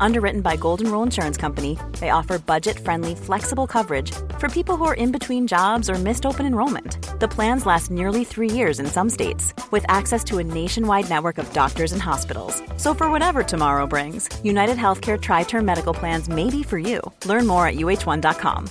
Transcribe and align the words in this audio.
Underwritten 0.00 0.40
by 0.40 0.56
Golden 0.56 0.90
Rule 0.90 1.02
Insurance 1.02 1.36
Company, 1.36 1.78
they 2.00 2.10
offer 2.10 2.38
budget 2.38 2.78
friendly, 2.78 3.14
flexible 3.14 3.66
coverage 3.66 4.12
for 4.38 4.48
people 4.48 4.76
who 4.76 4.84
are 4.84 4.94
in 4.94 5.12
between 5.12 5.46
jobs 5.46 5.90
or 5.90 5.94
missed 5.94 6.24
open 6.26 6.46
enrollment. 6.46 6.98
The 7.20 7.28
plans 7.28 7.66
last 7.66 7.90
nearly 7.90 8.24
three 8.24 8.50
years 8.50 8.80
in 8.80 8.86
some 8.86 9.10
states, 9.10 9.54
with 9.70 9.84
access 9.88 10.22
to 10.24 10.38
a 10.38 10.44
nationwide 10.44 11.08
network 11.08 11.38
of 11.38 11.52
doctors 11.52 11.92
and 11.92 12.02
hospitals. 12.02 12.62
So, 12.76 12.94
for 12.94 13.10
whatever 13.10 13.42
tomorrow 13.42 13.86
brings, 13.86 14.28
United 14.44 14.76
Healthcare 14.76 15.20
Tri 15.20 15.44
Term 15.44 15.64
Medical 15.64 15.94
Plans 15.94 16.28
may 16.28 16.50
be 16.50 16.62
for 16.62 16.78
you. 16.78 17.00
Learn 17.24 17.46
more 17.46 17.66
at 17.66 17.76
uh1.com. 17.76 18.70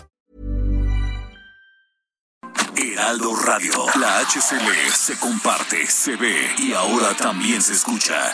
Heraldo 2.77 3.35
Radio, 3.45 3.85
la 3.99 4.21
HCL 4.21 4.91
se 4.91 5.19
comparte, 5.19 5.85
se 5.85 6.15
ve 6.15 6.47
y 6.59 6.73
ahora 6.73 7.13
también 7.15 7.61
se 7.61 7.73
escucha. 7.73 8.33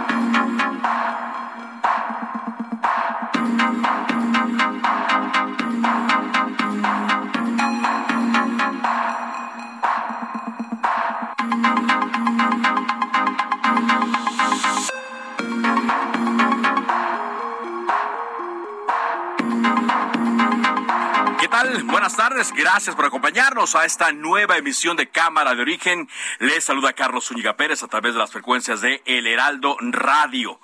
Tardes, 22.21 22.53
gracias 22.53 22.95
por 22.95 23.05
acompañarnos 23.05 23.73
a 23.73 23.83
esta 23.83 24.11
nueva 24.11 24.55
emisión 24.55 24.95
de 24.95 25.09
Cámara 25.09 25.55
de 25.55 25.63
Origen. 25.63 26.07
Les 26.37 26.63
saluda 26.63 26.93
Carlos 26.93 27.25
Zúñiga 27.25 27.57
Pérez 27.57 27.81
a 27.81 27.87
través 27.87 28.13
de 28.13 28.19
las 28.19 28.29
frecuencias 28.29 28.79
de 28.79 29.01
El 29.07 29.25
Heraldo 29.25 29.75
Radio. 29.79 30.59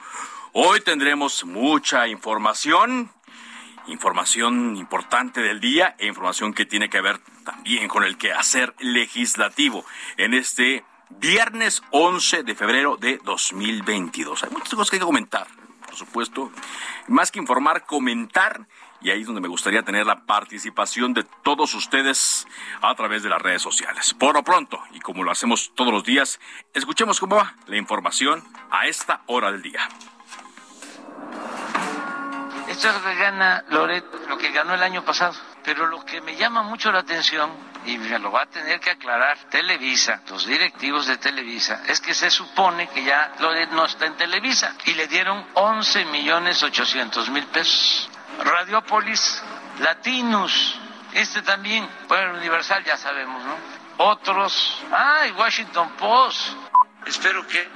Hoy 0.53 0.81
tendremos 0.81 1.45
mucha 1.45 2.07
información, 2.07 3.09
información 3.87 4.77
importante 4.77 5.41
del 5.41 5.59
día 5.59 5.95
e 5.97 6.05
información 6.05 6.53
que 6.53 6.67
tiene 6.67 6.91
que 6.91 7.01
ver 7.01 7.17
también 7.43 7.87
con 7.87 8.03
el 8.03 8.19
quehacer 8.19 8.75
legislativo 8.77 9.83
en 10.17 10.35
este 10.35 10.85
viernes 11.09 11.81
11 11.89 12.43
de 12.43 12.53
febrero 12.53 12.97
de 12.97 13.17
2022. 13.23 14.43
Hay 14.43 14.51
muchas 14.51 14.75
cosas 14.75 14.91
que 14.91 14.97
hay 14.97 14.99
que 14.99 15.07
comentar, 15.07 15.47
por 15.87 15.95
supuesto. 15.95 16.51
Más 17.07 17.31
que 17.31 17.39
informar, 17.39 17.87
comentar 17.87 18.67
y 19.01 19.11
ahí 19.11 19.21
es 19.21 19.27
donde 19.27 19.41
me 19.41 19.47
gustaría 19.47 19.83
tener 19.83 20.05
la 20.05 20.25
participación 20.25 21.13
de 21.13 21.23
todos 21.43 21.73
ustedes 21.75 22.47
a 22.81 22.93
través 22.95 23.23
de 23.23 23.29
las 23.29 23.41
redes 23.41 23.61
sociales. 23.61 24.13
Por 24.13 24.35
lo 24.35 24.43
pronto, 24.43 24.81
y 24.93 24.99
como 24.99 25.23
lo 25.23 25.31
hacemos 25.31 25.71
todos 25.75 25.93
los 25.93 26.03
días, 26.03 26.39
escuchemos 26.73 27.19
cómo 27.19 27.35
va 27.35 27.55
la 27.67 27.77
información 27.77 28.43
a 28.71 28.87
esta 28.87 29.21
hora 29.27 29.51
del 29.51 29.61
día. 29.61 29.87
Esto 32.67 32.89
es 32.89 32.95
lo 32.95 33.01
que 33.01 33.15
gana 33.15 33.63
Loret, 33.69 34.05
lo 34.27 34.37
que 34.37 34.51
ganó 34.51 34.73
el 34.73 34.83
año 34.83 35.03
pasado. 35.05 35.35
Pero 35.63 35.87
lo 35.87 36.03
que 36.03 36.21
me 36.21 36.35
llama 36.35 36.63
mucho 36.63 36.91
la 36.91 36.99
atención, 36.99 37.49
y 37.85 37.97
me 37.97 38.19
lo 38.19 38.31
va 38.31 38.43
a 38.43 38.45
tener 38.45 38.79
que 38.79 38.91
aclarar 38.91 39.37
Televisa, 39.49 40.21
los 40.29 40.45
directivos 40.45 41.07
de 41.07 41.17
Televisa, 41.17 41.83
es 41.87 42.01
que 42.01 42.13
se 42.13 42.29
supone 42.29 42.89
que 42.89 43.03
ya 43.03 43.33
Loret 43.39 43.71
no 43.71 43.85
está 43.85 44.05
en 44.05 44.17
Televisa 44.17 44.75
y 44.85 44.93
le 44.93 45.07
dieron 45.07 45.45
11 45.53 46.05
millones 46.05 46.61
800 46.61 47.29
mil 47.29 47.45
pesos. 47.47 48.09
Radiopolis, 48.39 49.41
Latinus, 49.79 50.79
este 51.13 51.41
también, 51.41 51.87
bueno, 52.07 52.37
Universal 52.37 52.83
ya 52.83 52.97
sabemos, 52.97 53.43
¿no? 53.43 53.55
Otros, 53.97 54.83
ah, 54.91 55.23
Washington 55.37 55.91
Post. 55.97 56.53
Espero 57.05 57.45
que 57.47 57.67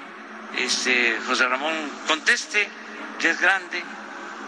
este 0.58 1.20
José 1.26 1.48
Ramón 1.48 1.74
conteste, 2.08 2.70
que 3.20 3.30
es 3.30 3.42
grande, 3.42 3.84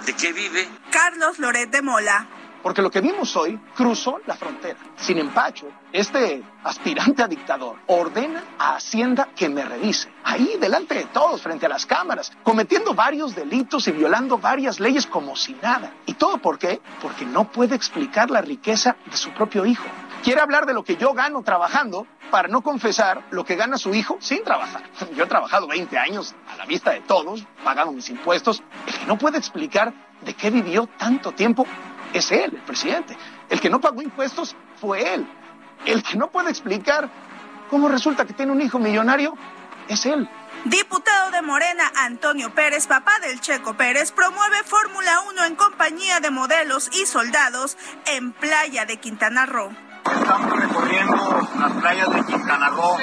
de 0.06 0.16
qué 0.16 0.34
vive. 0.34 0.70
Carlos 0.92 1.40
Loret 1.40 1.70
de 1.70 1.82
Mola. 1.82 2.28
Porque 2.62 2.82
lo 2.82 2.92
que 2.92 3.02
vimos 3.02 3.36
hoy 3.36 3.60
cruzó 3.76 4.22
la 4.26 4.36
frontera. 4.36 4.80
Sin 4.96 5.18
empacho, 5.18 5.70
este 5.94 6.44
aspirante 6.64 7.22
a 7.22 7.28
dictador 7.28 7.78
ordena 7.86 8.44
a 8.58 8.76
Hacienda 8.76 9.30
que 9.36 9.48
me 9.48 9.64
revise. 9.64 10.12
Ahí, 10.24 10.58
delante 10.60 10.96
de 10.96 11.06
todos, 11.06 11.42
frente 11.42 11.68
a 11.68 11.70
las 11.70 11.86
cámaras, 11.86 12.32
cometiendo 12.42 12.96
varios 12.96 13.36
delitos 13.36 13.88
y 13.88 13.92
violando 13.92 14.40
varias 14.40 14.80
leyes 14.80 15.06
como 15.06 15.36
si 15.36 15.54
nada. 15.62 15.94
¿Y 16.08 16.16
todo 16.16 16.40
por 16.40 16.58
qué? 16.58 16.82
Porque 17.00 17.26
no 17.26 17.52
puede 17.52 17.76
explicar 17.76 18.32
la 18.32 18.42
riqueza 18.42 18.96
de 19.06 19.16
su 19.16 19.30
propio 19.36 19.68
hijo. 19.68 19.86
Quiere 20.24 20.42
hablar 20.42 20.66
de 20.66 20.74
lo 20.74 20.84
que 20.84 20.98
yo 20.98 21.14
gano 21.14 21.44
trabajando 21.44 22.08
para 22.32 22.48
no 22.48 22.64
confesar 22.64 23.26
lo 23.30 23.46
que 23.46 23.56
gana 23.56 23.78
su 23.78 23.94
hijo 23.94 24.18
sin 24.20 24.44
trabajar. 24.44 24.82
Yo 25.16 25.26
he 25.26 25.28
trabajado 25.28 25.68
20 25.68 25.96
años 26.00 26.34
a 26.52 26.56
la 26.56 26.66
vista 26.66 26.90
de 26.90 27.02
todos, 27.02 27.46
pagado 27.64 27.92
mis 27.92 28.10
impuestos. 28.10 28.64
El 28.88 28.94
que 28.96 29.06
no 29.06 29.20
puede 29.20 29.38
explicar 29.38 29.94
de 30.22 30.34
qué 30.34 30.50
vivió 30.50 30.88
tanto 30.98 31.34
tiempo 31.34 31.68
es 32.12 32.32
él, 32.32 32.56
el 32.56 32.62
presidente. 32.64 33.16
El 33.50 33.60
que 33.60 33.70
no 33.70 33.80
pagó 33.80 34.02
impuestos 34.02 34.56
fue 34.78 35.14
él. 35.14 35.28
El 35.86 36.04
que 36.04 36.18
no 36.18 36.30
puede 36.30 36.50
explicar 36.50 37.10
cómo 37.70 37.90
resulta 37.90 38.26
que 38.26 38.34
tiene 38.34 38.52
un 38.52 38.62
hijo 38.62 38.80
millonario 38.80 39.36
es 39.88 40.06
él. 40.06 40.30
Diputado 40.66 41.32
de 41.32 41.42
Morena, 41.42 41.92
Antonio 41.98 42.54
Pérez, 42.56 42.88
papá 42.88 43.20
del 43.20 43.42
Checo 43.42 43.74
Pérez, 43.74 44.14
promueve 44.14 44.64
Fórmula 44.64 45.20
1 45.30 45.46
en 45.46 45.56
compañía 45.56 46.22
de 46.22 46.32
modelos 46.32 46.90
y 46.94 47.06
soldados 47.06 47.78
en 48.06 48.32
Playa 48.32 48.86
de 48.86 48.98
Quintana 48.98 49.46
Roo. 49.46 49.72
Estamos 50.06 50.60
recorriendo 50.60 51.48
las 51.60 51.72
playas 51.74 52.14
de 52.14 52.26
Quintana 52.26 52.70
Roo. 52.70 52.98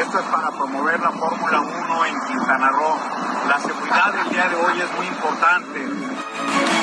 Esto 0.00 0.18
es 0.18 0.24
para 0.26 0.50
promover 0.50 0.98
la 0.98 1.10
Fórmula 1.10 1.60
1 1.60 2.04
en 2.06 2.14
Quintana 2.26 2.68
Roo. 2.70 2.98
La 3.48 3.58
seguridad 3.58 4.12
del 4.12 4.30
día 4.30 4.48
de 4.48 4.56
hoy 4.56 4.80
es 4.80 4.96
muy 4.96 5.06
importante. 5.06 6.73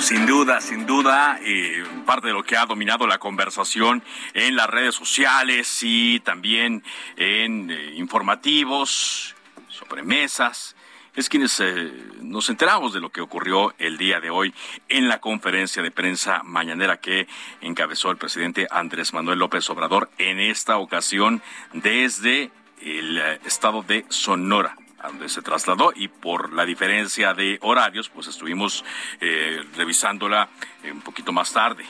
Sin 0.00 0.26
duda, 0.26 0.60
sin 0.60 0.86
duda, 0.86 1.40
eh, 1.42 1.82
parte 2.06 2.28
de 2.28 2.32
lo 2.32 2.44
que 2.44 2.56
ha 2.56 2.66
dominado 2.66 3.06
la 3.06 3.18
conversación 3.18 4.02
en 4.32 4.54
las 4.54 4.68
redes 4.68 4.94
sociales 4.94 5.80
y 5.82 6.20
también 6.20 6.84
en 7.16 7.70
eh, 7.70 7.94
informativos, 7.96 9.34
sobre 9.68 10.04
mesas, 10.04 10.76
es 11.16 11.28
quienes 11.28 11.58
eh, 11.60 11.92
nos 12.20 12.48
enteramos 12.48 12.92
de 12.92 13.00
lo 13.00 13.10
que 13.10 13.20
ocurrió 13.20 13.74
el 13.78 13.98
día 13.98 14.20
de 14.20 14.30
hoy 14.30 14.54
en 14.88 15.08
la 15.08 15.20
conferencia 15.20 15.82
de 15.82 15.90
prensa 15.90 16.42
mañanera 16.44 17.00
que 17.00 17.26
encabezó 17.60 18.10
el 18.10 18.18
presidente 18.18 18.68
Andrés 18.70 19.12
Manuel 19.12 19.40
López 19.40 19.68
Obrador 19.68 20.10
en 20.18 20.38
esta 20.38 20.76
ocasión 20.76 21.42
desde 21.72 22.52
el 22.80 23.18
estado 23.44 23.82
de 23.82 24.04
Sonora 24.10 24.76
a 25.00 25.08
donde 25.08 25.28
se 25.28 25.42
trasladó 25.42 25.92
y 25.94 26.08
por 26.08 26.52
la 26.52 26.64
diferencia 26.64 27.34
de 27.34 27.58
horarios, 27.62 28.08
pues 28.08 28.26
estuvimos 28.26 28.84
eh, 29.20 29.62
revisándola 29.76 30.48
un 30.90 31.00
poquito 31.02 31.32
más 31.32 31.52
tarde. 31.52 31.84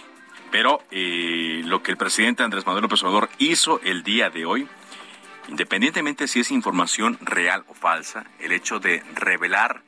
Pero 0.50 0.82
eh, 0.90 1.62
lo 1.64 1.82
que 1.82 1.90
el 1.90 1.96
presidente 1.96 2.42
Andrés 2.42 2.66
Manuel 2.66 2.82
López 2.82 3.02
Obrador 3.02 3.28
hizo 3.38 3.80
el 3.82 4.02
día 4.02 4.30
de 4.30 4.46
hoy, 4.46 4.66
independientemente 5.48 6.26
si 6.26 6.40
es 6.40 6.50
información 6.50 7.18
real 7.20 7.64
o 7.68 7.74
falsa, 7.74 8.24
el 8.38 8.52
hecho 8.52 8.80
de 8.80 9.02
revelar 9.14 9.82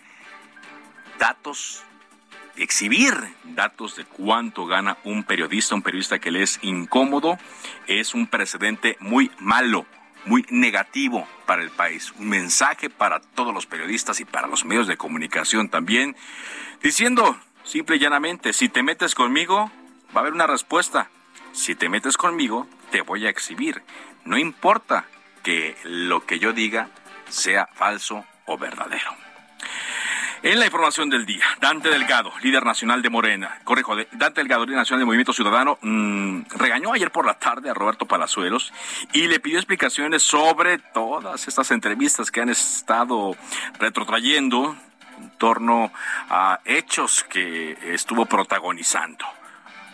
datos 1.19 1.85
exhibir 2.57 3.15
datos 3.45 3.97
de 3.97 4.05
cuánto 4.05 4.67
gana 4.67 4.99
un 5.05 5.25
periodista, 5.25 5.75
un 5.75 5.83
periodista 5.83 6.19
que 6.19 6.31
le 6.31 6.43
es 6.43 6.59
incómodo, 6.63 7.39
es 7.87 8.15
un 8.15 8.27
precedente 8.27 8.97
muy 9.01 9.31
malo 9.39 9.87
muy 10.27 10.45
negativo 10.51 11.27
para 11.47 11.63
el 11.63 11.71
país, 11.71 12.13
un 12.19 12.29
mensaje 12.29 12.91
para 12.91 13.21
todos 13.21 13.55
los 13.55 13.67
periodistas 13.67 14.21
y 14.21 14.25
para 14.25 14.47
los 14.47 14.65
medios 14.65 14.87
de 14.87 14.97
comunicación 14.97 15.69
también, 15.69 16.17
diciendo 16.83 17.39
simple 17.65 17.97
y 17.97 17.99
llanamente, 17.99 18.53
si 18.53 18.69
te 18.69 18.83
metes 18.83 19.15
conmigo, 19.15 19.71
va 20.15 20.17
a 20.17 20.21
haber 20.21 20.33
una 20.33 20.47
respuesta. 20.47 21.11
Si 21.53 21.75
te 21.75 21.89
metes 21.89 22.17
conmigo, 22.17 22.69
te 22.91 23.03
voy 23.03 23.27
a 23.27 23.31
exhibir. 23.31 23.83
No 24.25 24.39
importa 24.39 25.07
que 25.43 25.77
lo 25.85 26.25
que 26.27 26.39
yo 26.39 26.53
diga 26.53 26.91
sea 27.29 27.69
falso 27.75 28.25
o 28.47 28.59
verdadero. 28.59 29.30
En 30.43 30.59
la 30.59 30.65
información 30.65 31.11
del 31.11 31.27
día, 31.27 31.45
Dante 31.61 31.91
Delgado, 31.91 32.33
líder 32.41 32.65
nacional 32.65 33.03
de 33.03 33.11
Morena, 33.11 33.59
corrijo, 33.63 33.95
Dante 34.13 34.41
Delgado, 34.41 34.65
líder 34.65 34.79
nacional 34.79 35.01
de 35.01 35.05
Movimiento 35.05 35.35
Ciudadano, 35.35 35.79
mmm, 35.83 36.45
regañó 36.57 36.95
ayer 36.95 37.11
por 37.11 37.27
la 37.27 37.39
tarde 37.39 37.69
a 37.69 37.75
Roberto 37.75 38.07
Palazuelos 38.07 38.73
y 39.13 39.29
le 39.29 39.39
pidió 39.39 39.59
explicaciones 39.59 40.23
sobre 40.23 40.79
todas 40.79 41.47
estas 41.47 41.71
entrevistas 41.73 42.31
que 42.31 42.41
han 42.41 42.49
estado 42.49 43.37
retrotrayendo 43.79 44.79
en 45.19 45.31
torno 45.37 45.93
a 46.31 46.61
hechos 46.65 47.23
que 47.25 47.77
estuvo 47.93 48.25
protagonizando. 48.25 49.27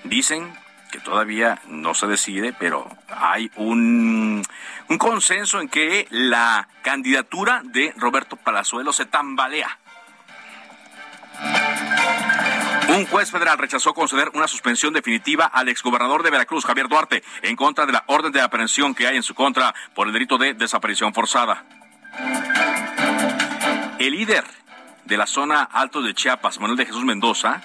Dicen 0.05 0.57
que 0.93 1.01
todavía 1.01 1.61
no 1.67 1.93
se 1.93 2.07
decide, 2.07 2.55
pero 2.57 2.89
hay 3.09 3.51
un 3.57 4.45
consenso 4.97 5.61
en 5.61 5.69
que 5.69 6.07
la 6.11 6.69
candidatura 6.83 7.63
de 7.65 7.93
Roberto 7.97 8.37
Palazuelos 8.37 8.95
se 8.95 9.07
tambalea 9.07 9.77
un 12.89 13.07
juez 13.07 13.31
federal 13.31 13.59
rechazó 13.59 13.95
conceder 13.95 14.31
una 14.35 14.49
suspensión 14.49 14.93
definitiva 14.93 15.47
al 15.47 15.69
exgobernador 15.69 16.23
de 16.23 16.31
Veracruz, 16.31 16.65
Javier 16.65 16.89
Duarte, 16.89 17.23
en 17.43 17.57
contra 17.57 17.87
de 17.87 17.93
la 17.93 18.05
orden 18.07 18.33
de 18.33 18.41
aprehensión 18.41 18.95
que 18.95 19.07
hay 19.07 19.17
en 19.17 19.23
su 19.23 19.35
contra 19.35 19.75
por 19.95 20.07
el 20.07 20.13
delito 20.13 20.39
de 20.39 20.55
desaparición 20.55 21.13
forzada. 21.13 21.65
El 23.99 24.13
líder 24.13 24.45
de 25.05 25.17
la 25.17 25.27
zona 25.27 25.63
Alto 25.63 26.03
de 26.03 26.15
Chiapas, 26.15 26.61
Manuel 26.61 26.77
de 26.77 26.87
Jesús 26.87 27.05
Mendoza, 27.05 27.63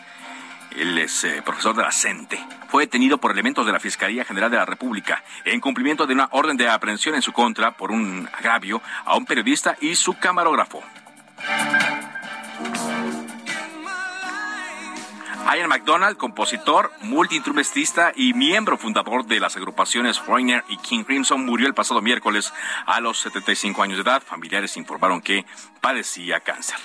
es 0.75 1.23
eh, 1.23 1.41
profesor 1.44 1.75
de 1.75 1.83
la 1.83 1.91
CENTE, 1.91 2.39
fue 2.69 2.83
detenido 2.83 3.18
por 3.18 3.31
elementos 3.31 3.65
de 3.65 3.73
la 3.73 3.79
Fiscalía 3.79 4.23
General 4.23 4.50
de 4.50 4.57
la 4.57 4.65
República 4.65 5.23
en 5.44 5.59
cumplimiento 5.59 6.07
de 6.07 6.13
una 6.13 6.29
orden 6.31 6.56
de 6.56 6.69
aprehensión 6.69 7.15
en 7.15 7.21
su 7.21 7.33
contra 7.33 7.71
por 7.71 7.91
un 7.91 8.29
agravio 8.33 8.81
a 9.03 9.18
un 9.18 9.25
periodista 9.25 9.75
y 9.81 9.95
su 9.95 10.18
camarógrafo. 10.18 10.81
Ian 15.46 15.70
McDonald, 15.70 16.18
compositor, 16.18 16.92
multiinstrumentista 17.02 18.12
y 18.16 18.34
miembro 18.34 18.78
fundador 18.78 19.26
de 19.26 19.40
las 19.40 19.58
agrupaciones 19.58 20.20
Foreigner 20.20 20.64
y 20.70 20.78
King 20.78 21.04
Crimson, 21.04 21.46
murió 21.46 21.68
el 21.68 21.74
pasado 21.74 22.02
miércoles 22.02 22.54
a 22.86 23.00
los 23.02 23.20
75 23.20 23.84
años 23.84 23.98
de 23.98 24.04
edad. 24.04 24.24
Familiares 24.24 24.78
informaron 24.78 25.22
que 25.22 25.46
padecía 25.82 26.40
cáncer. 26.40 26.78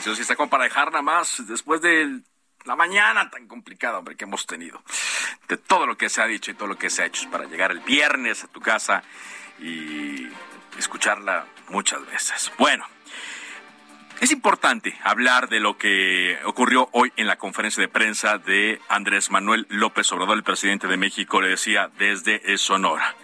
Si 0.00 0.10
está 0.10 0.36
como 0.36 0.48
para 0.48 0.64
dejar 0.64 0.92
nada 0.92 1.02
más 1.02 1.46
después 1.46 1.80
de 1.82 2.20
la 2.64 2.76
mañana 2.76 3.30
tan 3.30 3.48
complicada, 3.48 3.98
hombre, 3.98 4.16
que 4.16 4.24
hemos 4.24 4.46
tenido. 4.46 4.82
De 5.48 5.56
todo 5.56 5.86
lo 5.86 5.96
que 5.96 6.08
se 6.08 6.22
ha 6.22 6.26
dicho 6.26 6.50
y 6.50 6.54
todo 6.54 6.68
lo 6.68 6.78
que 6.78 6.90
se 6.90 7.02
ha 7.02 7.06
hecho 7.06 7.28
para 7.30 7.46
llegar 7.46 7.72
el 7.72 7.80
viernes 7.80 8.44
a 8.44 8.48
tu 8.48 8.60
casa 8.60 9.02
y 9.58 10.28
escucharla 10.78 11.46
muchas 11.68 12.04
veces. 12.06 12.52
Bueno. 12.58 12.86
Es 14.20 14.32
importante 14.32 14.98
hablar 15.04 15.48
de 15.48 15.60
lo 15.60 15.78
que 15.78 16.40
ocurrió 16.44 16.88
hoy 16.90 17.12
en 17.14 17.28
la 17.28 17.38
conferencia 17.38 17.80
de 17.80 17.86
prensa 17.86 18.38
de 18.38 18.80
Andrés 18.88 19.30
Manuel 19.30 19.64
López 19.70 20.10
Obrador, 20.10 20.36
el 20.36 20.42
presidente 20.42 20.88
de 20.88 20.96
México, 20.96 21.40
le 21.40 21.50
decía 21.50 21.88
desde 21.98 22.58
Sonora. 22.58 23.14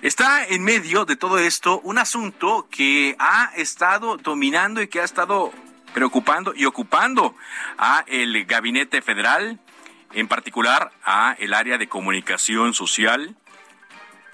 Está 0.00 0.46
en 0.46 0.64
medio 0.64 1.04
de 1.04 1.16
todo 1.16 1.38
esto 1.38 1.80
un 1.80 1.98
asunto 1.98 2.66
que 2.70 3.14
ha 3.18 3.52
estado 3.56 4.16
dominando 4.16 4.80
y 4.80 4.88
que 4.88 5.02
ha 5.02 5.04
estado 5.04 5.52
preocupando 5.92 6.52
y 6.54 6.64
ocupando 6.64 7.34
a 7.78 8.04
el 8.06 8.44
gabinete 8.44 9.02
federal, 9.02 9.58
en 10.12 10.28
particular 10.28 10.92
a 11.04 11.36
el 11.38 11.54
área 11.54 11.78
de 11.78 11.88
comunicación 11.88 12.74
social, 12.74 13.36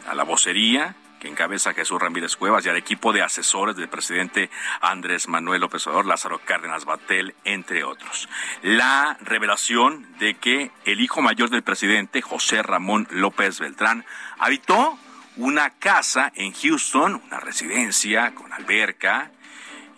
a 0.06 0.14
la 0.14 0.24
vocería 0.24 0.96
que 1.18 1.28
encabeza 1.28 1.74
Jesús 1.74 2.00
Ramírez 2.00 2.36
Cuevas 2.36 2.64
y 2.64 2.68
al 2.68 2.76
equipo 2.76 3.12
de 3.12 3.22
asesores 3.22 3.76
del 3.76 3.88
presidente 3.88 4.50
Andrés 4.80 5.28
Manuel 5.28 5.60
López 5.60 5.86
Obrador, 5.86 6.06
Lázaro 6.06 6.40
Cárdenas 6.44 6.84
Batel, 6.84 7.34
entre 7.44 7.84
otros. 7.84 8.28
La 8.62 9.18
revelación 9.20 10.06
de 10.18 10.34
que 10.34 10.70
el 10.84 11.00
hijo 11.00 11.20
mayor 11.20 11.50
del 11.50 11.62
presidente, 11.62 12.22
José 12.22 12.62
Ramón 12.62 13.08
López 13.10 13.58
Beltrán, 13.58 14.04
habitó 14.38 14.98
una 15.36 15.70
casa 15.70 16.32
en 16.34 16.52
Houston, 16.52 17.22
una 17.26 17.40
residencia 17.40 18.34
con 18.34 18.52
alberca, 18.52 19.30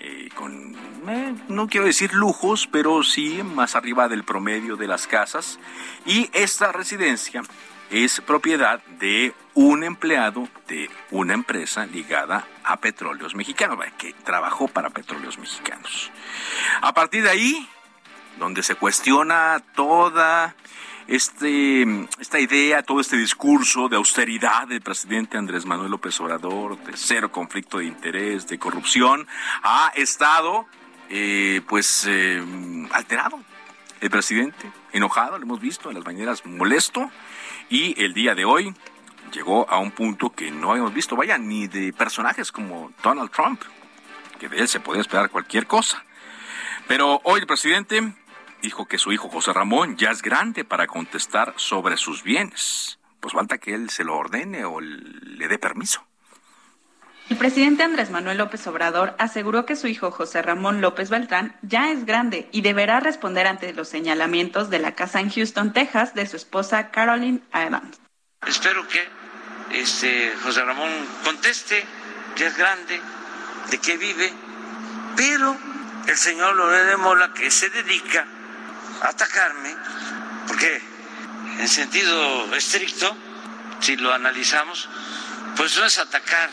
eh, 0.01 0.29
con, 0.35 0.75
eh, 1.09 1.35
no 1.49 1.69
quiero 1.69 1.87
decir 1.87 2.15
lujos, 2.15 2.67
pero 2.67 3.03
sí 3.03 3.43
más 3.43 3.77
arriba 3.77 4.09
del 4.09 4.25
promedio 4.25 4.77
de 4.77 4.87
las 4.87 5.07
casas. 5.07 5.59
Y 6.07 6.31
esta 6.33 6.73
residencia 6.73 7.43
es 7.91 8.21
propiedad 8.21 8.83
de 8.99 9.35
un 9.55 9.85
empleado 9.85 10.49
de 10.69 10.89
una 11.11 11.35
empresa 11.35 11.87
ligada 11.87 12.47
a 12.65 12.79
petróleos 12.79 13.35
mexicanos, 13.35 13.79
que 13.99 14.13
trabajó 14.13 14.69
para 14.69 14.91
petróleos 14.91 15.39
mexicanos. 15.39 16.11
A 16.81 16.95
partir 16.95 17.25
de 17.25 17.31
ahí, 17.31 17.69
donde 18.39 18.63
se 18.63 18.77
cuestiona 18.77 19.63
toda 19.75 20.55
este, 21.11 22.07
esta 22.21 22.39
idea, 22.39 22.85
todo 22.85 23.01
este 23.01 23.17
discurso 23.17 23.89
de 23.89 23.97
austeridad 23.97 24.69
del 24.69 24.81
presidente 24.81 25.37
Andrés 25.37 25.67
Manuel 25.67 25.91
López 25.91 26.19
Obrador, 26.21 26.79
de 26.85 26.93
cero 26.97 27.33
conflicto 27.33 27.79
de 27.79 27.87
interés, 27.87 28.47
de 28.47 28.61
corrupción, 28.61 29.27
ha 29.65 29.91
estado 29.97 30.67
eh, 31.09 31.63
pues 31.69 32.07
eh, 32.09 32.41
alterado. 32.93 33.41
El 34.01 34.09
presidente, 34.09 34.71
enojado, 34.93 35.37
lo 35.37 35.45
hemos 35.45 35.61
visto 35.61 35.89
en 35.89 35.97
las 35.97 36.05
mañanas, 36.05 36.47
molesto, 36.47 37.11
y 37.69 38.01
el 38.01 38.15
día 38.15 38.37
de 38.37 38.45
hoy 38.45 38.73
llegó 39.33 39.69
a 39.69 39.81
un 39.81 39.91
punto 39.91 40.31
que 40.31 40.53
no 40.53 40.71
habíamos 40.71 40.95
visto, 40.95 41.17
vaya, 41.17 41.39
ni 41.39 41.67
de 41.67 41.93
personajes 41.93 42.53
como 42.53 42.93
Donald 43.03 43.33
Trump, 43.33 43.61
que 44.39 44.49
de 44.49 44.59
él 44.61 44.69
se 44.69 44.79
podía 44.79 45.01
esperar 45.01 45.29
cualquier 45.29 45.67
cosa. 45.67 46.05
Pero 46.87 47.21
hoy 47.25 47.41
el 47.41 47.47
presidente 47.49 48.13
dijo 48.63 48.87
que 48.87 48.99
su 48.99 49.13
hijo 49.13 49.29
José 49.29 49.53
Ramón 49.53 49.97
ya 49.97 50.11
es 50.11 50.23
grande 50.23 50.65
para 50.65 50.87
contestar 50.87 51.55
sobre 51.57 51.97
sus 51.97 52.23
bienes. 52.23 52.99
Pues 53.21 53.35
falta 53.35 53.59
que 53.59 53.75
él 53.75 53.91
se 53.91 54.05
lo 54.05 54.17
ordene 54.17 54.65
o 54.65 54.81
le 54.81 55.49
dé 55.49 55.59
permiso. 55.59 56.05
El 57.29 57.37
presidente 57.37 57.85
Andrés 57.85 58.11
Manuel 58.11 58.39
López 58.39 58.67
Obrador 58.67 59.15
aseguró 59.19 59.65
que 59.65 59.77
su 59.77 59.87
hijo 59.87 60.11
José 60.11 60.43
Ramón 60.43 60.81
López 60.81 61.11
Beltrán 61.11 61.57
ya 61.63 61.93
es 61.93 62.05
grande 62.05 62.49
y 62.51 62.63
deberá 62.63 62.99
responder 62.99 63.47
ante 63.47 63.73
los 63.73 63.89
señalamientos 63.89 64.69
de 64.69 64.81
la 64.81 64.97
casa 64.97 65.21
en 65.21 65.31
Houston, 65.31 65.73
Texas, 65.73 66.15
de 66.15 66.27
su 66.27 66.37
esposa 66.37 66.91
Caroline 66.91 67.41
Adams. 67.53 68.01
Espero 68.45 68.85
que 68.89 69.79
este 69.79 70.33
José 70.43 70.65
Ramón 70.65 70.91
conteste, 71.23 71.85
ya 72.37 72.49
es 72.49 72.57
grande, 72.57 73.01
de 73.71 73.79
qué 73.79 73.97
vive, 73.97 74.33
pero 75.15 75.57
el 76.09 76.17
señor 76.17 76.57
Loret 76.57 76.87
de 76.87 76.97
Mola, 76.97 77.33
que 77.33 77.49
se 77.53 77.71
dedica 77.71 78.27
atacarme, 79.03 79.77
porque 80.47 80.83
en 81.59 81.69
sentido 81.69 82.55
estricto, 82.55 83.17
si 83.81 83.97
lo 83.97 84.13
analizamos, 84.13 84.89
pues 85.57 85.77
no 85.77 85.85
es 85.85 85.99
atacar 85.99 86.51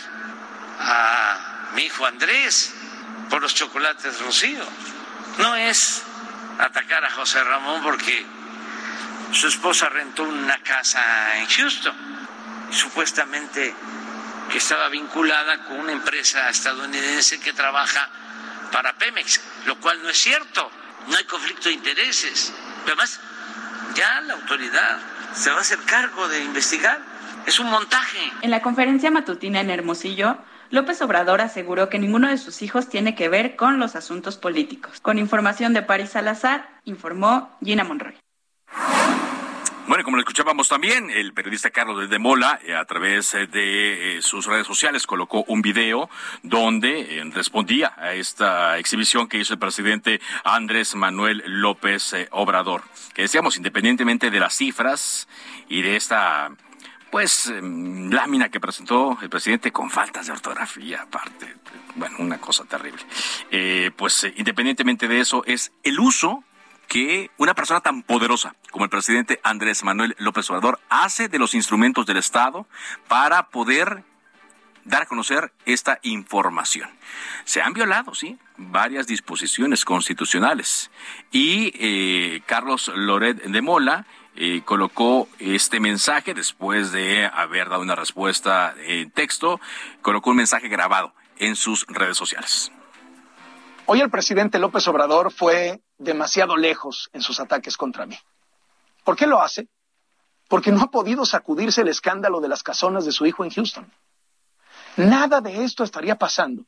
a 0.79 1.69
mi 1.75 1.83
hijo 1.83 2.05
Andrés 2.05 2.73
por 3.29 3.41
los 3.41 3.53
chocolates 3.53 4.19
Rocío, 4.21 4.63
no 5.39 5.55
es 5.55 6.03
atacar 6.59 7.03
a 7.05 7.11
José 7.11 7.43
Ramón 7.43 7.83
porque 7.83 8.25
su 9.31 9.47
esposa 9.47 9.89
rentó 9.89 10.23
una 10.23 10.57
casa 10.63 11.37
en 11.37 11.47
Houston, 11.47 11.95
supuestamente 12.71 13.75
que 14.49 14.57
estaba 14.57 14.87
vinculada 14.89 15.65
con 15.65 15.79
una 15.79 15.91
empresa 15.91 16.49
estadounidense 16.49 17.39
que 17.39 17.51
trabaja 17.53 18.09
para 18.71 18.93
Pemex, 18.93 19.41
lo 19.65 19.77
cual 19.79 20.01
no 20.01 20.09
es 20.09 20.17
cierto 20.17 20.71
no 21.09 21.15
hay 21.17 21.23
conflicto 21.25 21.69
de 21.69 21.75
intereses. 21.75 22.53
Además, 22.85 23.19
ya 23.95 24.21
la 24.21 24.33
autoridad 24.33 24.99
se 25.33 25.49
va 25.49 25.57
a 25.57 25.61
hacer 25.61 25.79
cargo 25.85 26.27
de 26.27 26.43
investigar. 26.43 26.99
Es 27.45 27.59
un 27.59 27.69
montaje. 27.69 28.19
En 28.41 28.51
la 28.51 28.61
conferencia 28.61 29.09
matutina 29.11 29.61
en 29.61 29.69
Hermosillo, 29.69 30.37
López 30.69 31.01
Obrador 31.01 31.41
aseguró 31.41 31.89
que 31.89 31.99
ninguno 31.99 32.27
de 32.27 32.37
sus 32.37 32.61
hijos 32.61 32.89
tiene 32.89 33.15
que 33.15 33.29
ver 33.29 33.55
con 33.55 33.79
los 33.79 33.95
asuntos 33.95 34.37
políticos. 34.37 34.99
Con 35.01 35.17
información 35.17 35.73
de 35.73 35.81
París 35.81 36.09
Salazar, 36.09 36.69
informó 36.83 37.57
Gina 37.63 37.85
Monroy. 37.85 38.15
Bueno, 39.87 40.03
como 40.03 40.17
lo 40.17 40.21
escuchábamos 40.21 40.67
también, 40.67 41.09
el 41.09 41.31
periodista 41.31 41.69
Carlos 41.69 42.09
de 42.09 42.19
Mola, 42.19 42.59
eh, 42.65 42.75
a 42.75 42.83
través 42.83 43.33
eh, 43.33 43.47
de 43.47 44.17
eh, 44.17 44.21
sus 44.21 44.45
redes 44.45 44.67
sociales, 44.67 45.07
colocó 45.07 45.45
un 45.47 45.61
video 45.61 46.09
donde 46.43 47.23
respondía 47.33 47.93
a 47.95 48.11
esta 48.11 48.77
exhibición 48.79 49.29
que 49.29 49.37
hizo 49.37 49.53
el 49.53 49.59
presidente 49.59 50.19
Andrés 50.43 50.93
Manuel 50.93 51.41
López 51.45 52.13
Obrador. 52.31 52.83
Que 53.13 53.21
decíamos, 53.21 53.55
independientemente 53.55 54.29
de 54.29 54.41
las 54.41 54.57
cifras 54.57 55.29
y 55.69 55.81
de 55.81 55.95
esta 55.95 56.51
pues 57.09 57.47
em, 57.47 58.11
lámina 58.11 58.49
que 58.49 58.59
presentó 58.59 59.17
el 59.21 59.29
presidente 59.29 59.71
con 59.71 59.89
faltas 59.89 60.25
de 60.25 60.33
ortografía 60.33 61.03
aparte, 61.03 61.55
bueno, 61.95 62.17
una 62.19 62.41
cosa 62.41 62.65
terrible. 62.65 63.01
pues 63.95 64.27
independientemente 64.35 65.07
de 65.07 65.21
eso, 65.21 65.45
es 65.45 65.71
el 65.83 65.97
uso 65.97 66.43
que 66.87 67.31
una 67.37 67.53
persona 67.53 67.81
tan 67.81 68.01
poderosa 68.03 68.55
como 68.71 68.85
el 68.85 68.89
presidente 68.89 69.39
Andrés 69.43 69.83
Manuel 69.83 70.15
López 70.19 70.49
Obrador 70.49 70.79
hace 70.89 71.27
de 71.27 71.39
los 71.39 71.53
instrumentos 71.53 72.05
del 72.05 72.17
Estado 72.17 72.65
para 73.07 73.49
poder 73.49 74.03
dar 74.87 75.03
a 75.03 75.05
conocer 75.05 75.51
esta 75.65 75.99
información. 76.01 76.89
Se 77.43 77.61
han 77.61 77.73
violado, 77.73 78.15
sí, 78.15 78.37
varias 78.55 79.05
disposiciones 79.05 79.83
constitucionales 79.83 80.89
y 81.31 81.73
eh, 81.75 82.41
Carlos 82.45 82.89
Loret 82.95 83.43
de 83.43 83.61
Mola 83.61 84.05
eh, 84.35 84.61
colocó 84.63 85.27
este 85.39 85.79
mensaje 85.79 86.33
después 86.33 86.91
de 86.91 87.25
haber 87.25 87.69
dado 87.69 87.81
una 87.81 87.95
respuesta 87.95 88.73
en 88.79 89.11
texto, 89.11 89.59
colocó 90.01 90.29
un 90.29 90.37
mensaje 90.37 90.69
grabado 90.69 91.13
en 91.37 91.55
sus 91.55 91.85
redes 91.87 92.17
sociales. 92.17 92.71
Hoy 93.87 94.01
el 94.01 94.09
presidente 94.09 94.59
López 94.59 94.87
Obrador 94.87 95.31
fue 95.31 95.81
demasiado 95.97 96.57
lejos 96.57 97.09
en 97.13 97.21
sus 97.21 97.39
ataques 97.39 97.77
contra 97.77 98.05
mí. 98.05 98.17
¿Por 99.03 99.15
qué 99.15 99.27
lo 99.27 99.41
hace? 99.41 99.67
Porque 100.47 100.71
no 100.71 100.81
ha 100.81 100.91
podido 100.91 101.25
sacudirse 101.25 101.81
el 101.81 101.87
escándalo 101.89 102.39
de 102.39 102.47
las 102.47 102.63
casonas 102.63 103.05
de 103.05 103.11
su 103.11 103.25
hijo 103.25 103.43
en 103.43 103.51
Houston. 103.51 103.91
Nada 104.97 105.41
de 105.41 105.63
esto 105.63 105.83
estaría 105.83 106.17
pasando 106.17 106.65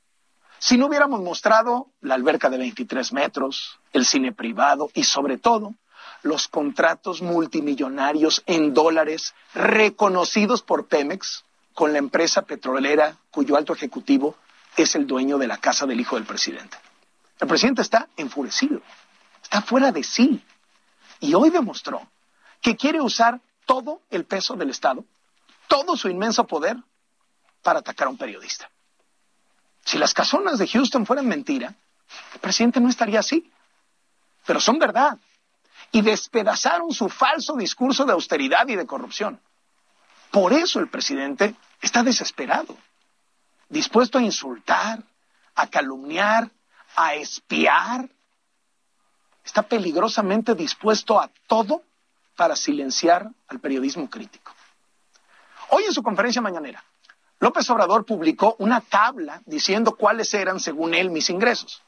si 0.59 0.77
no 0.77 0.87
hubiéramos 0.87 1.21
mostrado 1.21 1.87
la 2.01 2.15
alberca 2.15 2.49
de 2.49 2.57
23 2.57 3.13
metros, 3.13 3.79
el 3.93 4.05
cine 4.05 4.33
privado 4.33 4.89
y 4.93 5.05
sobre 5.05 5.37
todo 5.37 5.73
los 6.21 6.49
contratos 6.49 7.21
multimillonarios 7.21 8.43
en 8.45 8.73
dólares 8.73 9.33
reconocidos 9.53 10.61
por 10.61 10.87
Pemex 10.87 11.45
con 11.73 11.93
la 11.93 11.99
empresa 11.99 12.41
petrolera 12.41 13.15
cuyo 13.31 13.55
alto 13.55 13.71
ejecutivo 13.71 14.35
es 14.75 14.95
el 14.95 15.07
dueño 15.07 15.37
de 15.37 15.47
la 15.47 15.57
casa 15.57 15.85
del 15.85 16.01
hijo 16.01 16.17
del 16.17 16.25
presidente. 16.25 16.77
El 17.39 17.47
presidente 17.47 17.81
está 17.81 18.09
enfurecido, 18.17 18.81
está 19.49 19.63
fuera 19.63 19.91
de 19.91 20.03
sí. 20.03 20.43
Y 21.19 21.33
hoy 21.33 21.49
demostró 21.49 22.07
que 22.61 22.75
quiere 22.75 23.01
usar 23.01 23.41
todo 23.65 24.01
el 24.11 24.25
peso 24.25 24.55
del 24.55 24.69
Estado, 24.69 25.03
todo 25.67 25.97
su 25.97 26.07
inmenso 26.07 26.45
poder, 26.45 26.77
para 27.63 27.79
atacar 27.79 28.07
a 28.07 28.11
un 28.11 28.17
periodista. 28.17 28.69
Si 29.83 29.97
las 29.97 30.13
casonas 30.13 30.59
de 30.59 30.67
Houston 30.67 31.05
fueran 31.05 31.27
mentira, 31.27 31.73
el 32.33 32.39
presidente 32.39 32.79
no 32.79 32.89
estaría 32.89 33.19
así. 33.19 33.51
Pero 34.45 34.59
son 34.59 34.77
verdad. 34.77 35.17
Y 35.91 36.01
despedazaron 36.01 36.93
su 36.93 37.09
falso 37.09 37.55
discurso 37.55 38.05
de 38.05 38.13
austeridad 38.13 38.67
y 38.67 38.75
de 38.75 38.85
corrupción. 38.85 39.41
Por 40.31 40.53
eso 40.53 40.79
el 40.79 40.89
presidente 40.89 41.55
está 41.81 42.03
desesperado, 42.03 42.77
dispuesto 43.67 44.19
a 44.19 44.21
insultar, 44.21 45.03
a 45.55 45.67
calumniar, 45.67 46.51
a 46.95 47.15
espiar, 47.15 48.07
está 49.43 49.63
peligrosamente 49.63 50.55
dispuesto 50.55 51.19
a 51.19 51.29
todo 51.47 51.83
para 52.35 52.55
silenciar 52.55 53.29
al 53.47 53.59
periodismo 53.59 54.09
crítico. 54.09 54.53
Hoy 55.71 55.83
en 55.83 55.93
su 55.93 56.01
conferencia 56.01 56.41
mañanera, 56.41 56.83
López 57.39 57.69
Obrador 57.69 58.05
publicó 58.05 58.55
una 58.59 58.81
tabla 58.81 59.41
diciendo 59.45 59.95
cuáles 59.95 60.33
eran, 60.33 60.59
según 60.59 60.93
él, 60.93 61.09
mis 61.09 61.29
ingresos. 61.29 61.81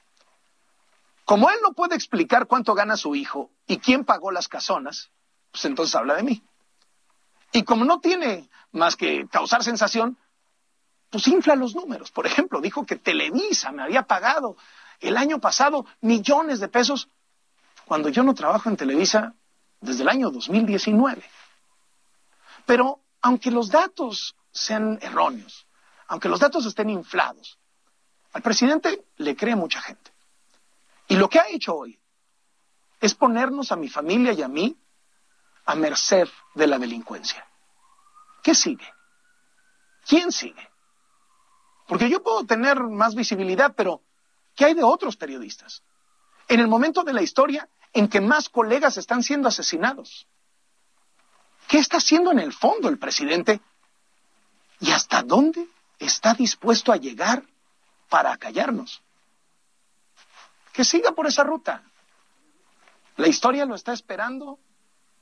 Como 1.26 1.50
él 1.50 1.58
no 1.62 1.74
puede 1.74 1.96
explicar 1.96 2.48
cuánto 2.48 2.74
gana 2.74 2.98
su 2.98 3.16
hijo 3.16 3.50
y 3.68 3.78
quién 3.78 4.06
pagó 4.06 4.32
las 4.32 4.48
casonas, 4.48 5.10
pues 5.52 5.66
entonces 5.66 5.96
habla 5.96 6.16
de 6.16 6.24
mí. 6.24 6.44
Y 7.52 7.64
como 7.64 7.86
no 7.86 8.00
tiene 8.00 8.50
más 8.72 8.96
que 8.96 9.28
causar 9.30 9.64
sensación, 9.64 10.18
pues 11.10 11.28
infla 11.28 11.56
los 11.56 11.76
números. 11.76 12.12
Por 12.12 12.26
ejemplo, 12.26 12.62
dijo 12.62 12.86
que 12.86 12.96
Televisa 12.96 13.72
me 13.72 13.84
había 13.84 14.04
pagado 14.04 14.56
el 15.00 15.18
año 15.18 15.40
pasado 15.40 15.86
millones 16.00 16.60
de 16.60 16.70
pesos 16.70 17.10
cuando 17.92 18.08
yo 18.08 18.24
no 18.24 18.34
trabajo 18.34 18.70
en 18.70 18.78
Televisa 18.78 19.36
desde 19.82 20.04
el 20.04 20.08
año 20.08 20.32
2019. 20.32 21.22
Pero 22.66 23.02
aunque 23.22 23.52
los 23.52 23.70
datos 23.70 24.34
sean 24.50 24.98
erróneos, 25.02 25.68
aunque 26.08 26.30
los 26.30 26.40
datos 26.40 26.66
estén 26.66 26.90
inflados, 26.90 27.60
al 28.32 28.42
presidente 28.42 29.04
le 29.18 29.36
cree 29.36 29.58
mucha 29.58 29.82
gente. 29.82 30.10
Y 31.10 31.18
lo 31.18 31.28
que 31.28 31.42
ha 31.42 31.50
hecho 31.50 31.76
hoy 31.76 32.00
es 33.02 33.14
ponernos 33.14 33.74
a 33.74 33.76
mi 33.76 33.90
familia 33.90 34.32
y 34.32 34.42
a 34.42 34.48
mí 34.48 34.74
a 35.66 35.76
merced 35.76 36.30
de 36.56 36.68
la 36.68 36.80
delincuencia. 36.80 37.46
¿Qué 38.42 38.56
sigue? 38.56 38.88
¿Quién 40.08 40.32
sigue? 40.32 40.70
Porque 41.90 42.10
yo 42.10 42.24
puedo 42.24 42.46
tener 42.46 42.80
más 42.84 43.16
visibilidad, 43.16 43.74
pero 43.76 44.02
¿Qué 44.56 44.66
hay 44.66 44.74
de 44.74 44.84
otros 44.84 45.18
periodistas? 45.18 45.84
En 46.48 46.60
el 46.60 46.68
momento 46.68 47.04
de 47.04 47.14
la 47.14 47.22
historia 47.22 47.70
en 47.94 48.08
que 48.08 48.22
más 48.22 48.50
colegas 48.50 48.98
están 48.98 49.24
siendo 49.24 49.48
asesinados. 49.48 50.28
¿Qué 51.68 51.78
está 51.78 51.98
haciendo 51.98 52.32
en 52.32 52.40
el 52.40 52.54
fondo 52.54 52.90
el 52.90 52.98
presidente? 52.98 53.62
¿Y 54.80 54.92
hasta 54.92 55.22
dónde 55.22 55.68
está 56.00 56.34
dispuesto 56.34 56.92
a 56.92 56.98
llegar 56.98 57.44
para 58.10 58.34
acallarnos? 58.34 59.02
Que 60.74 60.84
siga 60.84 61.12
por 61.12 61.28
esa 61.28 61.44
ruta. 61.44 61.84
La 63.18 63.28
historia 63.28 63.66
lo 63.66 63.76
está 63.76 63.94
esperando 63.94 64.60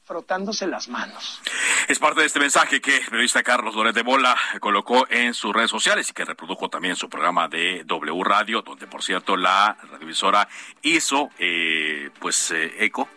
frotándose 0.05 0.65
las 0.65 0.87
manos. 0.87 1.41
Es 1.89 1.97
parte 1.97 2.21
de 2.21 2.27
este 2.27 2.39
mensaje 2.39 2.81
que 2.81 2.97
el 2.97 3.05
periodista 3.05 3.41
Carlos 3.41 3.73
Loret 3.73 3.95
de 3.95 4.03
Bola 4.03 4.37
colocó 4.59 5.07
en 5.09 5.33
sus 5.33 5.51
redes 5.51 5.71
sociales 5.71 6.07
y 6.07 6.13
que 6.13 6.23
reprodujo 6.23 6.69
también 6.69 6.95
su 6.95 7.09
programa 7.09 7.47
de 7.47 7.83
W 7.83 8.23
Radio, 8.23 8.61
donde 8.61 8.85
por 8.85 9.01
cierto 9.01 9.35
la 9.35 9.75
radiovisora 9.89 10.47
hizo 10.83 11.31
eh, 11.39 12.11
pues 12.19 12.51
eh, 12.51 12.85
eco 12.85 13.09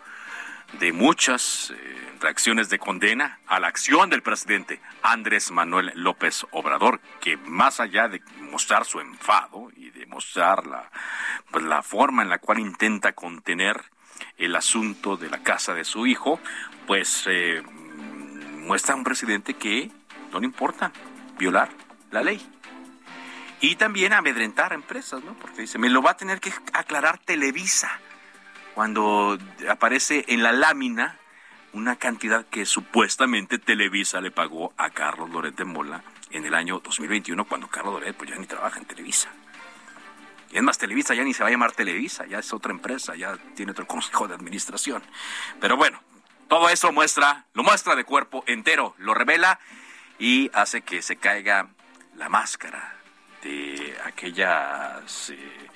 de 0.79 0.91
muchas 0.91 1.69
eh, 1.69 2.15
reacciones 2.19 2.71
de 2.71 2.79
condena 2.79 3.37
a 3.45 3.59
la 3.59 3.67
acción 3.67 4.09
del 4.09 4.23
presidente 4.23 4.81
Andrés 5.03 5.51
Manuel 5.51 5.91
López 5.93 6.43
Obrador, 6.49 6.99
que 7.21 7.37
más 7.37 7.79
allá 7.79 8.07
de 8.07 8.23
mostrar 8.39 8.85
su 8.85 8.99
enfado 8.99 9.69
y 9.75 9.91
de 9.91 10.07
mostrar 10.07 10.65
la, 10.65 10.89
pues, 11.51 11.63
la 11.63 11.83
forma 11.83 12.23
en 12.23 12.29
la 12.29 12.39
cual 12.39 12.57
intenta 12.57 13.13
contener 13.13 13.83
el 14.37 14.55
asunto 14.55 15.15
de 15.15 15.29
la 15.29 15.43
casa 15.43 15.75
de 15.75 15.85
su 15.85 16.07
hijo, 16.07 16.39
pues 16.87 17.25
eh, 17.27 17.61
muestra 18.63 18.93
a 18.93 18.97
un 18.97 19.03
presidente 19.03 19.53
que 19.53 19.91
no 20.31 20.39
le 20.39 20.45
importa 20.45 20.91
violar 21.37 21.69
la 22.11 22.23
ley. 22.23 22.41
Y 23.61 23.75
también 23.75 24.11
amedrentar 24.11 24.73
a 24.73 24.75
empresas, 24.75 25.23
¿no? 25.23 25.33
Porque 25.35 25.61
dice, 25.61 25.77
me 25.77 25.89
lo 25.89 26.01
va 26.01 26.11
a 26.11 26.17
tener 26.17 26.39
que 26.41 26.51
aclarar 26.73 27.17
Televisa 27.19 27.99
cuando 28.73 29.37
aparece 29.69 30.25
en 30.27 30.43
la 30.43 30.51
lámina 30.51 31.17
una 31.71 31.95
cantidad 31.95 32.45
que 32.45 32.65
supuestamente 32.65 33.59
Televisa 33.59 34.21
le 34.21 34.31
pagó 34.31 34.73
a 34.77 34.89
Carlos 34.89 35.29
Loret 35.29 35.55
de 35.55 35.65
Mola 35.65 36.03
en 36.29 36.45
el 36.45 36.53
año 36.53 36.79
2021, 36.79 37.45
cuando 37.45 37.67
Carlos 37.67 37.93
Loret 37.93 38.15
pues 38.15 38.29
ya 38.29 38.35
ni 38.35 38.45
trabaja 38.45 38.79
en 38.79 38.85
Televisa. 38.85 39.29
Y 40.51 40.57
es 40.57 40.63
más, 40.63 40.77
Televisa 40.77 41.15
ya 41.15 41.23
ni 41.23 41.33
se 41.33 41.41
va 41.41 41.49
a 41.49 41.51
llamar 41.51 41.71
Televisa, 41.71 42.27
ya 42.27 42.39
es 42.39 42.53
otra 42.53 42.71
empresa, 42.71 43.15
ya 43.15 43.37
tiene 43.55 43.71
otro 43.71 43.87
consejo 43.87 44.27
de 44.27 44.35
administración. 44.35 45.01
Pero 45.59 45.77
bueno, 45.77 45.99
todo 46.53 46.69
eso 46.69 46.91
muestra, 46.91 47.45
lo 47.55 47.63
muestra 47.63 47.95
de 47.95 48.03
cuerpo 48.03 48.43
entero, 48.45 48.93
lo 48.99 49.15
revela 49.15 49.59
y 50.19 50.51
hace 50.53 50.81
que 50.81 51.01
se 51.01 51.15
caiga 51.15 51.69
la 52.15 52.29
máscara 52.29 52.93
de 53.41 53.97
aquellas 54.05 55.31
eh, 55.31 55.69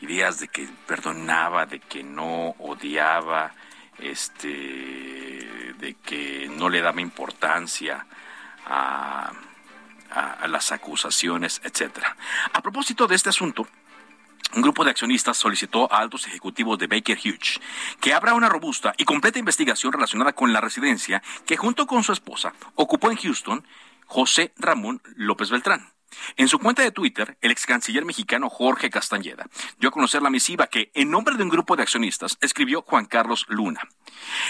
ideas 0.00 0.38
de 0.38 0.46
que 0.46 0.68
perdonaba, 0.86 1.66
de 1.66 1.80
que 1.80 2.04
no 2.04 2.50
odiaba, 2.60 3.50
este, 3.98 4.46
de 4.48 5.96
que 6.04 6.48
no 6.48 6.68
le 6.68 6.82
daba 6.82 7.00
importancia 7.00 8.06
a, 8.64 9.32
a 10.08 10.46
las 10.46 10.70
acusaciones, 10.70 11.60
etcétera. 11.64 12.16
A 12.52 12.60
propósito 12.60 13.08
de 13.08 13.16
este 13.16 13.30
asunto, 13.30 13.66
un 14.54 14.62
grupo 14.62 14.84
de 14.84 14.90
accionistas 14.90 15.36
solicitó 15.36 15.92
a 15.92 15.98
altos 15.98 16.26
ejecutivos 16.26 16.78
de 16.78 16.86
Baker 16.86 17.18
Hughes 17.18 17.60
que 18.00 18.12
abra 18.12 18.34
una 18.34 18.48
robusta 18.48 18.94
y 18.98 19.04
completa 19.04 19.38
investigación 19.38 19.92
relacionada 19.92 20.32
con 20.32 20.52
la 20.52 20.60
residencia 20.60 21.22
que 21.46 21.56
junto 21.56 21.86
con 21.86 22.02
su 22.02 22.12
esposa 22.12 22.52
ocupó 22.74 23.10
en 23.10 23.16
Houston 23.16 23.64
José 24.06 24.52
Ramón 24.58 25.00
López 25.16 25.50
Beltrán. 25.50 25.92
En 26.36 26.48
su 26.48 26.58
cuenta 26.58 26.82
de 26.82 26.90
Twitter, 26.92 27.36
el 27.40 27.50
ex 27.50 27.66
canciller 27.66 28.04
mexicano 28.04 28.50
Jorge 28.50 28.90
Castañeda 28.90 29.46
dio 29.78 29.88
a 29.88 29.92
conocer 29.92 30.22
la 30.22 30.30
misiva 30.30 30.66
que, 30.66 30.90
en 30.94 31.10
nombre 31.10 31.36
de 31.36 31.42
un 31.42 31.48
grupo 31.48 31.76
de 31.76 31.82
accionistas, 31.82 32.36
escribió 32.40 32.82
Juan 32.82 33.06
Carlos 33.06 33.46
Luna. 33.48 33.80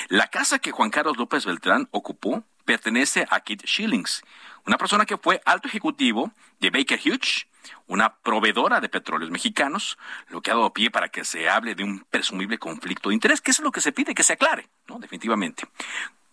La 0.09 0.29
casa 0.29 0.59
que 0.59 0.73
Juan 0.73 0.91
Carlos 0.91 1.17
López 1.17 1.47
Beltrán 1.47 1.89
ocupó 1.93 2.45
pertenece 2.65 3.27
a 3.31 3.41
Kit 3.41 3.65
Shillings, 3.65 4.23
una 4.67 4.79
persona 4.79 5.05
que 5.05 5.17
fue 5.17 5.41
alto 5.45 5.69
ejecutivo 5.69 6.33
de 6.61 6.71
Baker 6.71 7.01
Hughes, 7.05 7.47
una 7.87 8.15
proveedora 8.17 8.81
de 8.81 8.89
petróleos 8.89 9.31
mexicanos, 9.31 9.99
lo 10.29 10.41
que 10.41 10.51
ha 10.51 10.55
dado 10.55 10.73
pie 10.73 10.91
para 10.91 11.09
que 11.09 11.25
se 11.25 11.49
hable 11.49 11.75
de 11.75 11.85
un 11.85 12.05
presumible 12.11 12.59
conflicto 12.59 13.09
de 13.09 13.15
interés, 13.15 13.41
que 13.41 13.51
es 13.51 13.61
lo 13.61 13.73
que 13.73 13.81
se 13.81 13.93
pide 13.93 14.15
que 14.15 14.23
se 14.23 14.35
aclare, 14.35 14.69
¿no? 14.89 14.99
Definitivamente. 14.99 15.65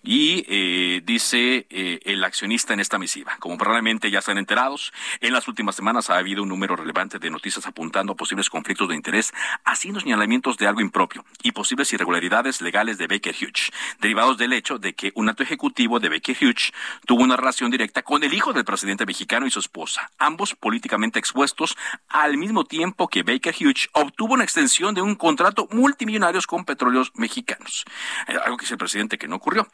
Y 0.01 0.46
eh, 0.48 1.01
dice 1.03 1.68
eh, 1.70 2.00
el 2.06 2.24
accionista 2.24 2.74
en 2.74 2.79
esta 2.79 2.98
misiva, 2.98 3.36
como 3.39 3.58
probablemente 3.58 4.10
ya 4.10 4.20
están 4.20 4.38
enterados, 4.38 4.94
en 5.20 5.34
las 5.34 5.48
últimas 5.50 5.75
semanas 5.75 6.10
ha 6.10 6.18
habido 6.18 6.44
un 6.44 6.50
número 6.50 6.77
relevante 6.77 7.20
de 7.20 7.29
noticias 7.29 7.68
apuntando 7.68 8.13
a 8.13 8.15
posibles 8.15 8.50
conflictos 8.50 8.88
de 8.88 8.96
interés, 8.96 9.34
haciendo 9.65 10.00
señalamientos 10.00 10.58
de 10.58 10.68
algo 10.68 10.79
impropio 10.79 11.25
y 11.44 11.51
posibles 11.51 11.91
irregularidades 11.91 12.62
legales 12.62 12.98
de 12.98 13.08
Baker 13.08 13.36
Hughes, 13.36 13.72
derivados 14.00 14.38
del 14.38 14.53
hecho 14.53 14.79
de 14.79 14.94
que 14.94 15.12
un 15.15 15.27
alto 15.27 15.44
ejecutivo 15.44 16.00
de 16.00 16.08
Baker 16.08 16.38
Hughes 16.39 16.72
tuvo 17.06 17.24
una 17.24 17.36
relación 17.36 17.70
directa 17.70 18.01
con 18.01 18.24
el 18.24 18.34
hijo 18.34 18.53
del 18.53 18.63
presidente 18.63 19.06
mexicano 19.06 19.48
y 19.48 19.51
su 19.51 19.60
esposa, 19.60 20.12
ambos 20.18 20.56
políticamente 20.56 21.20
expuestos, 21.20 21.75
al 22.08 22.38
mismo 22.38 22.63
tiempo 22.63 23.10
que 23.10 23.24
Baker 23.24 23.53
Hughes 23.53 23.89
obtuvo 23.91 24.36
una 24.36 24.46
extensión 24.46 24.96
de 24.96 25.01
un 25.01 25.15
contrato 25.15 25.68
multimillonario 25.72 26.39
con 26.48 26.63
petróleos 26.63 27.12
mexicanos, 27.15 27.86
eh, 28.27 28.38
algo 28.44 28.58
que 28.58 28.63
dice 28.63 28.75
el 28.75 28.79
presidente 28.79 29.18
que 29.18 29.27
no 29.27 29.36
ocurrió. 29.36 29.68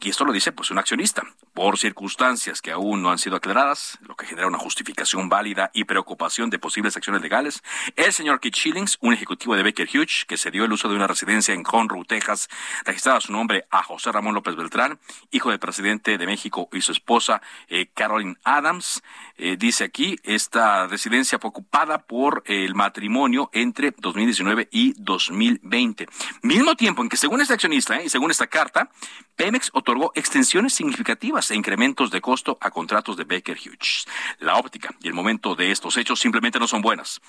Y 0.00 0.10
esto 0.10 0.24
lo 0.24 0.32
dice 0.32 0.52
pues 0.52 0.70
un 0.70 0.78
accionista, 0.78 1.24
por 1.54 1.76
circunstancias 1.76 2.62
que 2.62 2.70
aún 2.70 3.02
no 3.02 3.10
han 3.10 3.18
sido 3.18 3.34
aclaradas, 3.34 3.98
lo 4.02 4.14
que 4.14 4.26
genera 4.26 4.46
una 4.46 4.58
justificación 4.58 5.28
válida 5.28 5.72
y 5.74 5.84
preocupación 5.84 6.50
de 6.50 6.60
posibles 6.60 6.96
acciones 6.96 7.20
legales. 7.20 7.64
El 7.96 8.12
señor 8.12 8.38
Keith 8.38 8.54
Shillings, 8.54 8.98
un 9.00 9.12
ejecutivo 9.12 9.56
de 9.56 9.64
Baker 9.64 9.88
Hughes, 9.92 10.24
que 10.28 10.36
se 10.36 10.52
dio 10.52 10.64
el 10.64 10.72
uso 10.72 10.88
de 10.88 10.94
una 10.94 11.08
residencia 11.08 11.52
en 11.52 11.64
Conroe, 11.64 12.04
Texas, 12.04 12.48
registrada 12.84 13.20
su 13.20 13.32
nombre 13.32 13.66
a 13.70 13.82
José 13.82 14.12
Ramón 14.12 14.34
López 14.34 14.54
Beltrán, 14.54 15.00
hijo 15.32 15.50
del 15.50 15.58
presidente 15.58 16.16
de 16.16 16.26
México 16.26 16.68
y 16.72 16.80
su 16.80 16.92
esposa 16.92 17.42
eh, 17.66 17.88
Caroline 17.92 18.36
Adams. 18.44 19.02
Eh, 19.40 19.56
dice 19.56 19.84
aquí, 19.84 20.16
esta 20.24 20.88
residencia 20.88 21.38
fue 21.38 21.50
ocupada 21.50 21.98
por 21.98 22.42
el 22.46 22.74
matrimonio 22.74 23.50
entre 23.52 23.92
2019 23.96 24.68
y 24.72 24.94
2020. 24.98 26.08
Mismo 26.42 26.74
tiempo 26.74 27.02
en 27.02 27.08
que 27.08 27.16
según 27.16 27.40
este 27.40 27.54
accionista 27.54 28.00
eh, 28.00 28.06
y 28.06 28.08
según 28.08 28.32
esta 28.32 28.48
carta, 28.48 28.90
Pemex 29.36 29.70
otorgó 29.72 30.10
extensiones 30.16 30.74
significativas 30.74 31.52
e 31.52 31.54
incrementos 31.54 32.10
de 32.10 32.20
costo 32.20 32.58
a 32.60 32.72
contratos 32.72 33.16
de 33.16 33.24
Baker 33.24 33.56
Hughes. 33.56 34.06
La 34.40 34.56
óptica 34.56 34.90
y 35.00 35.06
el 35.06 35.14
momento 35.14 35.54
de 35.54 35.70
estos 35.70 35.96
hechos 35.96 36.18
simplemente 36.18 36.58
no 36.58 36.66
son 36.66 36.82
buenas. 36.82 37.20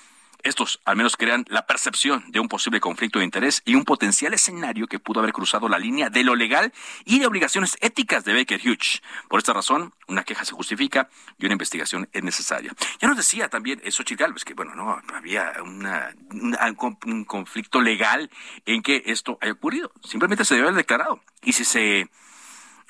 Estos 0.44 0.80
al 0.86 0.96
menos 0.96 1.18
crean 1.18 1.46
la 1.50 1.66
percepción 1.66 2.24
de 2.32 2.40
un 2.40 2.48
posible 2.48 2.80
conflicto 2.80 3.20
de 3.20 3.26
interés 3.26 3.62
y 3.66 3.76
un 3.76 3.84
potencial 3.84 4.34
escenario 4.34 4.88
que 4.88 5.00
pudo 5.00 5.20
haber 5.20 5.34
cruzado 5.34 5.68
la 5.68 5.78
línea 5.78 6.10
de 6.10 6.24
lo 6.24 6.36
legal 6.36 6.74
y 7.06 7.20
de 7.20 7.28
obligaciones 7.28 7.78
éticas 7.82 8.24
de 8.24 8.34
Baker 8.34 8.60
Hughes. 8.60 9.02
Por 9.28 9.40
esta 9.40 9.54
razón, 9.54 9.94
una 10.08 10.24
queja 10.24 10.46
se 10.46 10.54
justifica 10.54 11.10
y 11.38 11.46
una 11.46 11.54
investigación 11.54 12.10
es 12.14 12.24
necesaria. 12.24 12.74
Ya 13.00 13.08
nos 13.08 13.18
decía 13.18 13.50
también 13.50 13.82
eso 13.84 14.04
Galvez 14.18 14.44
que, 14.44 14.54
bueno, 14.54 14.76
no 14.76 15.02
había 15.14 15.54
un 15.62 17.26
conflicto 17.26 17.82
legal 17.82 18.32
en 18.66 18.82
que 18.82 19.04
esto 19.06 19.38
haya 19.42 19.52
ocurrido. 19.52 19.92
Simplemente 20.04 20.46
se 20.46 20.56
debe 20.56 20.68
haber 20.68 20.78
declarado. 20.78 21.22
Y 21.44 21.54
si 21.54 21.64
se 21.64 22.10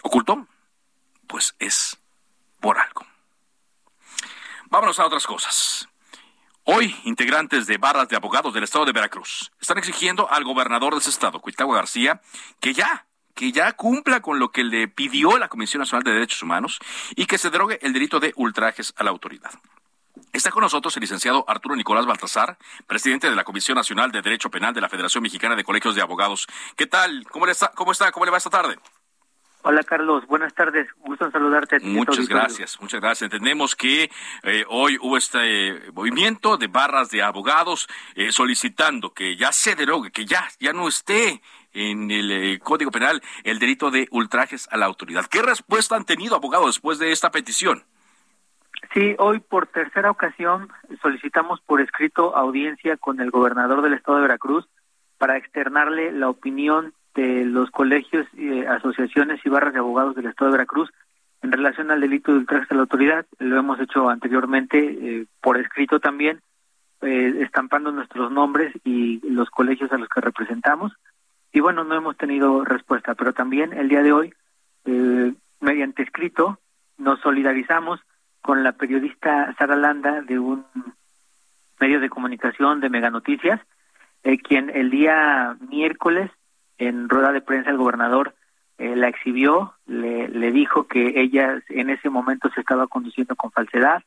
ocultó, 0.01 0.47
pues 1.27 1.55
es 1.59 1.97
por 2.61 2.77
algo. 2.77 3.05
Vámonos 4.69 4.99
a 4.99 5.05
otras 5.05 5.25
cosas. 5.25 5.88
Hoy, 6.71 6.95
integrantes 7.03 7.65
de 7.65 7.79
barras 7.79 8.09
de 8.09 8.15
abogados 8.15 8.53
del 8.53 8.63
estado 8.63 8.85
de 8.85 8.91
Veracruz 8.91 9.51
están 9.59 9.79
exigiendo 9.79 10.29
al 10.29 10.43
gobernador 10.43 10.93
de 10.93 10.99
ese 10.99 11.09
estado, 11.09 11.39
Cuitagua 11.39 11.75
García, 11.75 12.21
que 12.59 12.75
ya 12.75 13.07
que 13.33 13.51
ya 13.51 13.71
cumpla 13.71 14.21
con 14.21 14.37
lo 14.37 14.51
que 14.51 14.63
le 14.63 14.87
pidió 14.87 15.39
la 15.39 15.47
Comisión 15.47 15.79
Nacional 15.79 16.03
de 16.03 16.11
Derechos 16.11 16.43
Humanos 16.43 16.77
y 17.15 17.25
que 17.25 17.39
se 17.39 17.49
derogue 17.49 17.79
el 17.81 17.91
delito 17.91 18.19
de 18.19 18.33
ultrajes 18.35 18.93
a 18.97 19.03
la 19.03 19.09
autoridad. 19.09 19.49
Está 20.31 20.51
con 20.51 20.61
nosotros 20.61 20.95
el 20.95 21.01
licenciado 21.01 21.43
Arturo 21.47 21.75
Nicolás 21.75 22.05
Baltasar, 22.05 22.59
presidente 22.85 23.31
de 23.31 23.35
la 23.35 23.45
Comisión 23.45 23.75
Nacional 23.75 24.11
de 24.11 24.21
Derecho 24.21 24.51
Penal 24.51 24.75
de 24.75 24.81
la 24.81 24.89
Federación 24.89 25.23
Mexicana 25.23 25.55
de 25.55 25.63
Colegios 25.63 25.95
de 25.95 26.03
Abogados. 26.03 26.45
¿Qué 26.75 26.85
tal? 26.85 27.25
¿Cómo, 27.31 27.47
le 27.47 27.53
está? 27.53 27.71
¿Cómo 27.71 27.93
está? 27.93 28.11
¿Cómo 28.11 28.25
le 28.25 28.31
va 28.31 28.37
esta 28.37 28.51
tarde? 28.51 28.77
Hola 29.61 29.83
Carlos, 29.83 30.25
buenas 30.25 30.53
tardes, 30.53 30.87
gusto 30.99 31.25
en 31.25 31.31
saludarte. 31.33 31.81
muchas 31.81 32.29
gracias, 32.29 32.79
muchas 32.79 33.01
gracias. 33.01 33.23
Entendemos 33.23 33.75
que 33.75 34.09
eh, 34.43 34.63
hoy 34.69 34.97
hubo 35.01 35.17
este 35.17 35.91
movimiento 35.91 36.55
de 36.55 36.67
barras 36.67 37.09
de 37.09 37.21
abogados 37.21 37.89
eh, 38.15 38.31
solicitando 38.31 39.13
que 39.13 39.35
ya 39.35 39.51
se 39.51 39.75
derogue, 39.75 40.11
que 40.11 40.25
ya, 40.25 40.47
ya 40.61 40.71
no 40.71 40.87
esté 40.87 41.41
en 41.73 42.09
el 42.09 42.31
eh, 42.31 42.59
Código 42.59 42.89
Penal 42.89 43.21
el 43.43 43.59
delito 43.59 43.91
de 43.91 44.07
ultrajes 44.11 44.69
a 44.71 44.77
la 44.77 44.85
autoridad. 44.85 45.25
¿Qué 45.25 45.41
respuesta 45.41 45.97
han 45.97 46.05
tenido 46.05 46.37
abogados 46.37 46.67
después 46.67 46.97
de 46.97 47.11
esta 47.11 47.29
petición? 47.29 47.83
Sí, 48.93 49.15
hoy 49.19 49.39
por 49.41 49.67
tercera 49.67 50.09
ocasión 50.09 50.69
solicitamos 51.01 51.59
por 51.61 51.81
escrito 51.81 52.33
audiencia 52.33 52.95
con 52.95 53.19
el 53.19 53.29
gobernador 53.29 53.81
del 53.81 53.93
estado 53.93 54.19
de 54.19 54.23
Veracruz 54.23 54.69
para 55.17 55.35
externarle 55.35 56.13
la 56.13 56.29
opinión 56.29 56.93
de 57.15 57.45
los 57.45 57.71
colegios, 57.71 58.27
eh, 58.37 58.67
asociaciones 58.67 59.39
y 59.45 59.49
barras 59.49 59.73
de 59.73 59.79
abogados 59.79 60.15
del 60.15 60.27
Estado 60.27 60.51
de 60.51 60.57
Veracruz 60.57 60.89
en 61.41 61.51
relación 61.51 61.89
al 61.91 62.01
delito 62.01 62.31
de 62.31 62.39
ultraje 62.39 62.67
a 62.69 62.75
la 62.75 62.81
autoridad. 62.81 63.25
Lo 63.39 63.57
hemos 63.57 63.79
hecho 63.79 64.09
anteriormente 64.09 64.77
eh, 64.79 65.25
por 65.41 65.57
escrito 65.57 65.99
también, 65.99 66.41
eh, 67.01 67.33
estampando 67.39 67.91
nuestros 67.91 68.31
nombres 68.31 68.73
y 68.83 69.19
los 69.29 69.49
colegios 69.49 69.91
a 69.91 69.97
los 69.97 70.09
que 70.09 70.21
representamos. 70.21 70.93
Y 71.51 71.61
bueno, 71.61 71.83
no 71.83 71.95
hemos 71.95 72.17
tenido 72.17 72.63
respuesta, 72.63 73.15
pero 73.15 73.33
también 73.33 73.73
el 73.73 73.89
día 73.89 74.03
de 74.03 74.11
hoy, 74.11 74.33
mediante 75.59 76.03
escrito, 76.03 76.59
nos 76.97 77.19
solidarizamos 77.21 77.99
con 78.41 78.63
la 78.63 78.73
periodista 78.73 79.55
Sara 79.57 79.75
Landa 79.75 80.21
de 80.21 80.37
un 80.37 80.63
medio 81.79 81.99
de 81.99 82.09
comunicación 82.09 82.81
de 82.81 82.89
Mega 82.89 83.09
Noticias, 83.09 83.59
quien 84.43 84.69
el 84.69 84.91
día 84.91 85.57
miércoles 85.69 86.29
en 86.79 87.07
rueda 87.07 87.31
de 87.31 87.41
prensa 87.41 87.69
el 87.69 87.77
gobernador 87.77 88.33
eh, 88.77 88.95
la 88.95 89.09
exhibió, 89.09 89.73
le, 89.85 90.51
dijo 90.51 90.87
que 90.87 91.21
ella 91.21 91.61
en 91.67 91.89
ese 91.89 92.09
momento 92.09 92.49
se 92.55 92.61
estaba 92.61 92.87
conduciendo 92.87 93.35
con 93.35 93.51
falsedad, 93.51 94.01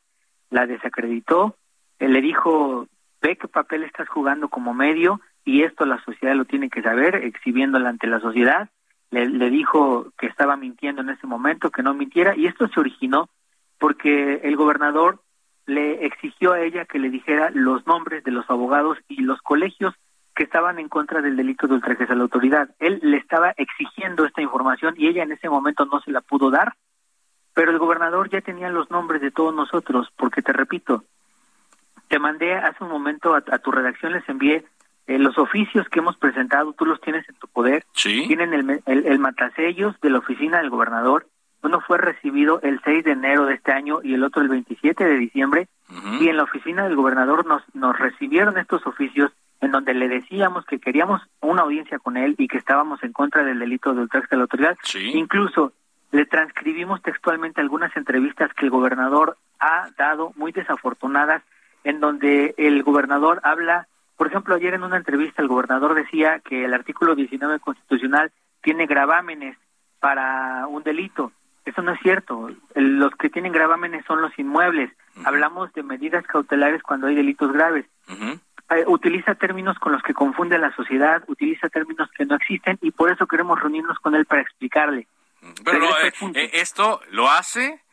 la 0.49 0.65
desacreditó, 0.65 1.55
eh, 1.99 2.09
le 2.09 2.21
dijo, 2.21 2.87
ve 3.21 3.37
qué 3.37 3.47
papel 3.47 3.83
estás 3.83 4.09
jugando 4.09 4.49
como 4.49 4.73
medio 4.73 5.21
y 5.45 5.61
esto 5.61 5.85
la 5.85 6.03
sociedad 6.03 6.35
lo 6.35 6.45
tiene 6.45 6.69
que 6.69 6.81
saber, 6.81 7.15
exhibiéndola 7.15 7.89
ante 7.89 8.07
la 8.07 8.19
sociedad, 8.19 8.69
le, 9.11 9.27
le 9.27 9.51
dijo 9.51 10.11
que 10.17 10.25
estaba 10.25 10.57
mintiendo 10.57 11.03
en 11.03 11.09
ese 11.09 11.27
momento, 11.27 11.69
que 11.69 11.83
no 11.83 11.93
mintiera, 11.93 12.35
y 12.35 12.47
esto 12.47 12.67
se 12.67 12.79
originó 12.79 13.29
porque 13.77 14.41
el 14.43 14.55
gobernador 14.55 15.21
le 15.67 16.05
exigió 16.05 16.53
a 16.53 16.61
ella 16.61 16.85
que 16.85 16.97
le 16.97 17.11
dijera 17.11 17.51
los 17.53 17.85
nombres 17.85 18.23
de 18.23 18.31
los 18.31 18.49
abogados 18.49 18.97
y 19.07 19.21
los 19.21 19.39
colegios 19.41 19.93
que 20.35 20.43
estaban 20.43 20.79
en 20.79 20.89
contra 20.89 21.21
del 21.21 21.35
delito 21.35 21.67
de 21.67 21.75
ultrajes 21.75 22.09
a 22.09 22.15
la 22.15 22.23
autoridad. 22.23 22.69
Él 22.79 22.99
le 23.03 23.17
estaba 23.17 23.51
exigiendo 23.57 24.25
esta 24.25 24.41
información 24.41 24.95
y 24.97 25.07
ella 25.07 25.23
en 25.23 25.31
ese 25.31 25.49
momento 25.49 25.85
no 25.85 26.01
se 26.01 26.11
la 26.11 26.21
pudo 26.21 26.49
dar, 26.49 26.73
pero 27.53 27.71
el 27.71 27.77
gobernador 27.77 28.29
ya 28.29 28.41
tenía 28.41 28.69
los 28.69 28.89
nombres 28.89 29.21
de 29.21 29.31
todos 29.31 29.53
nosotros, 29.53 30.11
porque 30.17 30.41
te 30.41 30.53
repito, 30.53 31.03
te 32.07 32.19
mandé 32.19 32.55
hace 32.55 32.83
un 32.83 32.89
momento 32.89 33.35
a, 33.35 33.41
tu 33.41 33.71
redacción, 33.71 34.13
les 34.13 34.27
envié 34.27 34.65
eh, 35.05 35.19
los 35.19 35.37
oficios 35.37 35.87
que 35.89 35.99
hemos 35.99 36.17
presentado, 36.17 36.73
tú 36.73 36.85
los 36.85 36.99
tienes 37.01 37.27
en 37.29 37.35
tu 37.35 37.47
poder, 37.47 37.85
tienen 37.93 38.53
el, 38.53 38.81
el, 38.85 39.05
el 39.05 39.19
matasellos 39.19 39.99
de 40.01 40.09
la 40.09 40.19
oficina 40.19 40.57
del 40.57 40.69
gobernador, 40.69 41.27
uno 41.61 41.79
fue 41.79 41.97
recibido 41.97 42.59
el 42.61 42.81
6 42.83 43.05
de 43.05 43.11
enero 43.11 43.45
de 43.45 43.53
este 43.55 43.71
año 43.71 43.99
y 44.03 44.13
el 44.13 44.23
otro 44.23 44.41
el 44.41 44.49
27 44.49 45.03
de 45.03 45.17
diciembre, 45.17 45.67
y 46.19 46.27
en 46.27 46.37
la 46.37 46.43
oficina 46.43 46.83
del 46.83 46.95
gobernador 46.95 47.45
nos, 47.45 47.61
nos 47.75 47.97
recibieron 47.97 48.57
estos 48.57 48.85
oficios 48.87 49.31
en 49.63 49.71
donde 49.71 49.93
le 49.93 50.07
decíamos 50.09 50.65
que 50.65 50.79
queríamos 50.79 51.21
una 51.41 51.63
audiencia 51.63 51.97
con 51.99 52.17
él 52.17 52.35
y 52.37 52.47
que 52.47 52.57
estábamos 52.57 53.01
en 53.03 53.13
contra 53.13 53.43
del 53.43 53.59
delito 53.59 53.93
de 53.93 54.01
ultraje 54.01 54.27
de 54.29 54.37
la 54.37 54.43
autoridad. 54.43 54.77
Incluso 55.13 55.73
le 56.11 56.25
transcribimos 56.25 57.01
textualmente 57.01 57.61
algunas 57.61 57.95
entrevistas 57.95 58.53
que 58.53 58.65
el 58.65 58.71
gobernador 58.71 59.37
ha 59.59 59.89
dado 59.97 60.33
muy 60.35 60.51
desafortunadas, 60.51 61.41
en 61.83 61.99
donde 61.99 62.53
el 62.57 62.83
gobernador 62.83 63.39
habla, 63.43 63.87
por 64.17 64.27
ejemplo, 64.27 64.55
ayer 64.55 64.73
en 64.73 64.83
una 64.83 64.97
entrevista 64.97 65.41
el 65.41 65.47
gobernador 65.47 65.95
decía 65.95 66.39
que 66.39 66.65
el 66.65 66.73
artículo 66.73 67.15
19 67.15 67.59
constitucional 67.59 68.31
tiene 68.61 68.85
gravámenes 68.85 69.57
para 69.99 70.67
un 70.67 70.83
delito. 70.83 71.31
Eso 71.65 71.81
no 71.81 71.93
es 71.93 71.99
cierto. 72.01 72.49
Los 72.75 73.11
que 73.15 73.29
tienen 73.29 73.53
gravámenes 73.53 74.05
son 74.05 74.21
los 74.21 74.37
inmuebles. 74.37 74.91
Hablamos 75.23 75.71
de 75.73 75.83
medidas 75.83 76.25
cautelares 76.25 76.83
cuando 76.83 77.07
hay 77.07 77.15
delitos 77.15 77.51
graves. 77.51 77.85
Eh, 78.75 78.83
utiliza 78.87 79.35
términos 79.35 79.77
con 79.79 79.91
los 79.91 80.01
que 80.03 80.13
confunde 80.13 80.55
a 80.55 80.59
la 80.59 80.75
sociedad, 80.75 81.23
utiliza 81.27 81.69
términos 81.69 82.09
que 82.17 82.25
no 82.25 82.35
existen 82.35 82.77
y 82.81 82.91
por 82.91 83.11
eso 83.11 83.27
queremos 83.27 83.59
reunirnos 83.59 83.99
con 83.99 84.15
él 84.15 84.25
para 84.25 84.41
explicarle. 84.41 85.07
Pero, 85.65 85.85
eh, 85.99 86.13
eh, 86.35 86.49
esto 86.53 87.01
lo 87.11 87.29
hace 87.29 87.83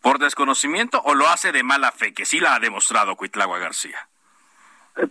¿Por 0.00 0.18
desconocimiento 0.18 1.02
o 1.04 1.14
lo 1.14 1.28
hace 1.28 1.52
de 1.52 1.62
mala 1.62 1.92
fe? 1.92 2.14
Que 2.14 2.24
sí 2.24 2.40
la 2.40 2.54
ha 2.54 2.58
demostrado 2.58 3.16
Cuitlagua 3.16 3.58
García. 3.58 4.08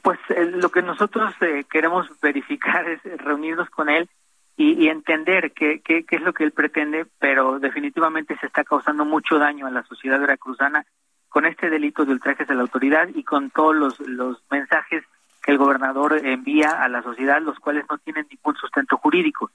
Pues 0.01 0.19
eh, 0.29 0.45
lo 0.45 0.69
que 0.69 0.81
nosotros 0.81 1.33
eh, 1.41 1.63
queremos 1.69 2.07
verificar 2.21 2.87
es 2.89 3.01
reunirnos 3.19 3.69
con 3.69 3.89
él 3.89 4.09
y, 4.57 4.89
entender 4.89 5.53
qué, 5.53 5.79
qué, 5.81 6.03
qué, 6.03 6.17
es 6.17 6.21
lo 6.21 6.33
que 6.33 6.43
él 6.43 6.51
pretende, 6.51 7.05
pero 7.17 7.59
definitivamente 7.59 8.37
se 8.39 8.47
está 8.47 8.65
causando 8.65 9.05
mucho 9.05 9.39
daño 9.39 9.67
a 9.67 9.71
la 9.71 9.83
sociedad 9.83 10.19
veracruzana 10.19 10.85
con 11.29 11.45
este 11.45 11.69
delito 11.69 12.03
de 12.03 12.11
ultrajes 12.11 12.49
a 12.49 12.53
la 12.55 12.63
autoridad 12.63 13.07
y 13.15 13.23
con 13.23 13.51
todos 13.51 13.73
los, 13.73 13.99
los 14.01 14.43
mensajes 14.51 15.05
que 15.41 15.51
el 15.51 15.57
gobernador 15.57 16.19
envía 16.25 16.71
a 16.83 16.87
la 16.89 17.01
sociedad, 17.01 17.41
los 17.41 17.59
cuales 17.59 17.85
no 17.89 17.97
tienen 17.97 18.27
ningún 18.29 18.55
sustento 18.55 18.97
jurídico. 18.97 19.51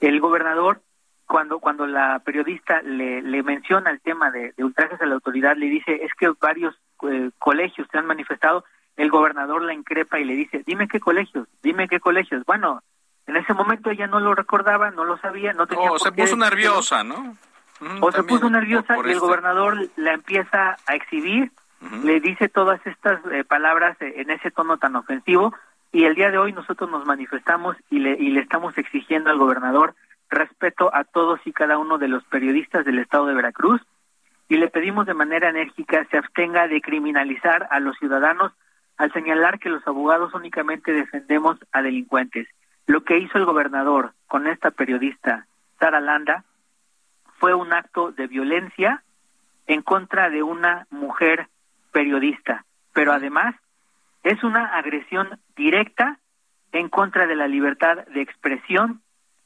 El 0.00 0.20
gobernador, 0.20 0.80
cuando, 1.26 1.58
cuando 1.58 1.86
la 1.86 2.18
periodista 2.20 2.82
le, 2.82 3.22
le 3.22 3.42
menciona 3.42 3.90
el 3.90 4.00
tema 4.00 4.30
de, 4.30 4.52
ultrajes 4.58 5.00
a 5.00 5.06
la 5.06 5.14
autoridad, 5.14 5.56
le 5.56 5.66
dice, 5.66 6.04
es 6.04 6.12
que 6.14 6.30
varios 6.40 6.74
colegios 7.38 7.88
se 7.90 7.98
han 7.98 8.06
manifestado, 8.06 8.64
el 8.96 9.10
gobernador 9.10 9.62
la 9.62 9.74
increpa 9.74 10.20
y 10.20 10.24
le 10.24 10.34
dice, 10.34 10.62
dime 10.66 10.86
qué 10.86 11.00
colegios, 11.00 11.48
dime 11.62 11.88
qué 11.88 11.98
colegios. 11.98 12.44
Bueno, 12.44 12.82
en 13.26 13.36
ese 13.36 13.54
momento 13.54 13.90
ella 13.90 14.06
no 14.06 14.20
lo 14.20 14.34
recordaba, 14.34 14.90
no 14.90 15.04
lo 15.04 15.16
sabía, 15.18 15.52
no 15.52 15.66
tenía... 15.66 15.90
O 15.90 15.98
se 15.98 16.12
puso 16.12 16.36
nerviosa, 16.36 17.02
¿no? 17.02 17.36
o 18.00 18.12
se 18.12 18.22
puso 18.22 18.48
nerviosa 18.48 18.96
y 19.04 19.10
el 19.10 19.20
gobernador 19.20 19.88
la 19.96 20.14
empieza 20.14 20.76
a 20.86 20.94
exhibir, 20.94 21.50
le 22.04 22.20
dice 22.20 22.48
todas 22.48 22.84
estas 22.86 23.20
eh, 23.32 23.44
palabras 23.44 23.96
eh, 24.00 24.14
en 24.16 24.30
ese 24.30 24.50
tono 24.50 24.78
tan 24.78 24.94
ofensivo 24.96 25.52
y 25.90 26.04
el 26.04 26.14
día 26.14 26.30
de 26.30 26.38
hoy 26.38 26.52
nosotros 26.52 26.88
nos 26.90 27.04
manifestamos 27.06 27.76
y 27.90 27.98
le, 27.98 28.12
y 28.12 28.30
le 28.30 28.40
estamos 28.40 28.76
exigiendo 28.78 29.30
al 29.30 29.38
gobernador 29.38 29.94
respeto 30.30 30.94
a 30.94 31.04
todos 31.04 31.40
y 31.44 31.52
cada 31.52 31.78
uno 31.78 31.98
de 31.98 32.08
los 32.08 32.24
periodistas 32.24 32.84
del 32.84 32.98
estado 32.98 33.26
de 33.26 33.34
Veracruz 33.34 33.80
y 34.48 34.56
le 34.56 34.68
pedimos 34.68 35.06
de 35.06 35.14
manera 35.14 35.48
enérgica 35.48 36.06
se 36.10 36.18
abstenga 36.18 36.68
de 36.68 36.80
criminalizar 36.80 37.68
a 37.70 37.80
los 37.80 37.96
ciudadanos 37.98 38.52
al 38.96 39.12
señalar 39.12 39.58
que 39.58 39.68
los 39.70 39.86
abogados 39.86 40.34
únicamente 40.34 40.92
defendemos 40.92 41.58
a 41.72 41.82
delincuentes. 41.82 42.46
Lo 42.86 43.02
que 43.02 43.18
hizo 43.18 43.38
el 43.38 43.44
gobernador 43.44 44.12
con 44.28 44.46
esta 44.46 44.70
periodista, 44.70 45.46
Sara 45.80 46.00
Landa, 46.00 46.44
fue 47.38 47.54
un 47.54 47.72
acto 47.72 48.12
de 48.12 48.26
violencia 48.26 49.02
en 49.66 49.82
contra 49.82 50.30
de 50.30 50.42
una 50.42 50.86
mujer 50.90 51.48
periodista, 51.92 52.64
pero 52.92 53.12
además 53.12 53.54
es 54.22 54.42
una 54.42 54.76
agresión 54.76 55.38
directa 55.56 56.18
en 56.72 56.88
contra 56.88 57.26
de 57.26 57.36
la 57.36 57.46
libertad 57.46 58.06
de 58.06 58.22
expresión 58.22 59.02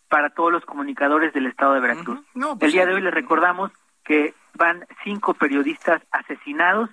para 0.08 0.30
todos 0.30 0.52
los 0.52 0.64
comunicadores 0.64 1.32
del 1.32 1.46
estado 1.46 1.74
de 1.74 1.80
Veracruz. 1.80 2.20
Pues 2.32 2.62
el 2.62 2.72
día 2.72 2.86
de 2.86 2.94
hoy 2.94 3.00
les 3.02 3.12
recordamos 3.12 3.72
que 4.04 4.34
van 4.54 4.86
cinco 5.02 5.34
periodistas 5.34 6.00
asesinados 6.12 6.90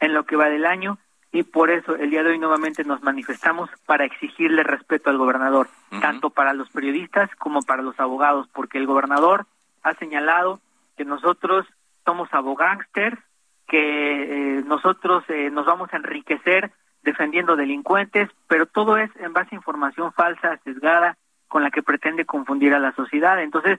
en 0.00 0.14
lo 0.14 0.24
que 0.24 0.36
va 0.36 0.46
del 0.48 0.66
año 0.66 0.98
y 1.32 1.42
por 1.42 1.70
eso 1.70 1.96
el 1.96 2.10
día 2.10 2.22
de 2.22 2.30
hoy 2.30 2.38
nuevamente 2.38 2.84
nos 2.84 3.02
manifestamos 3.02 3.68
para 3.84 4.04
exigirle 4.04 4.62
respeto 4.62 5.10
al 5.10 5.18
gobernador, 5.18 5.68
tanto 6.00 6.30
para 6.30 6.54
los 6.54 6.70
periodistas 6.70 7.28
como 7.36 7.60
para 7.60 7.82
los 7.82 7.98
abogados, 8.00 8.48
porque 8.54 8.78
el 8.78 8.86
gobernador 8.86 9.46
ha 9.82 9.94
señalado 9.94 10.60
que 10.96 11.04
nosotros 11.04 11.66
somos 12.06 12.32
abogánsters, 12.32 13.18
que 13.66 14.58
eh, 14.58 14.62
nosotros 14.64 15.24
eh, 15.28 15.50
nos 15.50 15.66
vamos 15.66 15.92
a 15.92 15.96
enriquecer 15.96 16.72
defendiendo 17.02 17.56
delincuentes, 17.56 18.28
pero 18.48 18.66
todo 18.66 18.96
es 18.96 19.10
en 19.16 19.32
base 19.32 19.54
a 19.54 19.58
información 19.58 20.12
falsa, 20.12 20.58
sesgada, 20.64 21.16
con 21.48 21.62
la 21.62 21.70
que 21.70 21.82
pretende 21.82 22.24
confundir 22.24 22.74
a 22.74 22.80
la 22.80 22.92
sociedad. 22.92 23.40
Entonces, 23.40 23.78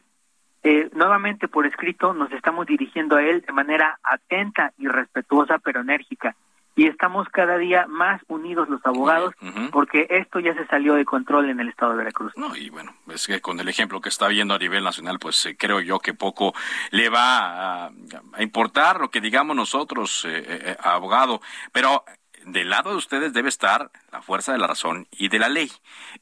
eh, 0.64 0.90
nuevamente 0.94 1.48
por 1.48 1.66
escrito 1.66 2.14
nos 2.14 2.32
estamos 2.32 2.66
dirigiendo 2.66 3.18
a 3.18 3.24
él 3.24 3.42
de 3.42 3.54
manera 3.54 4.00
atenta 4.04 4.74
y 4.78 4.88
respetuosa, 4.88 5.60
pero 5.60 5.82
enérgica 5.82 6.36
y 6.78 6.86
estamos 6.86 7.28
cada 7.30 7.58
día 7.58 7.88
más 7.88 8.22
unidos 8.28 8.70
los 8.70 8.86
abogados 8.86 9.34
porque 9.72 10.06
esto 10.12 10.40
ya 10.40 10.54
se 10.54 10.66
salió 10.68 10.94
de 10.94 11.06
control 11.06 11.50
en 11.50 11.60
el 11.60 11.70
estado 11.70 11.94
de 11.94 11.98
Veracruz. 11.98 12.32
No, 12.38 12.56
y 12.56 12.70
bueno, 12.70 12.94
es 13.10 13.26
que 13.26 13.42
con 13.42 13.60
el 13.60 13.68
ejemplo 13.68 14.00
que 14.00 14.10
está 14.10 14.28
viendo 14.28 14.54
a 14.54 14.60
nivel 14.60 14.84
nacional, 14.84 15.18
pues 15.18 15.44
eh, 15.48 15.58
creo 15.58 15.82
yo 15.82 16.00
que 16.00 16.14
poco 16.14 16.54
le 16.92 17.10
va 17.10 17.88
a, 17.88 17.92
importar 18.38 19.02
lo 19.02 19.10
que 19.10 19.22
digamos 19.22 19.56
nosotros, 19.56 20.24
eh, 20.26 20.44
eh, 20.48 20.78
abogado, 20.84 21.42
pero 21.72 22.06
del 22.46 22.70
lado 22.70 22.92
de 22.92 22.98
ustedes 22.98 23.34
debe 23.34 23.50
estar 23.50 23.90
la 24.12 24.22
fuerza 24.22 24.54
de 24.54 24.60
la 24.60 24.68
razón 24.68 25.08
y 25.12 25.30
de 25.30 25.40
la 25.40 25.50
ley. 25.50 25.72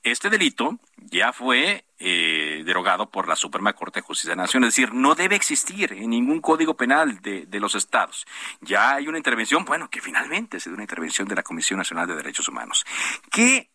Este 0.03 0.29
delito 0.29 0.79
ya 0.97 1.33
fue 1.33 1.85
eh, 1.99 2.44
derogado 2.65 3.09
por 3.09 3.27
la 3.27 3.35
Suprema 3.35 3.73
Corte 3.73 3.99
de 3.99 4.05
Justicia 4.05 4.31
de 4.31 4.35
la 4.35 4.43
Nación, 4.43 4.63
es 4.63 4.75
decir, 4.75 4.93
no 4.93 5.15
debe 5.15 5.35
existir 5.35 5.93
en 5.93 6.09
ningún 6.09 6.41
código 6.41 6.75
penal 6.75 7.21
de, 7.21 7.45
de 7.45 7.59
los 7.59 7.75
estados. 7.75 8.25
Ya 8.61 8.95
hay 8.95 9.07
una 9.07 9.17
intervención, 9.17 9.63
bueno, 9.63 9.89
que 9.89 10.01
finalmente 10.01 10.59
se 10.59 10.69
dio 10.69 10.75
una 10.75 10.83
intervención 10.83 11.27
de 11.27 11.35
la 11.35 11.43
Comisión 11.43 11.77
Nacional 11.77 12.07
de 12.07 12.15
Derechos 12.15 12.49
Humanos. 12.49 12.85
¿Qué 13.31 13.71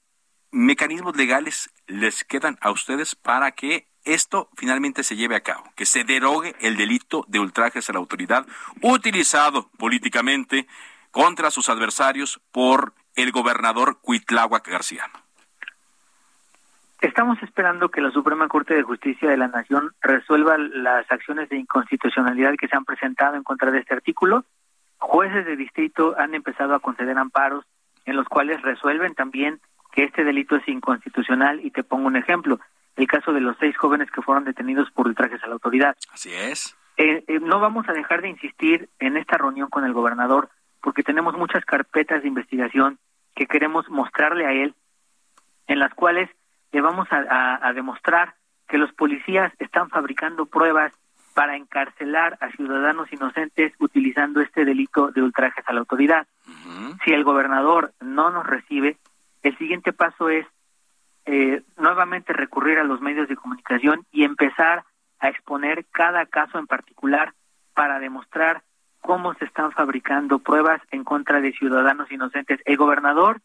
mecanismos 0.50 1.16
legales 1.16 1.70
les 1.86 2.24
quedan 2.24 2.58
a 2.60 2.70
ustedes 2.70 3.14
para 3.14 3.52
que 3.52 3.88
esto 4.04 4.48
finalmente 4.56 5.04
se 5.04 5.16
lleve 5.16 5.36
a 5.36 5.42
cabo, 5.42 5.64
que 5.76 5.86
se 5.86 6.04
derogue 6.04 6.54
el 6.60 6.76
delito 6.76 7.24
de 7.28 7.38
ultrajes 7.38 7.88
a 7.88 7.92
la 7.92 7.98
autoridad 7.98 8.46
utilizado 8.82 9.70
políticamente 9.78 10.66
contra 11.10 11.50
sus 11.50 11.68
adversarios 11.68 12.40
por 12.50 12.94
el 13.14 13.32
gobernador 13.32 14.00
Cuitláhuac 14.00 14.66
García. 14.68 15.10
Estamos 17.00 17.42
esperando 17.42 17.88
que 17.88 18.02
la 18.02 18.10
Suprema 18.10 18.46
Corte 18.48 18.74
de 18.74 18.82
Justicia 18.82 19.30
de 19.30 19.38
la 19.38 19.48
Nación 19.48 19.94
resuelva 20.02 20.58
las 20.58 21.10
acciones 21.10 21.48
de 21.48 21.56
inconstitucionalidad 21.56 22.54
que 22.58 22.68
se 22.68 22.76
han 22.76 22.84
presentado 22.84 23.36
en 23.36 23.42
contra 23.42 23.70
de 23.70 23.78
este 23.78 23.94
artículo. 23.94 24.44
Jueces 24.98 25.46
de 25.46 25.56
distrito 25.56 26.14
han 26.18 26.34
empezado 26.34 26.74
a 26.74 26.80
conceder 26.80 27.16
amparos 27.16 27.64
en 28.04 28.16
los 28.16 28.28
cuales 28.28 28.60
resuelven 28.60 29.14
también 29.14 29.60
que 29.92 30.04
este 30.04 30.24
delito 30.24 30.56
es 30.56 30.68
inconstitucional 30.68 31.64
y 31.64 31.70
te 31.70 31.82
pongo 31.82 32.06
un 32.06 32.16
ejemplo, 32.16 32.60
el 32.96 33.06
caso 33.06 33.32
de 33.32 33.40
los 33.40 33.56
seis 33.58 33.74
jóvenes 33.78 34.10
que 34.10 34.20
fueron 34.20 34.44
detenidos 34.44 34.90
por 34.90 35.06
ultrajes 35.06 35.42
a 35.42 35.46
la 35.46 35.54
autoridad. 35.54 35.96
Así 36.12 36.34
es. 36.34 36.76
Eh, 36.98 37.24
eh, 37.26 37.40
no 37.40 37.60
vamos 37.60 37.88
a 37.88 37.94
dejar 37.94 38.20
de 38.20 38.28
insistir 38.28 38.90
en 38.98 39.16
esta 39.16 39.38
reunión 39.38 39.70
con 39.70 39.86
el 39.86 39.94
gobernador 39.94 40.50
porque 40.82 41.02
tenemos 41.02 41.34
muchas 41.34 41.64
carpetas 41.64 42.20
de 42.20 42.28
investigación 42.28 42.98
que 43.34 43.46
queremos 43.46 43.88
mostrarle 43.88 44.44
a 44.44 44.52
él, 44.52 44.74
en 45.66 45.78
las 45.78 45.94
cuales 45.94 46.28
le 46.72 46.80
vamos 46.80 47.08
a, 47.10 47.72
demostrar 47.74 48.34
que 48.68 48.78
los 48.78 48.92
policías 48.92 49.52
están 49.58 49.88
fabricando 49.90 50.46
pruebas 50.46 50.92
para 51.34 51.56
encarcelar 51.56 52.38
a 52.40 52.50
ciudadanos 52.50 53.12
inocentes 53.12 53.72
utilizando 53.78 54.40
este 54.40 54.64
delito 54.64 55.10
de 55.10 55.22
ultrajes 55.22 55.64
a 55.66 55.72
la 55.72 55.80
autoridad. 55.80 56.26
Si 57.04 57.12
el 57.12 57.24
gobernador 57.24 57.92
no 58.00 58.30
nos 58.30 58.46
recibe, 58.46 58.96
el 59.42 59.56
siguiente 59.58 59.92
paso 59.92 60.28
es 60.28 60.46
eh, 61.26 61.62
nuevamente 61.76 62.32
recurrir 62.32 62.78
a 62.78 62.84
los 62.84 63.00
medios 63.00 63.28
de 63.28 63.36
comunicación 63.36 64.06
y 64.10 64.24
empezar 64.24 64.84
a 65.18 65.28
exponer 65.28 65.86
cada 65.90 66.26
caso 66.26 66.58
en 66.58 66.66
particular 66.66 67.34
para 67.74 67.98
demostrar 67.98 68.62
cómo 69.00 69.34
se 69.34 69.44
están 69.44 69.72
fabricando 69.72 70.38
pruebas 70.38 70.80
en 70.90 71.04
contra 71.04 71.40
de 71.40 71.52
ciudadanos 71.52 72.10
inocentes. 72.10 72.60
El 72.64 72.76
gobernador 72.76 73.40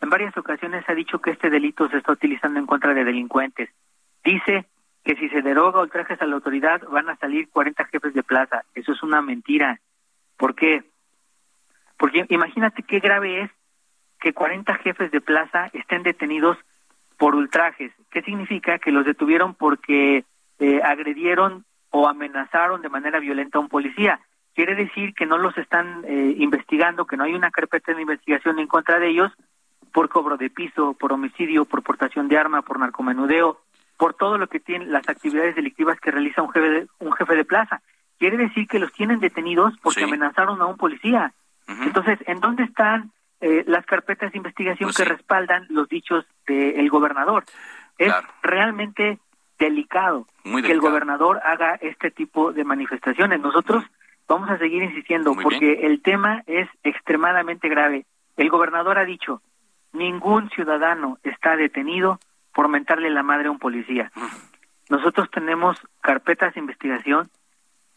en 0.00 0.10
varias 0.10 0.36
ocasiones 0.36 0.84
ha 0.88 0.94
dicho 0.94 1.20
que 1.20 1.30
este 1.30 1.50
delito 1.50 1.88
se 1.88 1.98
está 1.98 2.12
utilizando 2.12 2.58
en 2.58 2.66
contra 2.66 2.94
de 2.94 3.04
delincuentes. 3.04 3.70
Dice 4.24 4.66
que 5.04 5.16
si 5.16 5.28
se 5.28 5.42
deroga 5.42 5.82
ultrajes 5.82 6.20
a 6.20 6.26
la 6.26 6.34
autoridad 6.34 6.82
van 6.88 7.08
a 7.08 7.16
salir 7.16 7.48
40 7.48 7.84
jefes 7.86 8.14
de 8.14 8.22
plaza. 8.22 8.64
Eso 8.74 8.92
es 8.92 9.02
una 9.02 9.22
mentira. 9.22 9.80
¿Por 10.36 10.54
qué? 10.54 10.84
Porque 11.96 12.26
imagínate 12.28 12.82
qué 12.82 13.00
grave 13.00 13.42
es 13.42 13.50
que 14.20 14.32
40 14.32 14.74
jefes 14.76 15.10
de 15.10 15.20
plaza 15.20 15.70
estén 15.72 16.02
detenidos 16.02 16.58
por 17.16 17.34
ultrajes. 17.34 17.92
¿Qué 18.10 18.22
significa? 18.22 18.78
Que 18.78 18.92
los 18.92 19.06
detuvieron 19.06 19.54
porque 19.54 20.24
eh, 20.58 20.80
agredieron 20.82 21.64
o 21.90 22.08
amenazaron 22.08 22.82
de 22.82 22.88
manera 22.88 23.20
violenta 23.20 23.58
a 23.58 23.60
un 23.60 23.68
policía 23.68 24.20
quiere 24.56 24.74
decir 24.74 25.14
que 25.14 25.26
no 25.26 25.36
los 25.36 25.56
están 25.58 26.02
eh, 26.06 26.34
investigando, 26.38 27.04
que 27.04 27.18
no 27.18 27.24
hay 27.24 27.34
una 27.34 27.50
carpeta 27.50 27.92
de 27.92 28.00
investigación 28.00 28.58
en 28.58 28.66
contra 28.66 28.98
de 28.98 29.10
ellos 29.10 29.30
por 29.96 30.10
cobro 30.10 30.36
de 30.36 30.50
piso, 30.50 30.94
por 31.00 31.14
homicidio, 31.14 31.64
por 31.64 31.82
portación 31.82 32.28
de 32.28 32.36
arma, 32.36 32.60
por 32.60 32.78
narcomenudeo, 32.78 33.58
por 33.96 34.12
todo 34.12 34.36
lo 34.36 34.46
que 34.46 34.60
tienen 34.60 34.92
las 34.92 35.08
actividades 35.08 35.56
delictivas 35.56 35.98
que 35.98 36.10
realiza 36.10 36.42
un 36.42 36.50
jefe 36.50 36.68
de, 36.68 36.86
un 36.98 37.12
jefe 37.14 37.34
de 37.34 37.46
plaza. 37.46 37.80
Quiere 38.18 38.36
decir 38.36 38.68
que 38.68 38.78
los 38.78 38.92
tienen 38.92 39.20
detenidos 39.20 39.72
porque 39.82 40.04
amenazaron 40.04 40.60
a 40.60 40.66
un 40.66 40.76
policía. 40.76 41.32
Entonces, 41.66 42.18
¿en 42.26 42.40
dónde 42.40 42.64
están 42.64 43.10
eh, 43.40 43.64
las 43.66 43.86
carpetas 43.86 44.32
de 44.32 44.36
investigación 44.36 44.88
pues 44.88 44.98
que 44.98 45.06
respaldan 45.06 45.64
los 45.70 45.88
dichos 45.88 46.26
del 46.46 46.90
gobernador? 46.90 47.44
Es 47.96 48.12
realmente 48.42 49.18
delicado, 49.58 50.26
que 50.44 50.72
el 50.72 50.80
gobernador 50.80 51.40
haga 51.42 51.76
este 51.76 52.10
tipo 52.10 52.52
de 52.52 52.64
manifestaciones. 52.64 53.40
Nosotros 53.40 53.82
Vamos 54.28 54.50
a 54.50 54.58
seguir 54.58 54.82
insistiendo 54.82 55.34
porque 55.40 55.86
el 55.86 56.02
tema 56.02 56.42
es 56.46 56.68
extremadamente 56.82 57.68
grave. 57.68 58.06
El 58.36 58.50
gobernador 58.50 58.98
ha 58.98 59.04
dicho, 59.04 59.40
ningún 59.92 60.50
ciudadano 60.50 61.18
está 61.22 61.56
detenido 61.56 62.18
por 62.54 62.68
mentarle 62.68 63.10
la 63.10 63.22
madre 63.22 63.48
a 63.48 63.50
un 63.50 63.58
policía. 63.58 64.10
Nosotros 64.88 65.30
tenemos 65.30 65.78
carpetas 66.00 66.54
de 66.54 66.60
investigación 66.60 67.28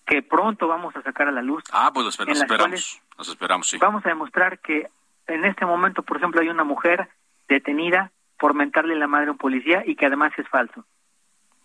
que 0.06 0.22
pronto 0.24 0.68
vamos 0.68 0.96
a 0.96 1.02
sacar 1.04 1.28
a 1.28 1.32
la 1.32 1.42
luz. 1.42 1.64
Ah, 1.72 1.92
pues 1.94 2.06
los, 2.06 2.20
esperamos, 2.20 3.02
los 3.18 3.30
esperamos, 3.30 3.68
sí. 3.68 3.78
Vamos 3.78 4.06
a 4.06 4.10
demostrar 4.10 4.60
que 4.60 4.90
en 5.28 5.46
este 5.46 5.66
momento, 5.66 6.02
por 6.02 6.18
ejemplo, 6.18 6.42
hay 6.42 6.50
una 6.50 6.64
mujer 6.64 7.10
detenida 7.48 8.12
por 8.40 8.56
mentarle 8.56 8.96
la 8.96 9.08
madre 9.08 9.28
a 9.28 9.32
un 9.32 9.38
policía 9.38 9.84
y 9.86 9.96
que 9.96 10.08
además 10.08 10.34
es 10.38 10.48
falso. 10.50 10.86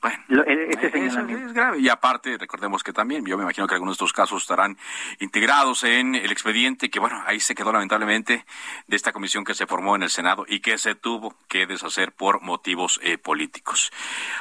Bueno, 0.05 0.45
es 0.45 1.53
grave. 1.55 1.79
Y 1.79 1.89
aparte, 1.89 2.37
recordemos 2.37 2.83
que 2.83 2.93
también, 2.93 3.25
yo 3.25 3.39
me 3.39 3.45
imagino 3.45 3.67
que 3.67 3.73
algunos 3.73 3.95
de 3.95 4.05
estos 4.05 4.13
casos 4.13 4.43
estarán 4.43 4.77
integrados 5.19 5.83
en 5.83 6.15
el 6.15 6.31
expediente, 6.31 6.91
que 6.91 7.01
bueno, 7.01 7.23
ahí 7.25 7.41
se 7.41 7.55
quedó 7.55 7.73
lamentablemente 7.73 8.45
de 8.87 8.97
esta 8.97 9.13
comisión 9.13 9.45
que 9.45 9.55
se 9.55 9.67
formó 9.67 9.97
en 9.97 10.03
el 10.03 10.11
Senado 10.11 10.45
y 10.47 10.61
que 10.61 10.77
se 10.77 10.95
tuvo 10.95 11.35
que 11.49 11.67
deshacer 11.67 12.13
por 12.13 12.43
motivos 12.43 13.01
eh, 13.03 13.17
políticos. 13.17 13.93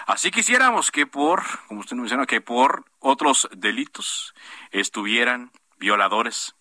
Así 0.05 0.31
quisiéramos 0.31 0.91
que 0.91 1.07
por, 1.07 1.43
como 1.69 1.79
usted 1.79 1.95
mencionó, 1.95 2.25
que 2.25 2.41
por 2.41 2.83
otros 2.99 3.47
delitos 3.55 4.35
estuvieran 4.71 5.49
violadores, 5.79 6.57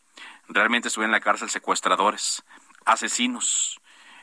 realmente 0.47 0.87
estuvieran 0.87 1.11
en 1.11 1.19
la 1.19 1.25
cárcel 1.25 1.51
secuestradores, 1.51 2.45
asesinos, 2.85 3.81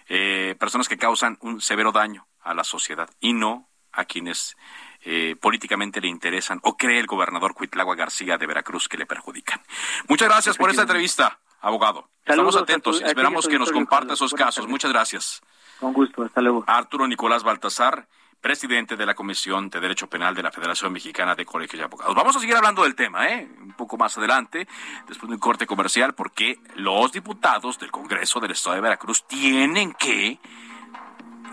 eh, 0.08 0.56
personas 0.58 0.88
que 0.88 0.98
causan 0.98 1.38
un 1.42 1.60
severo 1.60 1.92
daño 1.92 2.28
a 2.40 2.54
la 2.54 2.64
sociedad 2.64 3.10
y 3.20 3.34
no 3.34 3.69
a 3.92 4.06
quienes 4.06 4.56
eh, 5.02 5.36
políticamente 5.40 6.02
le 6.02 6.08
interesan 6.08 6.60
o 6.64 6.76
cree 6.76 7.00
el 7.00 7.08
gobernador 7.08 7.54
Cuitlagua 7.54 7.96
García 7.96 8.38
de 8.38 8.48
Veracruz 8.48 8.88
que 8.88 8.98
le 8.98 9.06
perjudican. 9.06 9.62
Muchas 10.08 10.28
gracias 10.28 10.58
por 10.58 10.70
esta 10.70 10.84
entrevista, 10.84 11.40
abogado. 11.62 12.10
Estamos 12.26 12.56
atentos, 12.56 13.02
esperamos 13.02 13.48
que 13.48 13.58
nos 13.58 13.72
comparta 13.72 14.14
esos 14.14 14.34
casos. 14.34 14.68
Muchas 14.68 14.92
gracias. 14.92 15.42
Con 15.80 15.94
gusto, 15.94 16.24
hasta 16.24 16.42
luego. 16.42 16.64
Arturo 16.68 17.08
Nicolás 17.08 17.44
Baltasar, 17.44 18.08
presidente 18.42 18.96
de 18.96 19.06
la 19.06 19.16
Comisión 19.16 19.70
de 19.70 19.80
Derecho 19.80 20.08
Penal 20.08 20.36
de 20.36 20.44
la 20.44 20.52
Federación 20.52 20.92
Mexicana 20.92 21.36
de 21.36 21.46
Colegios 21.46 21.80
de 21.80 21.86
Abogados. 21.86 22.16
Vamos 22.16 22.36
a 22.36 22.40
seguir 22.40 22.56
hablando 22.56 22.84
del 22.84 22.96
tema, 22.96 23.28
¿eh? 23.28 23.50
Un 23.62 23.74
poco 23.74 23.98
más 23.98 24.18
adelante, 24.18 24.68
después 25.08 25.30
de 25.30 25.36
un 25.36 25.40
corte 25.40 25.66
comercial, 25.66 26.14
porque 26.14 26.60
los 26.76 27.12
diputados 27.12 27.80
del 27.80 27.92
Congreso 27.92 28.40
del 28.40 28.52
Estado 28.52 28.76
de 28.76 28.82
Veracruz 28.82 29.26
tienen 29.28 29.94
que 29.94 30.40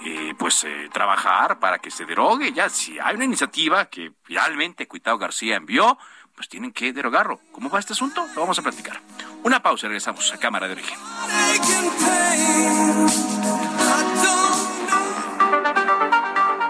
eh, 0.05 0.35
pues 0.39 0.65
eh, 0.65 0.89
trabajar 0.93 1.59
para 1.59 1.79
que 1.79 1.91
se 1.91 2.05
derogue. 2.05 2.53
Ya, 2.53 2.69
si 2.69 2.99
hay 2.99 3.15
una 3.15 3.25
iniciativa 3.25 3.87
que 3.87 4.13
finalmente 4.23 4.87
Cuitado 4.87 5.19
García 5.19 5.57
envió, 5.57 5.99
pues 6.35 6.49
tienen 6.49 6.73
que 6.73 6.93
derogarlo. 6.93 7.41
¿Cómo 7.53 7.71
va 7.71 7.79
este 7.79 7.95
asunto? 7.95 8.27
Lo 8.35 8.43
vamos 8.43 8.59
a 8.59 8.63
platicar. 8.63 9.01
Una 9.43 9.63
pausa 9.63 9.87
y 9.87 9.89
regresamos 9.89 10.33
a 10.33 10.39
Cámara 10.39 10.67
de 10.67 10.75
Origen. 10.75 10.99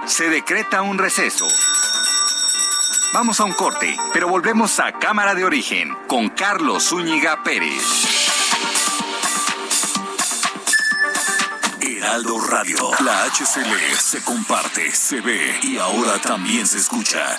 Se 0.07 0.31
decreta 0.31 0.83
un 0.83 0.99
receso. 0.99 1.47
Vamos 3.13 3.41
a 3.41 3.45
un 3.45 3.53
corte, 3.53 3.97
pero 4.13 4.29
volvemos 4.29 4.79
a 4.79 4.93
Cámara 4.93 5.35
de 5.35 5.45
Origen 5.45 5.97
con 6.07 6.29
Carlos 6.29 6.89
Zúñiga 6.89 7.43
Pérez. 7.43 8.06
Heraldo 12.07 12.39
Radio. 12.39 12.77
La 13.05 13.25
HCL 13.25 13.97
se 13.99 14.23
comparte, 14.23 14.93
se 14.93 15.21
ve 15.21 15.59
y 15.65 15.77
ahora 15.77 16.19
también 16.23 16.65
se 16.65 16.79
escucha. 16.79 17.37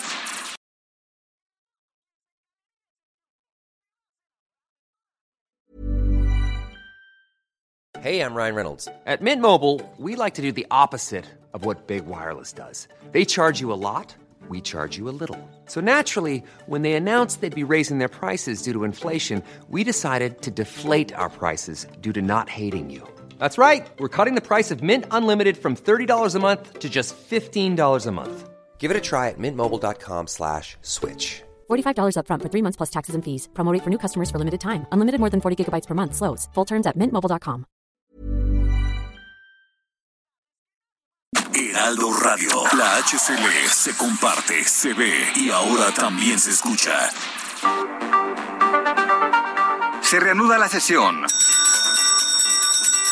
Hey, 8.01 8.19
I'm 8.19 8.35
Ryan 8.35 8.55
Reynolds. 8.55 8.89
At 9.05 9.21
Mint 9.21 9.41
Mobile, 9.41 9.81
we 9.97 10.17
like 10.17 10.33
to 10.35 10.41
do 10.41 10.51
the 10.51 10.67
opposite 10.69 11.25
of 11.53 11.63
what 11.63 11.87
Big 11.87 12.05
Wireless 12.05 12.51
does. 12.51 12.89
They 13.13 13.23
charge 13.23 13.61
you 13.61 13.71
a 13.71 13.79
lot, 13.79 14.13
we 14.49 14.59
charge 14.59 14.97
you 14.97 15.07
a 15.07 15.15
little. 15.17 15.39
So 15.67 15.79
naturally, 15.79 16.43
when 16.65 16.81
they 16.81 16.93
announced 16.93 17.39
they'd 17.39 17.55
be 17.55 17.63
raising 17.63 17.99
their 17.99 18.09
prices 18.09 18.61
due 18.61 18.73
to 18.73 18.83
inflation, 18.83 19.43
we 19.69 19.85
decided 19.85 20.41
to 20.41 20.51
deflate 20.51 21.13
our 21.13 21.29
prices 21.29 21.87
due 22.01 22.11
to 22.11 22.21
not 22.21 22.49
hating 22.49 22.89
you. 22.89 23.07
That's 23.37 23.57
right. 23.57 23.85
We're 23.99 24.15
cutting 24.15 24.35
the 24.35 24.47
price 24.47 24.71
of 24.71 24.81
Mint 24.81 25.05
Unlimited 25.11 25.57
from 25.57 25.75
$30 25.75 26.35
a 26.35 26.39
month 26.39 26.79
to 26.79 26.89
just 26.89 27.15
$15 27.29 28.07
a 28.07 28.11
month. 28.11 28.49
Give 28.77 28.89
it 28.91 28.97
a 28.97 29.01
try 29.01 29.27
at 29.29 29.37
mintmobile.com 29.37 30.27
slash 30.27 30.77
switch. 30.81 31.43
$45 31.69 32.15
upfront 32.15 32.41
for 32.43 32.49
three 32.49 32.61
months 32.61 32.77
plus 32.77 32.89
taxes 32.89 33.15
and 33.15 33.23
fees. 33.25 33.49
Promote 33.53 33.83
for 33.83 33.89
new 33.89 33.97
customers 33.99 34.31
for 34.31 34.39
limited 34.39 34.61
time. 34.61 34.85
Unlimited 34.93 35.19
more 35.19 35.29
than 35.29 35.41
40 35.41 35.57
gigabytes 35.65 35.87
per 35.87 35.95
month. 35.95 36.15
Slows. 36.15 36.47
Full 36.53 36.65
terms 36.65 36.87
at 36.87 36.95
mintmobile.com. 36.97 37.65
Heraldo 41.53 42.11
Radio. 42.11 42.63
La 42.77 42.97
HCL 42.97 43.69
se 43.69 43.95
comparte, 43.97 44.63
se 44.63 44.93
ve 44.93 45.13
y 45.35 45.49
ahora 45.51 45.91
también 45.91 46.39
se 46.39 46.51
escucha. 46.51 47.09
Se 50.01 50.19
reanuda 50.19 50.57
la 50.57 50.67
sesión. 50.67 51.25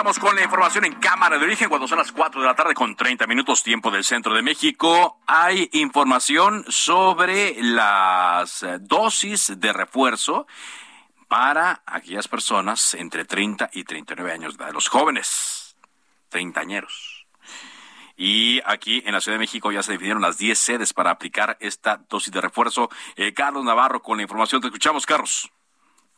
Avanzamos 0.00 0.30
con 0.30 0.34
la 0.34 0.42
información 0.42 0.86
en 0.86 0.94
Cámara 0.94 1.38
de 1.38 1.44
Origen 1.44 1.68
cuando 1.68 1.86
son 1.86 1.98
las 1.98 2.10
4 2.10 2.40
de 2.40 2.46
la 2.46 2.54
tarde 2.54 2.72
con 2.72 2.96
30 2.96 3.26
minutos 3.26 3.62
tiempo 3.62 3.90
del 3.90 4.02
centro 4.02 4.32
de 4.32 4.40
México. 4.40 5.20
Hay 5.26 5.68
información 5.74 6.64
sobre 6.68 7.54
las 7.60 8.62
eh, 8.62 8.78
dosis 8.80 9.60
de 9.60 9.74
refuerzo 9.74 10.46
para 11.28 11.82
aquellas 11.84 12.28
personas 12.28 12.94
entre 12.94 13.26
30 13.26 13.68
y 13.74 13.84
39 13.84 14.32
años 14.32 14.56
de 14.56 14.64
edad, 14.64 14.72
los 14.72 14.88
jóvenes, 14.88 15.76
treintañeros. 16.30 17.26
Y 18.16 18.62
aquí 18.64 19.02
en 19.04 19.12
la 19.12 19.20
Ciudad 19.20 19.34
de 19.34 19.40
México 19.40 19.70
ya 19.70 19.82
se 19.82 19.92
definieron 19.92 20.22
las 20.22 20.38
10 20.38 20.58
sedes 20.58 20.94
para 20.94 21.10
aplicar 21.10 21.58
esta 21.60 21.98
dosis 22.08 22.32
de 22.32 22.40
refuerzo. 22.40 22.88
Eh, 23.16 23.34
Carlos 23.34 23.64
Navarro 23.64 24.00
con 24.00 24.16
la 24.16 24.22
información. 24.22 24.62
Te 24.62 24.68
escuchamos, 24.68 25.04
Carlos. 25.04 25.50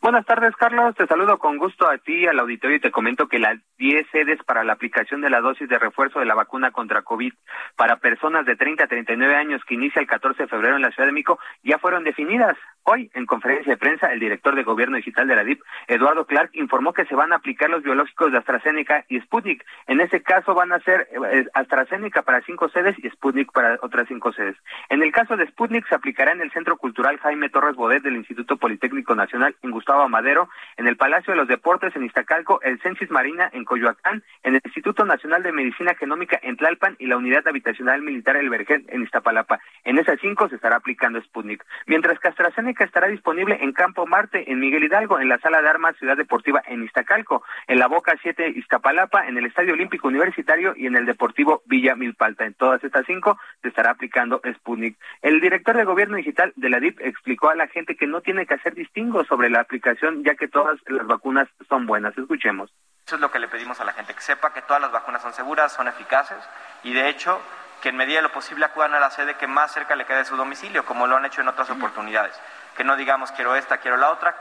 Buenas 0.03 0.27
tardes, 0.27 0.57
Carlos. 0.57 0.97
Te 0.97 1.07
saludo 1.07 1.39
con 1.39 1.59
gusto 1.59 1.89
a 1.89 1.97
ti, 1.97 2.27
al 2.27 2.41
auditorio, 2.41 2.79
y 2.79 2.81
te 2.81 2.91
comento 2.91 3.29
que 3.29 3.39
las 3.39 3.61
10 3.79 4.05
sedes 4.11 4.43
para 4.43 4.65
la 4.65 4.73
aplicación 4.73 5.21
de 5.21 5.31
la 5.31 5.41
dosis 5.41 5.69
de 5.69 5.79
refuerzo 5.79 6.19
de 6.19 6.27
la 6.27 6.35
vacuna 6.35 6.73
contra 6.73 7.03
COVID 7.03 7.33
para 7.77 8.01
personas 8.01 8.45
de 8.45 8.57
30 8.57 8.83
a 8.83 8.89
39 8.89 9.37
años 9.37 9.63
que 9.65 9.75
inicia 9.75 10.01
el 10.01 10.09
14 10.09 10.43
de 10.43 10.49
febrero 10.49 10.75
en 10.75 10.83
la 10.83 10.91
Ciudad 10.91 11.07
de 11.07 11.13
México 11.13 11.39
ya 11.63 11.79
fueron 11.79 12.03
definidas. 12.03 12.57
Hoy, 12.83 13.13
en 13.15 13.27
conferencia 13.27 13.71
de 13.71 13.77
prensa, 13.77 14.09
el 14.09 14.19
director 14.19 14.57
de 14.57 14.65
Gobierno 14.65 14.97
Digital 14.97 15.29
de 15.29 15.37
la 15.37 15.45
DIP, 15.45 15.61
Eduardo 15.87 16.27
Clark, 16.27 16.51
informó 16.55 16.93
que 16.93 17.05
se 17.05 17.15
van 17.15 17.33
a 17.33 17.37
aplicar 17.37 17.71
los 17.71 17.85
biológicos 17.85 18.33
de 18.33 18.39
AstraZeneca 18.39 19.05
y 19.09 19.21
Sputnik. 19.21 19.65
En 19.87 20.01
ese 20.01 20.21
caso 20.21 20.53
van 20.53 20.73
a 20.73 20.81
ser 20.81 21.07
eh, 21.31 21.47
AstraZeneca 21.55 22.23
para 22.23 22.43
cinco 22.43 22.69
sedes 22.71 22.97
y 22.99 23.09
Sputnik 23.09 23.53
para 23.53 23.79
otras 23.83 24.09
cinco 24.09 24.33
sedes. 24.33 24.57
En 24.89 25.01
el 25.01 25.13
caso 25.13 25.37
de 25.37 25.47
Sputnik 25.47 25.87
se 25.89 25.95
aplicará 25.95 26.33
en 26.33 26.41
el 26.41 26.51
Centro 26.51 26.77
Cultural 26.77 27.19
Jaime 27.19 27.51
Torres 27.51 27.77
Bodet 27.77 28.03
del 28.03 28.17
Instituto 28.17 28.57
Politécnico 28.57 29.15
Nacional 29.15 29.55
en 29.63 29.71
Gustavo 29.71 29.92
Amadero, 30.01 30.49
en 30.79 30.87
el 30.87 30.97
Palacio 30.97 31.33
de 31.33 31.39
los 31.39 31.49
Deportes 31.49 31.95
en 31.95 32.05
Iztacalco, 32.05 32.63
el 32.63 32.81
Censis 32.81 33.11
Marina 33.11 33.51
en 33.53 33.65
Coyoacán, 33.65 34.23
en 34.43 34.55
el 34.55 34.63
Instituto 34.65 35.05
Nacional 35.05 35.43
de 35.43 35.53
Medicina 35.53 35.95
Genómica 35.95 36.41
en 36.43 36.57
Tlalpan 36.57 36.97
y 36.99 37.07
la 37.07 37.17
Unidad 37.19 37.47
Habitacional 37.47 38.03
Militar 38.03 38.37
El 38.37 38.49
Vergel 38.49 38.85
en 38.89 39.03
Iztapalapa. 39.03 39.61
En 39.85 39.99
esas 39.99 40.19
cinco 40.21 40.49
se 40.49 40.57
estará 40.57 40.77
aplicando 40.77 41.21
Sputnik. 41.21 41.65
Mientras 41.87 42.19
que 42.19 42.29
AstraZeneca 42.29 42.85
estará 42.85 43.09
disponible 43.09 43.59
en 43.61 43.73
Campo 43.73 44.07
Marte, 44.07 44.51
en 44.51 44.61
Miguel 44.61 44.85
Hidalgo, 44.85 45.21
en 45.21 45.29
la 45.29 45.39
Sala 45.39 45.61
de 45.61 45.69
Armas 45.69 45.97
Ciudad 45.99 46.17
Deportiva 46.17 46.63
en 46.67 46.85
Iztacalco, 46.85 47.43
en 47.67 47.79
la 47.79 47.89
Boca 47.89 48.17
7 48.23 48.49
Iztapalapa, 48.57 49.27
en 49.27 49.37
el 49.37 49.47
Estadio 49.47 49.75
Olímpico 49.75 50.09
Universitario 50.09 50.75
y 50.77 50.87
en 50.87 50.97
el 50.97 51.07
Deportivo 51.07 51.63
Villa 51.67 51.95
Milpalta. 51.95 52.45
En 52.45 52.55
todas 52.55 52.83
estas 52.85 53.05
cinco 53.07 53.39
se 53.61 53.69
estará 53.69 53.91
aplicando 53.91 54.41
Sputnik. 54.55 54.97
El 55.21 55.41
director 55.41 55.77
de 55.77 55.85
Gobierno 55.85 56.17
Digital 56.17 56.53
de 56.57 56.71
la 56.71 56.81
DIP 56.81 57.01
explicó 57.01 57.51
a 57.51 57.55
la 57.55 57.69
gente 57.69 57.97
que 57.97 58.07
no 58.07 58.21
tiene 58.21 58.47
que 58.47 58.55
hacer 58.55 58.75
distingo 58.75 59.25
sobre 59.25 59.51
la 59.51 59.61
aplicación, 59.61 59.82
ya 60.25 60.35
que 60.35 60.49
todas 60.49 60.79
las 60.87 61.07
vacunas 61.07 61.49
son 61.69 61.87
buenas. 61.87 62.17
Escuchemos. 62.17 62.73
Eso 63.07 63.17
es 63.17 63.21
lo 63.21 63.31
que 63.31 63.39
le 63.39 63.49
pedimos 63.49 63.81
a 63.81 63.85
la 63.85 63.93
gente, 63.93 64.15
que 64.15 64.21
sepa 64.21 64.53
que 64.53 64.63
todas 64.63 64.81
las 64.81 64.93
vacunas 64.93 65.23
son 65.23 65.35
seguras, 65.35 65.73
son 65.73 65.89
eficaces 65.89 66.39
y 66.85 66.93
de 66.93 67.09
hecho 67.09 67.41
que 67.81 67.89
en 67.89 67.97
medida 67.97 68.17
de 68.17 68.23
lo 68.23 68.33
posible 68.33 68.65
acudan 68.65 68.95
a 68.95 69.01
la 69.01 69.11
sede 69.11 69.35
que 69.35 69.49
más 69.49 69.73
cerca 69.73 69.97
le 69.97 70.07
quede 70.07 70.19
de 70.19 70.25
su 70.25 70.37
domicilio, 70.37 70.85
como 70.85 71.09
lo 71.09 71.17
han 71.17 71.25
hecho 71.25 71.41
en 71.41 71.49
otras 71.49 71.69
oportunidades. 71.69 72.41
Que 72.77 72.85
no 72.85 72.95
digamos 72.95 73.33
quiero 73.33 73.57
esta, 73.57 73.79
quiero 73.79 73.97
la 73.97 74.11
otra. 74.11 74.37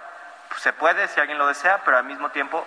se 0.58 0.74
puede 0.74 1.08
si 1.08 1.20
alguien 1.20 1.40
lo 1.40 1.48
desea, 1.48 1.82
pero 1.84 1.98
al 1.98 2.06
mismo 2.06 2.30
tiempo 2.30 2.66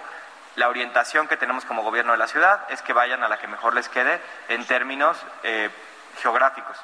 la 0.56 0.68
orientación 0.68 1.28
que 1.28 1.36
tenemos 1.36 1.64
como 1.64 1.82
gobierno 1.82 2.12
de 2.12 2.18
la 2.18 2.26
ciudad 2.26 2.66
es 2.70 2.82
que 2.82 2.92
vayan 2.92 3.22
a 3.22 3.28
la 3.28 3.38
que 3.38 3.46
mejor 3.46 3.74
les 3.74 3.88
quede 3.88 4.20
en 4.48 4.64
términos 4.66 5.24
eh, 5.44 5.70
geográficos. 6.20 6.76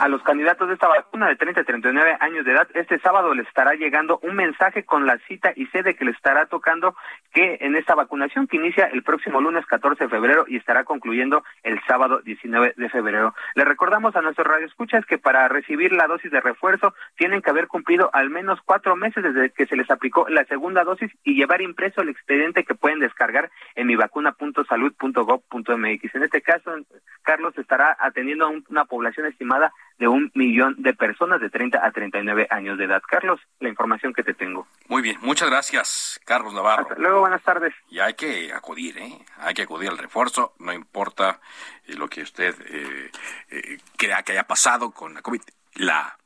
A 0.00 0.08
los 0.08 0.22
candidatos 0.22 0.68
de 0.68 0.74
esta 0.74 0.88
vacuna 0.88 1.28
de 1.28 1.36
30 1.36 1.60
a 1.60 1.64
39 1.64 2.16
años 2.18 2.44
de 2.44 2.50
edad, 2.52 2.66
este 2.74 2.98
sábado 2.98 3.32
les 3.32 3.46
estará 3.46 3.74
llegando 3.74 4.18
un 4.22 4.34
mensaje 4.34 4.82
con 4.84 5.06
la 5.06 5.18
cita 5.28 5.52
y 5.54 5.66
sede 5.66 5.94
que 5.94 6.04
les 6.04 6.16
estará 6.16 6.46
tocando 6.46 6.96
que 7.32 7.58
en 7.60 7.76
esta 7.76 7.94
vacunación 7.94 8.48
que 8.48 8.56
inicia 8.56 8.86
el 8.86 9.04
próximo 9.04 9.40
lunes 9.40 9.64
14 9.66 10.02
de 10.04 10.10
febrero 10.10 10.44
y 10.48 10.56
estará 10.56 10.82
concluyendo 10.84 11.44
el 11.62 11.80
sábado 11.86 12.22
19 12.22 12.74
de 12.76 12.88
febrero. 12.88 13.36
Le 13.54 13.64
recordamos 13.64 14.16
a 14.16 14.20
nuestros 14.20 14.44
radioescuchas 14.46 15.06
que 15.06 15.18
para 15.18 15.46
recibir 15.48 15.92
la 15.92 16.08
dosis 16.08 16.30
de 16.30 16.40
refuerzo 16.40 16.94
tienen 17.16 17.40
que 17.40 17.50
haber 17.50 17.68
cumplido 17.68 18.10
al 18.12 18.28
menos 18.30 18.58
cuatro 18.64 18.96
meses 18.96 19.22
desde 19.22 19.50
que 19.50 19.66
se 19.66 19.76
les 19.76 19.90
aplicó 19.90 20.26
la 20.28 20.44
segunda 20.44 20.82
dosis 20.84 21.10
y 21.22 21.34
llevar 21.34 21.62
impreso 21.62 22.02
el 22.02 22.08
expediente 22.08 22.64
que 22.64 22.74
pueden 22.74 22.98
descargar 22.98 23.50
en 23.76 23.86
mivacuna.salud.gov.mx. 23.86 26.14
En 26.14 26.22
este 26.22 26.42
caso, 26.42 26.74
Carlos 27.22 27.56
estará 27.58 27.96
atendiendo 28.00 28.46
a 28.46 28.52
una 28.68 28.84
población 28.84 29.26
estimada 29.26 29.72
de 29.98 30.08
un 30.08 30.30
millón 30.34 30.74
de 30.78 30.94
personas 30.94 31.40
de 31.40 31.50
30 31.50 31.84
a 31.84 31.90
39 31.92 32.48
años 32.50 32.78
de 32.78 32.84
edad. 32.84 33.02
Carlos, 33.08 33.40
la 33.60 33.68
información 33.68 34.12
que 34.12 34.22
te 34.22 34.34
tengo. 34.34 34.66
Muy 34.88 35.02
bien, 35.02 35.18
muchas 35.22 35.48
gracias, 35.48 36.20
Carlos 36.24 36.52
Navarro. 36.52 36.88
luego, 36.96 37.20
buenas 37.20 37.42
tardes. 37.42 37.74
Y 37.88 38.00
hay 38.00 38.14
que 38.14 38.52
acudir, 38.52 38.98
¿eh? 38.98 39.18
Hay 39.38 39.54
que 39.54 39.62
acudir 39.62 39.90
al 39.90 39.98
refuerzo, 39.98 40.54
no 40.58 40.72
importa 40.72 41.40
eh, 41.86 41.94
lo 41.94 42.08
que 42.08 42.22
usted 42.22 42.54
eh, 42.68 43.10
eh, 43.50 43.78
crea 43.96 44.22
que 44.22 44.32
haya 44.32 44.46
pasado 44.46 44.90
con 44.90 45.14
la 45.14 45.22
COVID. 45.22 45.42
La 45.76 46.18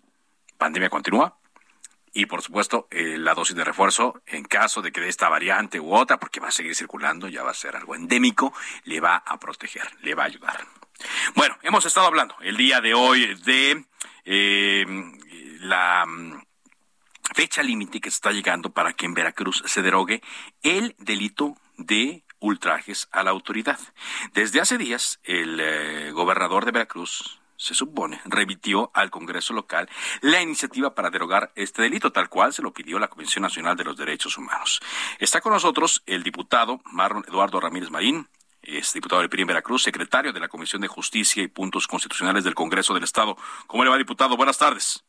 pandemia 0.57 0.89
continúa, 0.89 1.37
y 2.13 2.27
por 2.27 2.43
supuesto 2.43 2.89
la 2.91 3.35
dosis 3.35 3.55
de 3.55 3.65
refuerzo 3.65 4.23
en 4.27 4.43
caso 4.45 4.83
de 4.83 4.91
que 4.91 5.01
de 5.01 5.09
esta 5.09 5.29
variante 5.29 5.79
u 5.79 5.95
otra, 5.95 6.19
porque 6.19 6.41
va 6.41 6.49
a 6.49 6.53
seguir 6.53 6.75
circulando, 6.75 7.29
ya 7.29 7.45
va 7.45 7.51
a 7.51 7.55
ser 7.55 7.77
algo 7.77 7.95
endémico, 7.95 8.53
le 8.85 8.99
va 8.99 9.17
a 9.17 9.39
proteger, 9.39 9.87
le 10.01 10.15
va 10.15 10.25
a 10.25 10.27
ayudar. 10.27 10.67
Bueno, 11.35 11.57
hemos 11.63 11.85
estado 11.87 12.07
hablando 12.07 12.35
el 12.41 12.57
día 12.57 12.81
de 12.81 12.95
hoy 12.95 13.35
de 13.45 13.85
eh, 14.25 14.87
la 15.61 16.05
mm, 16.07 16.43
fecha 17.35 17.63
límite 17.63 18.01
que 18.01 18.09
está 18.09 18.33
llegando 18.33 18.71
para 18.71 18.93
que 18.93 19.07
en 19.07 19.15
Veracruz 19.15 19.63
se 19.67 19.83
derogue 19.83 20.23
el 20.63 20.95
delito 20.99 21.57
de 21.77 22.25
ultrajes 22.41 23.09
a 23.13 23.23
la 23.23 23.31
autoridad. 23.31 23.79
Desde 24.33 24.61
hace 24.61 24.79
días, 24.79 25.21
el 25.25 25.59
eh, 25.61 26.11
gobernador 26.13 26.65
de 26.65 26.73
Veracruz, 26.73 27.41
se 27.57 27.75
supone, 27.75 28.21
remitió 28.25 28.91
al 28.95 29.11
Congreso 29.11 29.53
local 29.53 29.89
la 30.21 30.41
iniciativa 30.41 30.95
para 30.95 31.11
derogar 31.11 31.51
este 31.57 31.83
delito, 31.83 32.13
tal 32.13 32.29
cual 32.29 32.53
se 32.53 32.63
lo 32.63 32.73
pidió 32.73 33.01
la 33.01 33.09
Comisión 33.09 33.43
Nacional 33.43 33.77
de 33.77 33.85
los 33.85 33.97
Derechos 33.97 34.39
Humanos. 34.39 34.81
Está 35.19 35.41
con 35.41 35.53
nosotros 35.53 36.03
el 36.07 36.23
diputado 36.23 36.81
Marlon 36.85 37.25
Eduardo 37.27 37.59
Ramírez 37.59 37.91
Marín, 37.91 38.29
es 38.63 38.93
diputado 38.93 39.21
del 39.21 39.31
PRI 39.31 39.43
en 39.43 39.49
Veracruz, 39.49 39.83
secretario 39.83 40.33
de 40.33 40.41
la 40.41 40.49
Comisión 40.49 40.83
de 40.83 40.89
Justicia 40.89 41.43
y 41.43 41.49
Puntos 41.49 41.87
Constitucionales 41.87 42.45
del 42.45 42.55
Congreso 42.55 42.95
del 42.95 43.05
Estado. 43.05 43.37
¿Cómo 43.67 43.85
le 43.85 43.91
va, 43.91 43.97
diputado? 43.97 44.37
Buenas 44.37 44.59
tardes. 44.59 45.05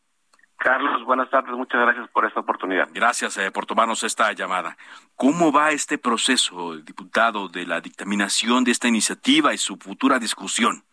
Carlos, 0.57 1.05
buenas 1.05 1.29
tardes. 1.29 1.51
Muchas 1.51 1.79
gracias 1.81 2.09
por 2.09 2.25
esta 2.25 2.41
oportunidad. 2.41 2.89
Gracias 2.93 3.37
eh, 3.37 3.49
por 3.49 3.65
tomarnos 3.65 4.03
esta 4.03 4.31
llamada. 4.33 4.75
¿Cómo 5.15 5.53
va 5.53 5.71
este 5.71 5.97
proceso, 5.97 6.75
diputado, 6.75 7.47
de 7.47 7.65
la 7.65 7.79
dictaminación 7.79 8.65
de 8.65 8.71
esta 8.71 8.89
iniciativa 8.89 9.53
y 9.53 9.57
su 9.57 9.77
futura 9.77 10.19
discusión? 10.19 10.83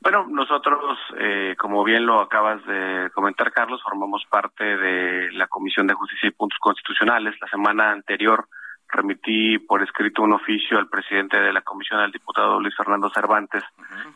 Bueno, 0.00 0.26
nosotros, 0.28 0.98
eh, 1.18 1.56
como 1.58 1.82
bien 1.82 2.06
lo 2.06 2.20
acabas 2.20 2.64
de 2.66 3.10
comentar, 3.14 3.52
Carlos, 3.52 3.82
formamos 3.82 4.24
parte 4.30 4.64
de 4.64 5.32
la 5.32 5.48
Comisión 5.48 5.88
de 5.88 5.94
Justicia 5.94 6.28
y 6.28 6.32
Puntos 6.32 6.58
Constitucionales. 6.60 7.34
La 7.40 7.48
semana 7.48 7.90
anterior 7.90 8.48
remití 8.92 9.58
por 9.58 9.82
escrito 9.82 10.22
un 10.22 10.34
oficio 10.34 10.78
al 10.78 10.88
presidente 10.88 11.40
de 11.40 11.52
la 11.52 11.62
comisión, 11.62 12.00
al 12.00 12.12
diputado 12.12 12.60
Luis 12.60 12.76
Fernando 12.76 13.10
Cervantes, 13.10 13.64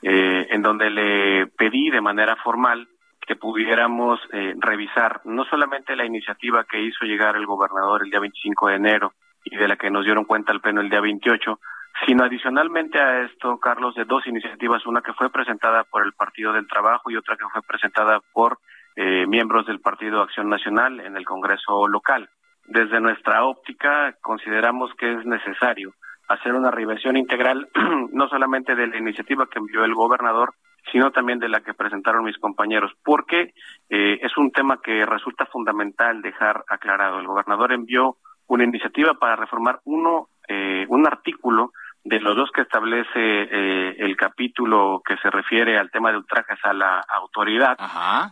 eh, 0.03 0.47
en 0.51 0.63
donde 0.63 0.91
le 0.91 1.47
pedí 1.47 1.91
de 1.91 2.01
manera 2.01 2.37
formal 2.37 2.87
que 3.27 3.37
pudiéramos 3.37 4.21
eh, 4.33 4.55
revisar 4.59 5.21
no 5.25 5.45
solamente 5.47 5.97
la 5.97 6.05
iniciativa 6.05 6.65
que 6.65 6.81
hizo 6.81 7.05
llegar 7.05 7.35
el 7.37 7.47
gobernador 7.47 8.03
el 8.05 8.11
día 8.11 8.21
25 8.21 8.69
de 8.69 8.75
enero 8.77 9.13
y 9.45 9.57
de 9.57 9.67
la 9.67 9.77
que 9.77 9.91
nos 9.91 10.05
dieron 10.05 10.25
cuenta 10.25 10.53
el 10.53 10.61
pleno 10.61 10.81
el 10.81 10.91
día 10.91 11.01
28, 11.01 11.59
sino 12.07 12.25
adicionalmente 12.25 13.01
a 13.01 13.23
esto, 13.23 13.59
Carlos, 13.59 13.95
de 13.95 14.05
dos 14.05 14.27
iniciativas, 14.27 14.87
una 14.87 15.01
que 15.01 15.15
fue 15.15 15.31
presentada 15.31 15.85
por 15.85 16.05
el 16.05 16.13
Partido 16.13 16.53
del 16.53 16.69
Trabajo 16.69 17.11
y 17.11 17.17
otra 17.17 17.37
que 17.37 17.49
fue 17.53 17.63
presentada 17.63 18.21
por 18.33 18.59
eh, 18.95 19.27
miembros 19.27 19.67
del 19.67 19.81
Partido 19.81 20.23
Acción 20.23 20.49
Nacional 20.49 21.01
en 21.01 21.17
el 21.17 21.25
Congreso 21.25 21.89
local. 21.89 22.29
Desde 22.69 23.01
nuestra 23.01 23.45
óptica 23.45 24.17
consideramos 24.21 24.93
que 24.99 25.13
es 25.13 25.25
necesario 25.25 25.95
hacer 26.29 26.55
una 26.55 26.71
revisión 26.71 27.17
integral 27.17 27.69
no 28.13 28.29
solamente 28.29 28.75
de 28.75 28.89
la 28.89 28.97
iniciativa 28.97 29.47
que 29.47 29.59
envió 29.59 29.85
el 29.85 29.95
gobernador, 29.95 30.55
sino 30.91 31.11
también 31.11 31.39
de 31.39 31.49
la 31.49 31.61
que 31.61 31.75
presentaron 31.75 32.25
mis 32.25 32.39
compañeros, 32.39 32.93
porque 33.05 33.55
eh, 33.89 34.19
es 34.23 34.37
un 34.37 34.51
tema 34.51 34.81
que 34.83 35.05
resulta 35.05 35.47
fundamental 35.47 36.23
dejar 36.23 36.65
aclarado. 36.69 37.19
El 37.21 37.27
gobernador 37.27 37.73
envió 37.73 38.17
una 38.49 38.65
iniciativa 38.65 39.15
para 39.15 39.37
reformar 39.37 39.81
uno, 39.85 40.29
eh, 40.49 40.87
un 40.89 41.07
artículo 41.07 41.73
de 42.05 42.21
los 42.21 42.37
dos 42.37 42.51
que 42.53 42.61
establece 42.61 43.09
eh, 43.17 43.97
el 43.99 44.17
capítulo 44.17 45.03
que 45.05 45.17
se 45.17 45.29
refiere 45.29 45.77
al 45.77 45.91
tema 45.91 46.13
de 46.13 46.19
ultrajes 46.19 46.59
a 46.63 46.73
la 46.73 47.01
autoridad, 47.01 47.77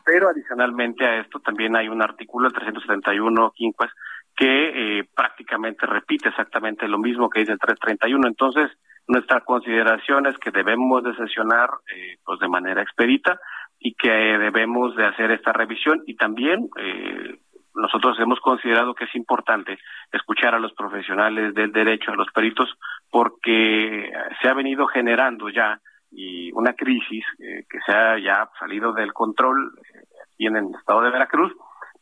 pero 0.05 0.29
adicionalmente 0.29 1.05
a 1.05 1.17
esto 1.17 1.41
también 1.41 1.75
hay 1.75 1.89
un 1.89 2.01
artículo, 2.01 2.47
el 2.47 2.53
371 2.53 3.51
quincuas, 3.51 3.91
que 4.37 4.99
eh, 4.99 5.05
prácticamente 5.15 5.87
repite 5.87 6.29
exactamente 6.29 6.89
lo 6.89 6.99
mismo 6.99 7.31
que 7.31 7.41
dice 7.41 7.53
el 7.53 7.59
331. 7.59 8.29
Entonces, 8.29 8.71
nuestra 9.07 9.41
consideración 9.41 10.27
es 10.27 10.37
que 10.39 10.51
debemos 10.51 11.03
de 11.05 11.15
sesionar 11.15 11.71
eh, 11.95 12.17
pues 12.25 12.41
de 12.41 12.49
manera 12.49 12.83
expedita 12.83 13.39
y 13.79 13.95
que 13.95 14.11
debemos 14.11 14.97
de 14.97 15.07
hacer 15.07 15.31
esta 15.31 15.53
revisión 15.53 16.03
y 16.07 16.17
también 16.17 16.69
eh, 16.79 17.39
nosotros 17.75 18.19
hemos 18.19 18.41
considerado 18.41 18.95
que 18.95 19.05
es 19.05 19.15
importante 19.15 19.79
escuchar 20.13 20.55
a 20.55 20.61
los 20.61 20.73
profesionales 20.73 21.55
del 21.55 21.73
derecho, 21.73 22.13
a 22.13 22.17
los 22.17 22.29
peritos, 22.33 22.73
porque 23.11 24.11
se 24.41 24.49
ha 24.49 24.55
venido 24.55 24.87
generando 24.87 25.49
ya 25.49 25.81
y 26.11 26.53
una 26.53 26.75
crisis 26.75 27.25
que 27.37 27.81
se 27.85 27.93
ha 27.93 28.17
ya 28.21 28.49
salido 28.61 28.93
del 28.93 29.13
control 29.13 29.73
aquí 30.23 30.47
en 30.47 30.57
el 30.57 30.67
estado 30.79 31.03
de 31.03 31.11
Veracruz 31.11 31.53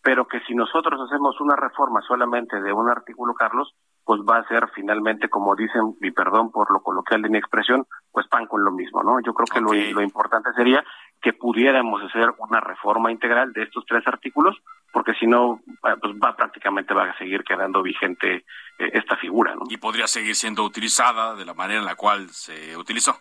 pero 0.03 0.27
que 0.27 0.41
si 0.41 0.55
nosotros 0.55 1.01
hacemos 1.01 1.41
una 1.41 1.55
reforma 1.55 2.01
solamente 2.03 2.61
de 2.61 2.73
un 2.73 2.91
artículo, 2.91 3.35
Carlos, 3.35 3.73
pues 4.05 4.21
va 4.23 4.39
a 4.39 4.49
ser 4.49 4.69
finalmente, 4.75 5.29
como 5.29 5.55
dicen, 5.55 5.97
y 6.01 6.11
perdón 6.11 6.51
por 6.51 6.73
lo 6.73 6.83
coloquial 6.83 7.23
de 7.23 7.29
mi 7.29 7.39
expresión, 7.39 7.87
pues 8.11 8.27
pan 8.27 8.47
con 8.47 8.65
lo 8.65 8.73
mismo, 8.73 9.03
¿no? 9.03 9.21
Yo 9.25 9.33
creo 9.33 9.47
que 9.47 9.61
lo, 9.61 10.03
importante 10.03 10.51
sería 10.57 10.85
que 11.21 11.33
pudiéramos 11.33 12.03
hacer 12.03 12.35
una 12.39 12.59
reforma 12.59 13.13
integral 13.13 13.53
de 13.53 13.63
estos 13.63 13.85
tres 13.87 14.05
artículos, 14.09 14.57
porque 14.93 15.15
si 15.15 15.27
no, 15.27 15.61
eh, 15.69 15.95
pues 16.01 16.15
va 16.15 16.35
prácticamente 16.35 16.95
va 16.95 17.05
a 17.05 17.19
seguir 17.19 17.45
quedando 17.45 17.81
vigente 17.81 18.45
eh, 18.79 18.91
esta 18.93 19.17
figura, 19.17 19.55
¿no? 19.55 19.63
Y 19.71 19.77
podría 19.77 20.09
seguir 20.09 20.35
siendo 20.35 20.65
utilizada 20.65 21.37
de 21.37 21.45
la 21.45 21.55
manera 21.55 21.79
en 21.79 21.87
la 21.87 21.95
cual 21.95 22.29
se 22.31 22.77
utilizó. 22.77 23.17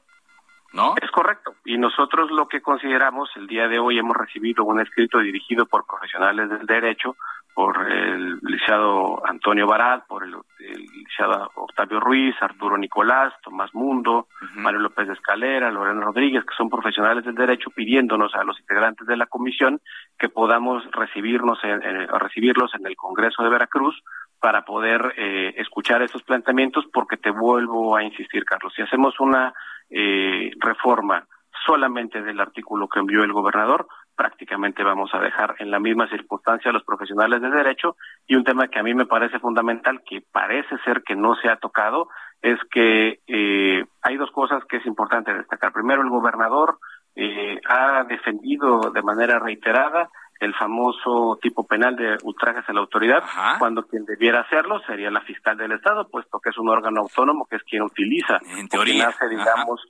¿No? 0.73 0.95
Es 1.01 1.11
correcto. 1.11 1.55
Y 1.65 1.77
nosotros 1.77 2.31
lo 2.31 2.47
que 2.47 2.61
consideramos, 2.61 3.29
el 3.35 3.47
día 3.47 3.67
de 3.67 3.79
hoy 3.79 3.99
hemos 3.99 4.15
recibido 4.15 4.63
un 4.63 4.79
escrito 4.79 5.19
dirigido 5.19 5.65
por 5.65 5.85
profesionales 5.85 6.49
del 6.49 6.65
derecho, 6.65 7.17
por 7.53 7.91
el 7.91 8.39
licenciado 8.41 9.21
Antonio 9.27 9.67
Barat, 9.67 10.07
por 10.07 10.23
el, 10.23 10.35
licenciado 10.59 11.51
Octavio 11.55 11.99
Ruiz, 11.99 12.35
Arturo 12.41 12.77
Nicolás, 12.77 13.33
Tomás 13.43 13.73
Mundo, 13.73 14.27
Mario 14.55 14.79
López 14.79 15.07
de 15.07 15.13
Escalera, 15.13 15.69
Lorena 15.71 16.01
Rodríguez, 16.01 16.45
que 16.45 16.55
son 16.55 16.69
profesionales 16.69 17.25
del 17.25 17.35
derecho, 17.35 17.69
pidiéndonos 17.69 18.33
a 18.35 18.43
los 18.43 18.59
integrantes 18.59 19.05
de 19.05 19.17
la 19.17 19.25
comisión 19.25 19.81
que 20.17 20.29
podamos 20.29 20.83
recibirnos 20.91 21.59
recibirlos 21.61 22.73
en 22.75 22.87
el 22.87 22.95
Congreso 22.95 23.43
de 23.43 23.49
Veracruz 23.49 24.01
para 24.41 24.65
poder 24.65 25.13
eh, 25.17 25.53
escuchar 25.57 26.01
esos 26.01 26.23
planteamientos, 26.23 26.85
porque 26.91 27.15
te 27.15 27.29
vuelvo 27.29 27.95
a 27.95 28.03
insistir, 28.03 28.43
Carlos, 28.43 28.73
si 28.75 28.81
hacemos 28.81 29.19
una 29.19 29.53
eh, 29.89 30.51
reforma 30.59 31.25
solamente 31.65 32.21
del 32.23 32.39
artículo 32.39 32.89
que 32.89 32.99
envió 32.99 33.23
el 33.23 33.33
gobernador, 33.33 33.87
prácticamente 34.15 34.83
vamos 34.83 35.11
a 35.13 35.19
dejar 35.19 35.55
en 35.59 35.69
la 35.69 35.79
misma 35.79 36.09
circunstancia 36.09 36.71
a 36.71 36.73
los 36.73 36.83
profesionales 36.83 37.39
de 37.39 37.51
derecho 37.51 37.95
y 38.25 38.35
un 38.35 38.43
tema 38.43 38.67
que 38.67 38.79
a 38.79 38.83
mí 38.83 38.95
me 38.95 39.05
parece 39.05 39.39
fundamental, 39.39 40.01
que 40.03 40.23
parece 40.31 40.75
ser 40.83 41.03
que 41.03 41.15
no 41.15 41.35
se 41.35 41.47
ha 41.47 41.57
tocado, 41.57 42.09
es 42.41 42.57
que 42.71 43.19
eh, 43.27 43.85
hay 44.01 44.17
dos 44.17 44.31
cosas 44.31 44.63
que 44.65 44.77
es 44.77 44.85
importante 44.87 45.33
destacar. 45.33 45.71
Primero, 45.71 46.01
el 46.01 46.09
gobernador 46.09 46.79
eh, 47.15 47.59
ha 47.69 48.03
defendido 48.05 48.91
de 48.91 49.03
manera 49.03 49.37
reiterada 49.37 50.09
el 50.41 50.55
famoso 50.55 51.37
tipo 51.39 51.65
penal 51.67 51.95
de 51.95 52.17
ultrajes 52.23 52.67
a 52.67 52.73
la 52.73 52.79
autoridad, 52.81 53.23
cuando 53.59 53.83
quien 53.83 54.05
debiera 54.05 54.41
hacerlo 54.41 54.81
sería 54.87 55.11
la 55.11 55.21
fiscal 55.21 55.55
del 55.55 55.71
Estado, 55.71 56.09
puesto 56.09 56.39
que 56.39 56.49
es 56.49 56.57
un 56.57 56.67
órgano 56.67 57.01
autónomo 57.01 57.45
que 57.45 57.57
es 57.57 57.63
quien 57.63 57.83
utiliza, 57.83 58.39
en 58.57 58.67
teoría, 58.67 59.09
hace, 59.09 59.29
digamos, 59.29 59.81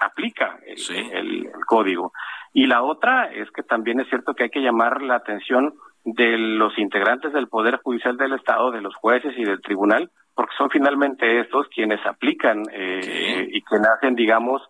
aplica 0.00 0.58
el, 0.66 1.48
código. 1.64 2.12
Y 2.52 2.66
la 2.66 2.82
otra 2.82 3.30
es 3.32 3.48
que 3.52 3.62
también 3.62 4.00
es 4.00 4.08
cierto 4.08 4.34
que 4.34 4.44
hay 4.44 4.50
que 4.50 4.62
llamar 4.62 5.00
la 5.00 5.14
atención 5.14 5.74
de 6.04 6.36
los 6.36 6.76
integrantes 6.76 7.32
del 7.32 7.46
Poder 7.46 7.76
Judicial 7.76 8.16
del 8.16 8.32
Estado, 8.32 8.72
de 8.72 8.80
los 8.80 8.96
jueces 8.96 9.32
y 9.36 9.44
del 9.44 9.62
tribunal, 9.62 10.10
porque 10.34 10.56
son 10.58 10.70
finalmente 10.70 11.38
estos 11.40 11.68
quienes 11.68 12.04
aplican 12.04 12.64
eh, 12.72 13.48
y 13.52 13.62
quienes 13.62 13.88
hacen, 13.90 14.16
digamos, 14.16 14.60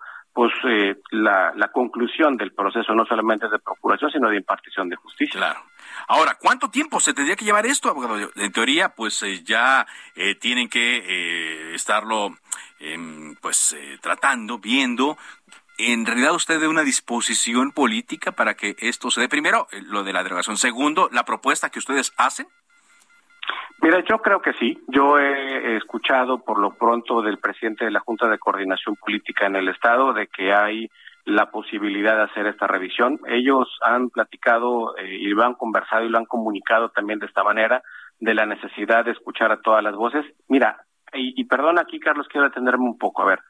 pues 0.41 0.55
eh, 0.64 0.97
la, 1.11 1.53
la 1.55 1.68
conclusión 1.68 2.34
del 2.38 2.55
proceso 2.55 2.95
no 2.95 3.05
solamente 3.05 3.47
de 3.47 3.59
procuración, 3.59 4.11
sino 4.11 4.30
de 4.30 4.38
impartición 4.38 4.88
de 4.88 4.97
justicia. 4.97 5.38
Claro. 5.38 5.61
Ahora, 6.09 6.38
¿cuánto 6.41 6.70
tiempo 6.70 6.99
se 6.99 7.12
tendría 7.12 7.36
que 7.36 7.45
llevar 7.45 7.66
esto, 7.66 7.91
abogado? 7.91 8.30
En 8.34 8.51
teoría, 8.51 8.95
pues 8.95 9.22
eh, 9.22 9.43
ya 9.45 9.86
eh, 10.14 10.36
tienen 10.36 10.70
que 10.70 10.97
eh, 10.97 11.74
estarlo 11.74 12.38
em, 12.78 13.34
pues 13.34 13.76
tratando, 14.01 14.59
viendo. 14.59 15.18
¿En 15.76 16.07
realidad 16.07 16.34
usted 16.34 16.59
de 16.59 16.68
una 16.68 16.84
disposición 16.84 17.72
política 17.72 18.32
para 18.32 18.55
que 18.55 18.76
esto 18.78 19.11
se 19.11 19.20
dé? 19.20 19.28
Primero, 19.28 19.68
lo 19.88 20.05
de 20.05 20.14
la 20.14 20.22
derogación. 20.22 20.57
Segundo, 20.57 21.11
la 21.12 21.26
propuesta 21.26 21.68
que 21.68 21.80
ustedes 21.80 22.14
hacen. 22.16 22.47
Mira, 23.83 24.05
yo 24.09 24.18
creo 24.18 24.41
que 24.43 24.53
sí. 24.55 24.78
Yo 24.89 25.18
he 25.18 25.76
escuchado 25.76 26.39
por 26.45 26.59
lo 26.59 26.74
pronto 26.74 27.22
del 27.22 27.39
presidente 27.39 27.87
de 27.87 27.91
la 27.91 28.01
Junta 28.01 28.28
de 28.28 28.39
Coordinación 28.39 28.97
Política 28.97 29.47
en 29.47 29.57
el 29.57 29.68
Estado 29.68 30.12
de 30.12 30.26
que 30.26 30.53
hay 30.53 30.91
la 31.24 31.51
posibilidad 31.51 32.16
de 32.16 32.22
hacer 32.24 32.47
esta 32.47 32.66
revisión. 32.66 33.20
Ellos 33.26 33.68
han 33.83 34.11
platicado 34.11 34.97
eh, 34.97 35.16
y 35.16 35.28
lo 35.28 35.45
han 35.45 35.55
conversado 35.55 36.05
y 36.05 36.09
lo 36.09 36.18
han 36.18 36.26
comunicado 36.26 36.91
también 36.91 37.18
de 37.18 37.26
esta 37.26 37.43
manera 37.43 37.83
de 38.18 38.35
la 38.35 38.47
necesidad 38.47 39.05
de 39.05 39.12
escuchar 39.12 39.51
a 39.53 39.61
todas 39.61 39.83
las 39.83 39.95
voces. 39.95 40.26
Mira, 40.49 40.85
y, 41.14 41.41
y 41.41 41.45
perdona 41.45 41.83
aquí, 41.83 41.99
Carlos, 42.01 42.28
quiero 42.28 42.49
detenerme 42.49 42.85
un 42.85 42.99
poco. 42.99 43.22
A 43.22 43.26
ver, 43.26 43.41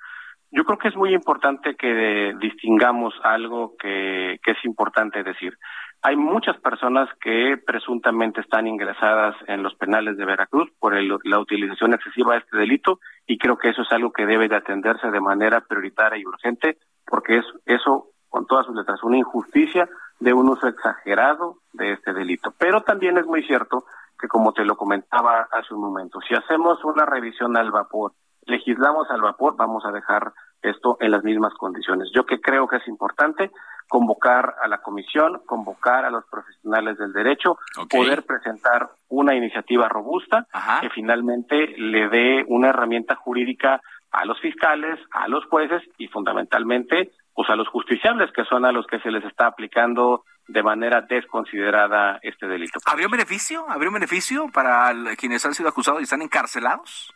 yo 0.53 0.65
creo 0.65 0.79
que 0.79 0.89
es 0.89 0.97
muy 0.97 1.15
importante 1.15 1.77
que 1.77 2.35
distingamos 2.41 3.15
algo 3.23 3.77
que, 3.79 4.39
que 4.43 4.53
es 4.53 4.65
importante 4.65 5.23
decir. 5.23 5.57
Hay 6.03 6.17
muchas 6.17 6.57
personas 6.59 7.11
que 7.21 7.59
presuntamente 7.67 8.41
están 8.41 8.67
ingresadas 8.67 9.37
en 9.47 9.63
los 9.63 9.75
penales 9.75 10.17
de 10.17 10.25
Veracruz 10.25 10.71
por 10.79 10.95
la 10.95 11.39
utilización 11.39 11.93
excesiva 11.93 12.33
de 12.33 12.39
este 12.41 12.57
delito 12.57 13.01
y 13.27 13.37
creo 13.37 13.59
que 13.59 13.69
eso 13.69 13.83
es 13.83 13.93
algo 13.93 14.11
que 14.11 14.25
debe 14.25 14.49
de 14.49 14.57
atenderse 14.57 15.11
de 15.11 15.21
manera 15.21 15.61
prioritaria 15.61 16.19
y 16.19 16.25
urgente 16.25 16.79
porque 17.07 17.39
es 17.39 17.45
eso, 17.67 18.07
con 18.31 18.47
todas 18.47 18.65
sus 18.65 18.75
letras, 18.75 19.03
una 19.03 19.19
injusticia 19.19 19.89
de 20.21 20.33
un 20.33 20.49
uso 20.49 20.69
exagerado 20.69 21.57
de 21.73 21.93
este 21.93 22.15
delito. 22.15 22.55
Pero 22.57 22.83
también 22.83 23.19
es 23.19 23.27
muy 23.27 23.43
cierto 23.43 23.85
que, 24.19 24.29
como 24.29 24.53
te 24.53 24.65
lo 24.65 24.77
comentaba 24.77 25.49
hace 25.53 25.75
un 25.75 25.81
momento, 25.81 26.21
si 26.27 26.35
hacemos 26.35 26.83
una 26.85 27.05
revisión 27.05 27.57
al 27.57 27.71
vapor, 27.71 28.13
legislamos 28.47 29.11
al 29.11 29.21
vapor, 29.21 29.57
vamos 29.57 29.85
a 29.85 29.93
dejar 29.93 30.33
esto 30.63 30.97
en 31.01 31.11
las 31.11 31.25
mismas 31.25 31.55
condiciones. 31.55 32.09
Yo 32.15 32.25
que 32.25 32.41
creo 32.41 32.69
que 32.69 32.77
es 32.77 32.89
importante 32.89 33.51
convocar 33.91 34.55
a 34.63 34.69
la 34.69 34.79
comisión, 34.79 35.43
convocar 35.45 36.05
a 36.05 36.11
los 36.11 36.25
profesionales 36.31 36.97
del 36.97 37.13
derecho, 37.13 37.59
poder 37.91 38.25
presentar 38.25 38.89
una 39.09 39.35
iniciativa 39.35 39.89
robusta 39.89 40.47
que 40.81 40.91
finalmente 40.91 41.75
le 41.77 42.09
dé 42.09 42.45
una 42.47 42.69
herramienta 42.69 43.17
jurídica 43.17 43.81
a 44.13 44.25
los 44.25 44.41
fiscales, 44.41 45.01
a 45.11 45.27
los 45.27 45.45
jueces 45.47 45.83
y 45.99 46.07
fundamentalmente 46.07 47.11
pues 47.35 47.51
a 47.51 47.57
los 47.57 47.67
justiciables 47.67 48.31
que 48.33 48.45
son 48.45 48.65
a 48.65 48.71
los 48.71 48.87
que 48.87 49.01
se 49.01 49.11
les 49.11 49.25
está 49.25 49.47
aplicando 49.47 50.25
de 50.47 50.63
manera 50.63 51.01
desconsiderada 51.01 52.21
este 52.23 52.47
delito. 52.47 52.79
¿Habría 52.87 53.09
un 53.09 53.13
beneficio? 53.13 53.67
¿Habría 53.69 53.89
un 53.89 53.95
beneficio 53.95 54.47
para 54.53 54.93
quienes 55.19 55.45
han 55.45 55.55
sido 55.55 55.69
acusados 55.69 56.01
y 56.01 56.05
están 56.05 56.23
encarcelados? 56.23 57.13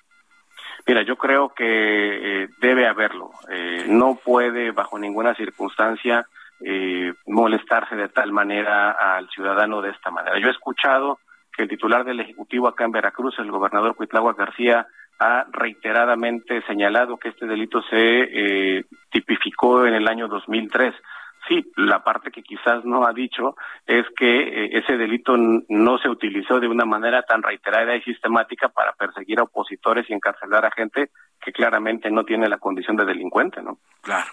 Mira, 0.86 1.02
yo 1.02 1.16
creo 1.16 1.54
que 1.54 2.42
eh, 2.44 2.48
debe 2.58 2.88
haberlo. 2.88 3.30
Eh, 3.48 3.86
no 3.88 4.16
puede 4.16 4.72
bajo 4.72 4.98
ninguna 4.98 5.36
circunstancia 5.36 6.26
eh, 6.64 7.12
molestarse 7.26 7.94
de 7.94 8.08
tal 8.08 8.32
manera 8.32 8.92
al 8.92 9.28
ciudadano 9.28 9.82
de 9.82 9.90
esta 9.90 10.10
manera. 10.10 10.38
Yo 10.38 10.48
he 10.48 10.52
escuchado 10.52 11.18
que 11.54 11.64
el 11.64 11.68
titular 11.68 12.04
del 12.04 12.20
Ejecutivo 12.20 12.68
acá 12.68 12.84
en 12.84 12.92
Veracruz, 12.92 13.38
el 13.38 13.50
gobernador 13.50 13.94
Cuitlagua 13.94 14.32
García, 14.32 14.86
ha 15.18 15.46
reiteradamente 15.52 16.62
señalado 16.62 17.18
que 17.18 17.28
este 17.28 17.46
delito 17.46 17.82
se 17.82 17.96
eh, 17.98 18.84
tipificó 19.10 19.86
en 19.86 19.94
el 19.94 20.08
año 20.08 20.26
2003. 20.26 20.94
Sí, 21.48 21.72
la 21.76 22.02
parte 22.02 22.30
que 22.30 22.42
quizás 22.42 22.84
no 22.84 23.06
ha 23.06 23.12
dicho 23.12 23.56
es 23.86 24.06
que 24.16 24.64
eh, 24.64 24.78
ese 24.78 24.96
delito 24.96 25.36
no 25.36 25.98
se 25.98 26.08
utilizó 26.08 26.58
de 26.58 26.68
una 26.68 26.86
manera 26.86 27.22
tan 27.22 27.42
reiterada 27.42 27.94
y 27.96 28.02
sistemática 28.02 28.68
para 28.68 28.92
perseguir 28.92 29.40
a 29.40 29.42
opositores 29.42 30.08
y 30.08 30.14
encarcelar 30.14 30.64
a 30.64 30.70
gente 30.70 31.10
que 31.44 31.52
claramente 31.52 32.10
no 32.10 32.24
tiene 32.24 32.48
la 32.48 32.58
condición 32.58 32.96
de 32.96 33.04
delincuente, 33.04 33.62
¿no? 33.62 33.78
Claro. 34.00 34.30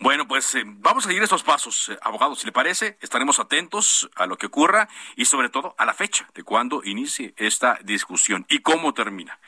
Bueno, 0.00 0.26
pues 0.26 0.54
eh, 0.54 0.62
vamos 0.66 1.06
a 1.06 1.08
seguir 1.08 1.22
estos 1.22 1.42
pasos, 1.42 1.88
eh, 1.88 1.98
abogado, 2.02 2.34
si 2.34 2.46
le 2.46 2.52
parece, 2.52 2.98
estaremos 3.00 3.38
atentos 3.38 4.10
a 4.16 4.26
lo 4.26 4.36
que 4.36 4.46
ocurra 4.46 4.88
y 5.16 5.24
sobre 5.24 5.48
todo 5.48 5.74
a 5.78 5.86
la 5.86 5.94
fecha 5.94 6.28
de 6.34 6.42
cuándo 6.42 6.82
inicie 6.84 7.32
esta 7.36 7.78
discusión 7.82 8.44
y 8.48 8.60
cómo 8.60 8.92
termina. 8.92 9.38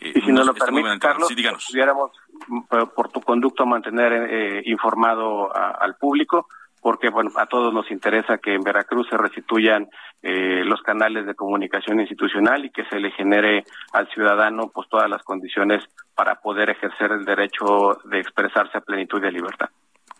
Eh, 0.00 0.12
y 0.14 0.20
si 0.20 0.32
nos, 0.32 0.46
lo 0.46 0.54
permite, 0.54 0.98
Carlos, 0.98 1.28
pudiéramos, 1.70 2.12
mm, 2.27 2.27
por 2.68 3.10
tu 3.10 3.20
conducto, 3.20 3.66
mantener 3.66 4.66
informado 4.66 5.54
al 5.54 5.96
público, 5.96 6.48
porque 6.80 7.10
bueno, 7.10 7.30
a 7.36 7.46
todos 7.46 7.74
nos 7.74 7.90
interesa 7.90 8.38
que 8.38 8.54
en 8.54 8.62
Veracruz 8.62 9.08
se 9.10 9.16
restituyan 9.16 9.88
los 10.22 10.80
canales 10.82 11.26
de 11.26 11.34
comunicación 11.34 12.00
institucional 12.00 12.64
y 12.64 12.70
que 12.70 12.84
se 12.86 13.00
le 13.00 13.10
genere 13.10 13.64
al 13.92 14.08
ciudadano 14.10 14.70
pues 14.72 14.88
todas 14.88 15.08
las 15.08 15.22
condiciones 15.22 15.84
para 16.14 16.36
poder 16.36 16.70
ejercer 16.70 17.12
el 17.12 17.24
derecho 17.24 18.00
de 18.04 18.20
expresarse 18.20 18.78
a 18.78 18.80
plenitud 18.80 19.20
de 19.20 19.32
libertad. 19.32 19.68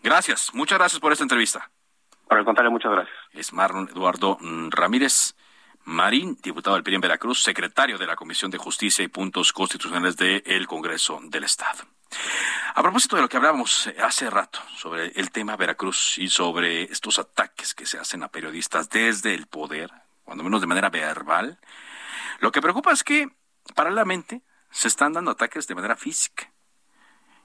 Gracias, 0.03 0.53
muchas 0.53 0.77
gracias 0.77 0.99
por 0.99 1.11
esta 1.11 1.23
entrevista. 1.23 1.69
Por 2.27 2.37
el 2.37 2.45
contrario, 2.45 2.71
muchas 2.71 2.91
gracias. 2.91 3.17
Es 3.33 3.51
Marlon 3.53 3.89
Eduardo 3.89 4.37
Ramírez 4.69 5.35
Marín, 5.85 6.37
diputado 6.43 6.75
del 6.75 6.83
PRI 6.83 6.95
en 6.95 7.01
Veracruz, 7.01 7.41
secretario 7.41 7.97
de 7.97 8.05
la 8.05 8.15
Comisión 8.15 8.51
de 8.51 8.59
Justicia 8.59 9.03
y 9.03 9.07
Puntos 9.07 9.51
Constitucionales 9.51 10.15
del 10.15 10.67
Congreso 10.67 11.19
del 11.23 11.45
Estado. 11.45 11.83
A 12.75 12.81
propósito 12.81 13.15
de 13.15 13.21
lo 13.21 13.29
que 13.29 13.37
hablábamos 13.37 13.89
hace 14.01 14.29
rato 14.29 14.59
sobre 14.75 15.07
el 15.07 15.31
tema 15.31 15.55
Veracruz 15.55 16.17
y 16.17 16.29
sobre 16.29 16.83
estos 16.83 17.19
ataques 17.19 17.73
que 17.73 17.85
se 17.85 17.97
hacen 17.97 18.23
a 18.23 18.29
periodistas 18.29 18.89
desde 18.89 19.33
el 19.33 19.47
poder, 19.47 19.91
cuando 20.23 20.43
menos 20.43 20.61
de 20.61 20.67
manera 20.67 20.89
verbal, 20.89 21.59
lo 22.39 22.51
que 22.51 22.61
preocupa 22.61 22.91
es 22.91 23.03
que 23.03 23.29
paralelamente 23.75 24.41
se 24.71 24.87
están 24.87 25.13
dando 25.13 25.31
ataques 25.31 25.67
de 25.67 25.75
manera 25.75 25.95
física. 25.95 26.51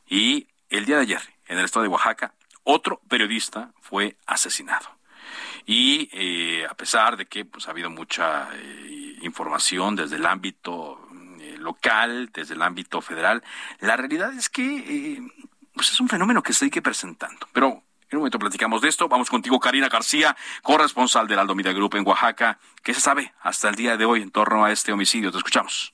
Y 0.07 0.49
el 0.69 0.85
día 0.85 0.97
de 0.97 1.03
ayer, 1.03 1.23
en 1.47 1.59
el 1.59 1.65
estado 1.65 1.83
de 1.83 1.89
Oaxaca, 1.89 2.35
otro 2.63 3.01
periodista 3.09 3.73
fue 3.81 4.17
asesinado. 4.27 4.87
Y 5.67 6.09
eh, 6.13 6.67
a 6.67 6.75
pesar 6.75 7.17
de 7.17 7.27
que 7.27 7.45
pues, 7.45 7.67
ha 7.67 7.71
habido 7.71 7.91
mucha 7.91 8.49
eh, 8.55 9.19
información 9.23 9.97
desde 9.97 10.17
el 10.17 10.27
ámbito 10.27 11.09
eh, 11.11 11.14
local, 11.65 12.31
desde 12.33 12.55
el 12.55 12.63
ámbito 12.63 13.01
federal, 13.01 13.43
la 13.81 13.97
realidad 13.97 14.33
es 14.35 14.49
que 14.49 15.21
pues 15.75 15.91
es 15.91 16.01
un 16.01 16.09
fenómeno 16.09 16.43
que 16.43 16.53
se 16.53 16.67
sigue 16.67 16.83
presentando. 16.83 17.49
Pero 17.53 17.67
en 17.67 18.19
un 18.19 18.19
momento 18.19 18.39
platicamos 18.39 18.81
de 18.81 18.89
esto. 18.89 19.09
Vamos 19.09 19.29
contigo, 19.29 19.59
Karina 19.59 19.89
García, 19.89 20.37
corresponsal 20.63 21.27
del 21.27 21.41
Aldo 21.41 21.55
Media 21.55 21.73
Group 21.73 21.97
en 21.97 22.07
Oaxaca. 22.07 22.59
¿Qué 22.83 22.95
se 22.95 23.01
sabe 23.01 23.33
hasta 23.43 23.69
el 23.69 23.75
día 23.75 23.97
de 23.97 24.05
hoy 24.05 24.23
en 24.23 24.31
torno 24.31 24.65
a 24.65 24.71
este 24.71 24.93
homicidio? 24.93 25.33
Te 25.33 25.39
escuchamos. 25.39 25.93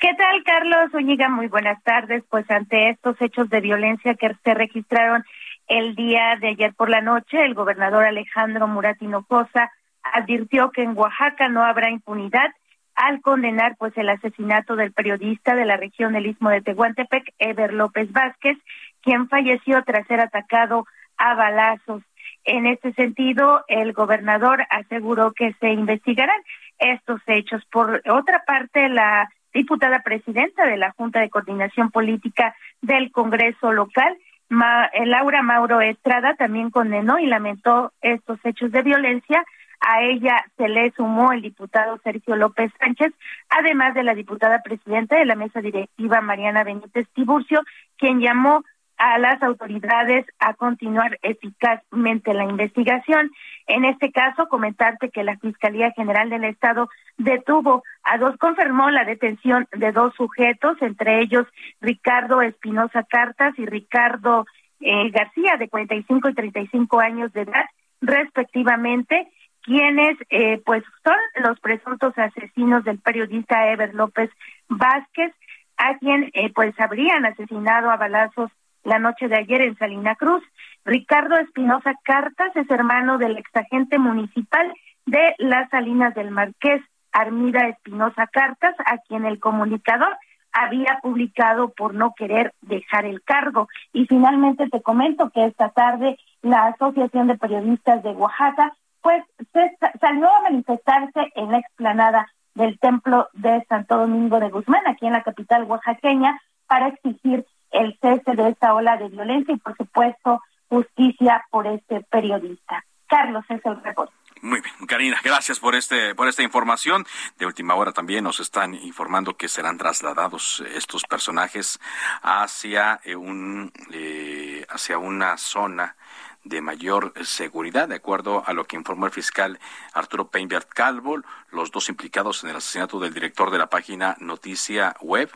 ¿Qué 0.00 0.12
tal, 0.14 0.42
Carlos 0.44 0.92
Oñiga? 0.92 1.28
Muy 1.28 1.46
buenas 1.46 1.82
tardes. 1.84 2.24
Pues 2.28 2.50
ante 2.50 2.90
estos 2.90 3.20
hechos 3.20 3.48
de 3.48 3.60
violencia 3.60 4.14
que 4.16 4.34
se 4.42 4.54
registraron 4.54 5.24
el 5.68 5.94
día 5.94 6.36
de 6.40 6.48
ayer 6.48 6.74
por 6.74 6.90
la 6.90 7.00
noche, 7.00 7.42
el 7.44 7.54
gobernador 7.54 8.04
Alejandro 8.04 8.66
Murat 8.66 9.00
Hinojosa 9.00 9.70
advirtió 10.02 10.70
que 10.72 10.82
en 10.82 10.96
Oaxaca 10.96 11.48
no 11.48 11.64
habrá 11.64 11.88
impunidad 11.88 12.50
al 12.94 13.20
condenar 13.20 13.76
pues 13.76 13.96
el 13.96 14.08
asesinato 14.08 14.76
del 14.76 14.92
periodista 14.92 15.54
de 15.54 15.64
la 15.64 15.76
región 15.76 16.12
del 16.12 16.26
Istmo 16.26 16.50
de 16.50 16.62
Tehuantepec, 16.62 17.34
Ever 17.38 17.72
López 17.72 18.10
Vázquez, 18.12 18.56
quien 19.02 19.28
falleció 19.28 19.82
tras 19.82 20.06
ser 20.06 20.20
atacado 20.20 20.86
a 21.16 21.34
balazos. 21.34 22.02
En 22.44 22.66
este 22.66 22.92
sentido, 22.92 23.64
el 23.68 23.92
gobernador 23.92 24.64
aseguró 24.70 25.32
que 25.32 25.54
se 25.60 25.70
investigarán 25.70 26.40
estos 26.78 27.20
hechos. 27.26 27.64
Por 27.70 28.02
otra 28.08 28.44
parte, 28.46 28.88
la 28.88 29.28
diputada 29.52 30.00
presidenta 30.00 30.66
de 30.66 30.76
la 30.76 30.92
Junta 30.92 31.20
de 31.20 31.30
Coordinación 31.30 31.90
Política 31.90 32.54
del 32.82 33.12
Congreso 33.12 33.72
local, 33.72 34.16
eh, 34.50 35.06
Laura 35.06 35.42
Mauro 35.42 35.80
Estrada, 35.80 36.34
también 36.34 36.70
condenó 36.70 37.18
y 37.18 37.26
lamentó 37.26 37.92
estos 38.02 38.38
hechos 38.44 38.70
de 38.72 38.82
violencia. 38.82 39.44
A 39.86 40.02
ella 40.02 40.42
se 40.56 40.66
le 40.68 40.92
sumó 40.92 41.32
el 41.32 41.42
diputado 41.42 41.98
Sergio 42.02 42.36
López 42.36 42.72
Sánchez, 42.80 43.12
además 43.50 43.92
de 43.92 44.02
la 44.02 44.14
diputada 44.14 44.62
presidenta 44.62 45.18
de 45.18 45.26
la 45.26 45.34
mesa 45.34 45.60
directiva 45.60 46.22
Mariana 46.22 46.64
Benítez 46.64 47.06
Tiburcio, 47.12 47.60
quien 47.98 48.20
llamó 48.20 48.64
a 48.96 49.18
las 49.18 49.42
autoridades 49.42 50.24
a 50.38 50.54
continuar 50.54 51.18
eficazmente 51.20 52.32
la 52.32 52.44
investigación. 52.44 53.30
En 53.66 53.84
este 53.84 54.10
caso, 54.10 54.48
comentarte 54.48 55.10
que 55.10 55.22
la 55.22 55.36
Fiscalía 55.36 55.90
General 55.90 56.30
del 56.30 56.44
Estado 56.44 56.88
detuvo 57.18 57.82
a 58.04 58.16
dos, 58.16 58.38
confirmó 58.38 58.88
la 58.88 59.04
detención 59.04 59.68
de 59.72 59.92
dos 59.92 60.14
sujetos, 60.14 60.80
entre 60.80 61.20
ellos 61.20 61.46
Ricardo 61.82 62.40
Espinosa 62.40 63.02
Cartas 63.02 63.52
y 63.58 63.66
Ricardo 63.66 64.46
eh, 64.80 65.10
García, 65.10 65.56
de 65.58 65.68
45 65.68 66.30
y 66.30 66.34
35 66.34 67.00
años 67.00 67.32
de 67.34 67.42
edad, 67.42 67.66
respectivamente, 68.00 69.28
quienes 69.64 70.16
eh, 70.30 70.60
pues 70.64 70.84
son 71.02 71.16
los 71.42 71.58
presuntos 71.60 72.16
asesinos 72.16 72.84
del 72.84 72.98
periodista 72.98 73.70
Ever 73.70 73.94
López 73.94 74.30
Vázquez, 74.68 75.32
a 75.76 75.98
quien 75.98 76.30
eh, 76.34 76.52
pues 76.54 76.78
habrían 76.78 77.24
asesinado 77.24 77.90
a 77.90 77.96
balazos 77.96 78.50
la 78.84 78.98
noche 78.98 79.28
de 79.28 79.36
ayer 79.36 79.62
en 79.62 79.76
Salina 79.76 80.14
Cruz. 80.14 80.42
Ricardo 80.84 81.36
Espinosa 81.38 81.94
Cartas 82.04 82.54
es 82.54 82.70
hermano 82.70 83.16
del 83.16 83.38
exagente 83.38 83.98
municipal 83.98 84.72
de 85.06 85.34
las 85.38 85.70
Salinas 85.70 86.14
del 86.14 86.30
Marqués, 86.30 86.82
Armida 87.10 87.68
Espinosa 87.68 88.26
Cartas, 88.26 88.74
a 88.84 88.98
quien 88.98 89.24
el 89.24 89.40
comunicador 89.40 90.14
había 90.52 90.98
publicado 91.02 91.70
por 91.70 91.94
no 91.94 92.12
querer 92.14 92.52
dejar 92.60 93.06
el 93.06 93.22
cargo. 93.22 93.68
Y 93.92 94.06
finalmente 94.06 94.68
te 94.68 94.82
comento 94.82 95.30
que 95.30 95.46
esta 95.46 95.70
tarde 95.70 96.18
la 96.42 96.66
Asociación 96.66 97.28
de 97.28 97.38
Periodistas 97.38 98.02
de 98.02 98.10
Oaxaca 98.10 98.74
pues 99.04 99.22
se 99.52 99.76
salió 100.00 100.34
a 100.34 100.40
manifestarse 100.40 101.30
en 101.34 101.52
la 101.52 101.58
explanada 101.58 102.26
del 102.54 102.78
templo 102.78 103.28
de 103.34 103.62
Santo 103.68 103.98
Domingo 103.98 104.40
de 104.40 104.48
Guzmán, 104.48 104.80
aquí 104.86 105.06
en 105.06 105.12
la 105.12 105.22
capital 105.22 105.64
oaxaqueña, 105.64 106.40
para 106.66 106.88
exigir 106.88 107.44
el 107.70 107.98
cese 108.00 108.34
de 108.34 108.48
esta 108.48 108.72
ola 108.72 108.96
de 108.96 109.10
violencia 109.10 109.54
y, 109.54 109.58
por 109.58 109.76
supuesto, 109.76 110.40
justicia 110.70 111.44
por 111.50 111.66
este 111.66 112.00
periodista. 112.10 112.82
Carlos, 113.06 113.44
es 113.50 113.60
el 113.66 113.82
reporte. 113.82 114.14
Muy 114.40 114.62
bien, 114.62 114.86
Karina, 114.86 115.20
gracias 115.22 115.60
por 115.60 115.74
este 115.74 116.14
por 116.14 116.26
esta 116.26 116.42
información. 116.42 117.04
De 117.38 117.44
última 117.46 117.74
hora 117.74 117.92
también 117.92 118.24
nos 118.24 118.40
están 118.40 118.74
informando 118.74 119.36
que 119.36 119.48
serán 119.48 119.76
trasladados 119.76 120.62
estos 120.74 121.02
personajes 121.04 121.78
hacia 122.22 123.00
eh, 123.04 123.16
un 123.16 123.70
eh, 123.92 124.66
hacia 124.68 124.98
una 124.98 125.36
zona 125.36 125.96
de 126.44 126.60
mayor 126.60 127.12
seguridad, 127.24 127.88
de 127.88 127.96
acuerdo 127.96 128.42
a 128.46 128.52
lo 128.52 128.64
que 128.64 128.76
informó 128.76 129.06
el 129.06 129.12
fiscal 129.12 129.58
Arturo 129.92 130.28
Peinbert 130.28 130.68
Calvo, 130.68 131.22
los 131.50 131.70
dos 131.70 131.88
implicados 131.88 132.44
en 132.44 132.50
el 132.50 132.56
asesinato 132.56 133.00
del 133.00 133.14
director 133.14 133.50
de 133.50 133.58
la 133.58 133.68
página 133.68 134.16
Noticia 134.20 134.94
Web 135.00 135.30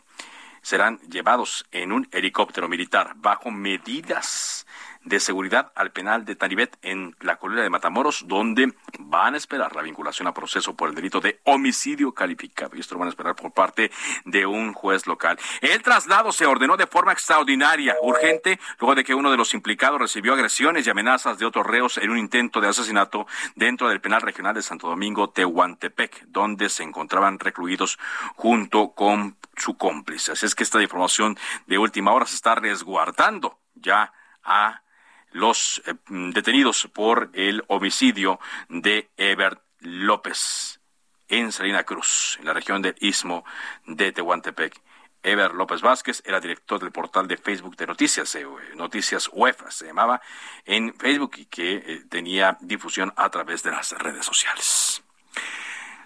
serán 0.63 0.99
llevados 1.09 1.67
en 1.73 1.93
un 1.93 2.09
helicóptero 2.13 2.69
militar 2.69 3.13
bajo 3.17 3.51
medidas 3.51 4.67
de 5.09 5.21
seguridad 5.21 5.73
al 5.75 5.91
penal 5.91 6.25
de 6.25 6.37
Tanibet 6.37 6.77
en 6.83 7.17
la 7.21 7.37
colina 7.37 7.63
de 7.63 7.71
Matamoros, 7.71 8.25
donde 8.29 8.75
van 8.99 9.35
a 9.35 9.37
esperar 9.37 9.75
la 9.75 9.83
vinculación 9.83 10.29
a 10.29 10.35
proceso 10.35 10.77
por 10.77 10.89
el 10.89 10.95
delito 10.95 11.21
de 11.21 11.41
homicidio 11.45 12.13
calificado. 12.13 12.77
Y 12.77 12.81
esto 12.81 12.95
lo 12.95 13.01
van 13.01 13.09
a 13.09 13.11
esperar 13.11 13.35
por 13.35 13.53
parte 13.53 13.91
de 14.25 14.47
un 14.47 14.73
juez 14.75 15.07
local. 15.07 15.39
El 15.61 15.83
traslado 15.83 16.31
se 16.33 16.47
ordenó 16.47 16.77
de 16.77 16.87
forma 16.87 17.13
extraordinaria, 17.13 17.97
urgente, 18.03 18.61
luego 18.79 18.95
de 18.95 19.05
que 19.05 19.15
uno 19.15 19.31
de 19.31 19.37
los 19.37 19.55
implicados 19.55 20.01
recibió 20.01 20.35
agresiones 20.35 20.87
y 20.87 20.91
amenazas 20.91 21.39
de 21.39 21.47
otros 21.47 21.67
reos 21.67 21.99
en 21.99 22.11
un 22.11 22.19
intento 22.19 22.61
de 22.61 22.69
asesinato 22.69 23.27
dentro 23.55 23.89
del 23.89 24.01
penal 24.01 24.21
regional 24.21 24.55
de 24.55 24.63
Santo 24.63 24.89
Domingo, 24.89 25.31
Tehuantepec, 25.31 26.27
donde 26.27 26.69
se 26.69 26.83
encontraban 26.83 27.39
recluidos 27.39 27.99
junto 28.37 28.93
con 28.93 29.37
su 29.57 29.77
cómplice. 29.77 30.33
Así 30.33 30.47
es 30.47 30.55
que 30.55 30.65
esta 30.65 30.83
información 30.83 31.39
de 31.67 31.79
última 31.79 32.13
hora 32.13 32.27
se 32.27 32.37
está 32.37 32.55
resguardando 32.55 33.59
ya 33.75 34.13
a 34.43 34.83
los 35.33 35.83
eh, 35.87 35.95
detenidos 36.09 36.89
por 36.93 37.31
el 37.33 37.65
homicidio 37.69 38.41
de 38.69 39.11
Ebert 39.17 39.63
López 39.81 40.81
en 41.29 41.53
Salina 41.53 41.85
Cruz, 41.85 42.37
en 42.41 42.47
la 42.47 42.53
región 42.53 42.83
del 42.83 42.97
Istmo 43.01 43.45
de 43.87 44.13
Tehuantepec. 44.13 44.81
Eber 45.23 45.53
López 45.53 45.83
Vázquez 45.83 46.23
era 46.25 46.41
director 46.41 46.81
del 46.81 46.93
portal 46.93 47.27
de 47.27 47.37
Facebook 47.37 47.77
de 47.77 47.87
noticias, 47.87 48.35
eh, 48.37 48.47
Noticias 48.77 49.29
UEFA 49.33 49.71
se 49.71 49.87
llamaba, 49.87 50.23
en 50.65 50.95
Facebook 50.95 51.33
y 51.37 51.47
que 51.47 51.75
eh, 51.77 52.05
tenía 52.09 52.57
difusión 52.61 53.13
a 53.17 53.29
través 53.29 53.63
de 53.63 53.73
las 53.73 53.93
redes 53.93 54.25
sociales. 54.25 55.03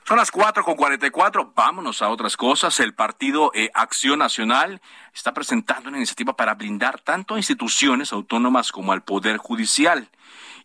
Son 0.04 0.16
las 0.16 0.30
cuatro 0.30 0.64
con 0.64 0.74
cuarenta 0.74 1.06
y 1.06 1.10
cuatro. 1.10 1.52
Vámonos 1.54 2.02
a 2.02 2.08
otras 2.08 2.36
cosas. 2.36 2.80
El 2.80 2.94
partido 2.94 3.52
eh, 3.54 3.70
Acción 3.72 4.18
Nacional 4.18 4.80
está 5.14 5.32
presentando 5.32 5.88
una 5.88 5.98
iniciativa 5.98 6.34
para 6.34 6.54
blindar 6.54 7.00
tanto 7.00 7.34
a 7.34 7.38
instituciones 7.38 8.12
autónomas 8.12 8.72
como 8.72 8.92
al 8.92 9.02
Poder 9.02 9.36
Judicial. 9.36 10.10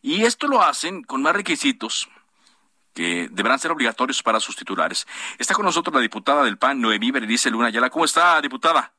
Y 0.01 0.23
esto 0.23 0.47
lo 0.47 0.61
hacen 0.61 1.03
con 1.03 1.21
más 1.21 1.33
requisitos 1.33 2.09
que 2.95 3.29
deberán 3.31 3.59
ser 3.59 3.71
obligatorios 3.71 4.23
para 4.23 4.39
sus 4.39 4.55
titulares. 4.55 5.05
Está 5.37 5.53
con 5.53 5.65
nosotros 5.65 5.93
la 5.93 6.01
diputada 6.01 6.43
del 6.43 6.57
PAN, 6.57 6.81
Noemí 6.81 7.11
Berenice 7.11 7.51
Luna 7.51 7.67
Ayala. 7.67 7.91
¿Cómo 7.91 8.05
está, 8.05 8.41
diputada? 8.41 8.91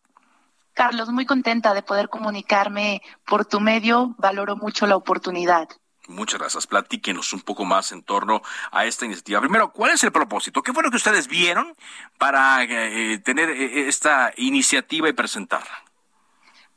Carlos, 0.73 1.09
muy 1.09 1.27
contenta 1.27 1.75
de 1.75 1.83
poder 1.83 2.09
comunicarme 2.09 3.03
por 3.27 3.45
tu 3.45 3.59
medio. 3.59 4.15
Valoro 4.19 4.55
mucho 4.55 4.87
la 4.87 4.95
oportunidad. 4.95 5.69
Muchas 6.09 6.41
gracias. 6.41 6.67
Platíquenos 6.67 7.35
un 7.35 7.43
poco 7.43 7.67
más 7.67 7.93
en 7.93 8.03
torno 8.03 8.41
a 8.73 8.87
esta 8.87 9.05
iniciativa. 9.05 9.41
Primero, 9.41 9.73
¿cuál 9.73 9.93
es 9.93 10.03
el 10.03 10.11
propósito? 10.11 10.63
¿Qué 10.63 10.73
fue 10.73 10.83
lo 10.83 10.91
que 10.91 10.97
ustedes 10.97 11.29
vieron 11.29 11.75
para 12.17 12.65
eh, 12.65 13.19
tener 13.19 13.51
eh, 13.51 13.89
esta 13.89 14.33
iniciativa 14.37 15.09
y 15.09 15.13
presentarla? 15.13 15.85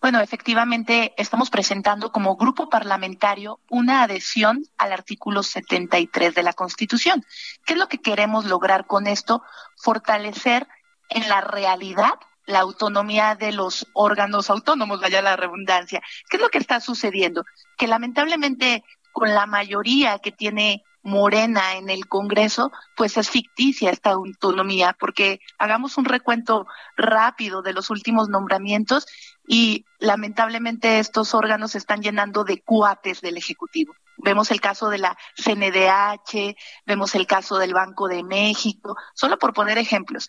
Bueno, 0.01 0.19
efectivamente, 0.19 1.13
estamos 1.15 1.49
presentando 1.49 2.11
como 2.11 2.35
grupo 2.35 2.69
parlamentario 2.69 3.59
una 3.69 4.03
adhesión 4.03 4.65
al 4.77 4.91
artículo 4.91 5.43
73 5.43 6.35
de 6.35 6.43
la 6.43 6.53
Constitución. 6.53 7.23
¿Qué 7.65 7.73
es 7.73 7.79
lo 7.79 7.87
que 7.87 8.01
queremos 8.01 8.45
lograr 8.45 8.85
con 8.85 9.07
esto? 9.07 9.43
Fortalecer 9.77 10.67
en 11.09 11.29
la 11.29 11.39
realidad 11.39 12.15
la 12.47 12.59
autonomía 12.59 13.35
de 13.35 13.51
los 13.51 13.87
órganos 13.93 14.49
autónomos, 14.49 14.99
vaya 14.99 15.21
la 15.21 15.37
redundancia. 15.37 16.01
¿Qué 16.29 16.37
es 16.37 16.41
lo 16.41 16.49
que 16.49 16.57
está 16.57 16.79
sucediendo? 16.79 17.45
Que 17.77 17.87
lamentablemente 17.87 18.83
con 19.11 19.33
la 19.33 19.45
mayoría 19.45 20.19
que 20.19 20.31
tiene 20.31 20.83
Morena 21.03 21.75
en 21.75 21.89
el 21.89 22.07
Congreso, 22.07 22.71
pues 22.95 23.17
es 23.17 23.29
ficticia 23.29 23.89
esta 23.89 24.11
autonomía, 24.11 24.95
porque 24.99 25.39
hagamos 25.57 25.97
un 25.97 26.05
recuento 26.05 26.67
rápido 26.95 27.61
de 27.61 27.73
los 27.73 27.89
últimos 27.89 28.29
nombramientos 28.29 29.07
y 29.47 29.85
lamentablemente 29.99 30.99
estos 30.99 31.33
órganos 31.33 31.71
se 31.71 31.79
están 31.79 32.01
llenando 32.01 32.43
de 32.43 32.61
cuates 32.61 33.21
del 33.21 33.37
Ejecutivo. 33.37 33.93
Vemos 34.17 34.51
el 34.51 34.61
caso 34.61 34.89
de 34.89 34.99
la 34.99 35.17
CNDH, 35.35 36.55
vemos 36.85 37.15
el 37.15 37.25
caso 37.25 37.57
del 37.57 37.73
Banco 37.73 38.07
de 38.07 38.23
México, 38.23 38.95
solo 39.15 39.39
por 39.39 39.53
poner 39.53 39.79
ejemplos. 39.79 40.27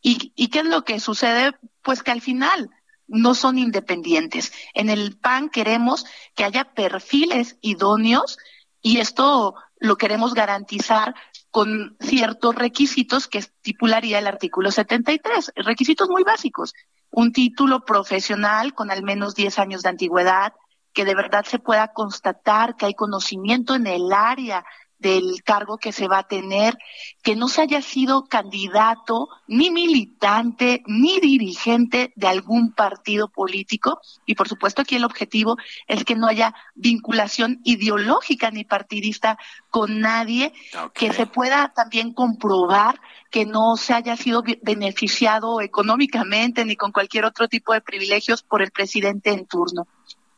¿Y, 0.00 0.32
y 0.34 0.48
qué 0.48 0.60
es 0.60 0.66
lo 0.66 0.84
que 0.84 1.00
sucede? 1.00 1.52
Pues 1.82 2.02
que 2.02 2.10
al 2.10 2.22
final 2.22 2.70
no 3.06 3.34
son 3.34 3.58
independientes. 3.58 4.52
En 4.74 4.88
el 4.88 5.16
PAN 5.16 5.48
queremos 5.48 6.04
que 6.34 6.44
haya 6.44 6.72
perfiles 6.74 7.58
idóneos 7.60 8.38
y 8.80 8.98
esto 8.98 9.54
lo 9.78 9.96
queremos 9.96 10.34
garantizar 10.34 11.14
con 11.50 11.96
ciertos 12.00 12.54
requisitos 12.54 13.28
que 13.28 13.38
estipularía 13.38 14.18
el 14.18 14.26
artículo 14.26 14.70
73, 14.70 15.52
requisitos 15.56 16.08
muy 16.08 16.24
básicos. 16.24 16.74
Un 17.10 17.32
título 17.32 17.84
profesional 17.84 18.74
con 18.74 18.90
al 18.90 19.02
menos 19.02 19.34
10 19.34 19.58
años 19.58 19.82
de 19.82 19.90
antigüedad, 19.90 20.52
que 20.92 21.04
de 21.04 21.14
verdad 21.14 21.44
se 21.44 21.58
pueda 21.58 21.92
constatar 21.92 22.76
que 22.76 22.86
hay 22.86 22.94
conocimiento 22.94 23.74
en 23.74 23.86
el 23.86 24.12
área 24.12 24.64
del 24.98 25.42
cargo 25.44 25.78
que 25.78 25.92
se 25.92 26.08
va 26.08 26.18
a 26.18 26.28
tener, 26.28 26.76
que 27.22 27.36
no 27.36 27.48
se 27.48 27.62
haya 27.62 27.82
sido 27.82 28.24
candidato, 28.24 29.28
ni 29.46 29.70
militante, 29.70 30.82
ni 30.86 31.20
dirigente 31.20 32.12
de 32.16 32.26
algún 32.26 32.72
partido 32.72 33.28
político. 33.28 34.00
Y 34.26 34.34
por 34.34 34.48
supuesto 34.48 34.82
aquí 34.82 34.96
el 34.96 35.04
objetivo 35.04 35.56
es 35.86 36.04
que 36.04 36.16
no 36.16 36.26
haya 36.26 36.54
vinculación 36.74 37.60
ideológica 37.64 38.50
ni 38.50 38.64
partidista 38.64 39.38
con 39.70 40.00
nadie, 40.00 40.52
que 40.94 41.12
se 41.12 41.26
pueda 41.26 41.72
también 41.74 42.12
comprobar 42.12 43.00
que 43.30 43.44
no 43.46 43.76
se 43.76 43.92
haya 43.94 44.16
sido 44.16 44.44
beneficiado 44.62 45.60
económicamente 45.60 46.64
ni 46.64 46.76
con 46.76 46.92
cualquier 46.92 47.24
otro 47.24 47.48
tipo 47.48 47.72
de 47.72 47.80
privilegios 47.80 48.42
por 48.42 48.62
el 48.62 48.70
presidente 48.70 49.30
en 49.30 49.46
turno. 49.46 49.88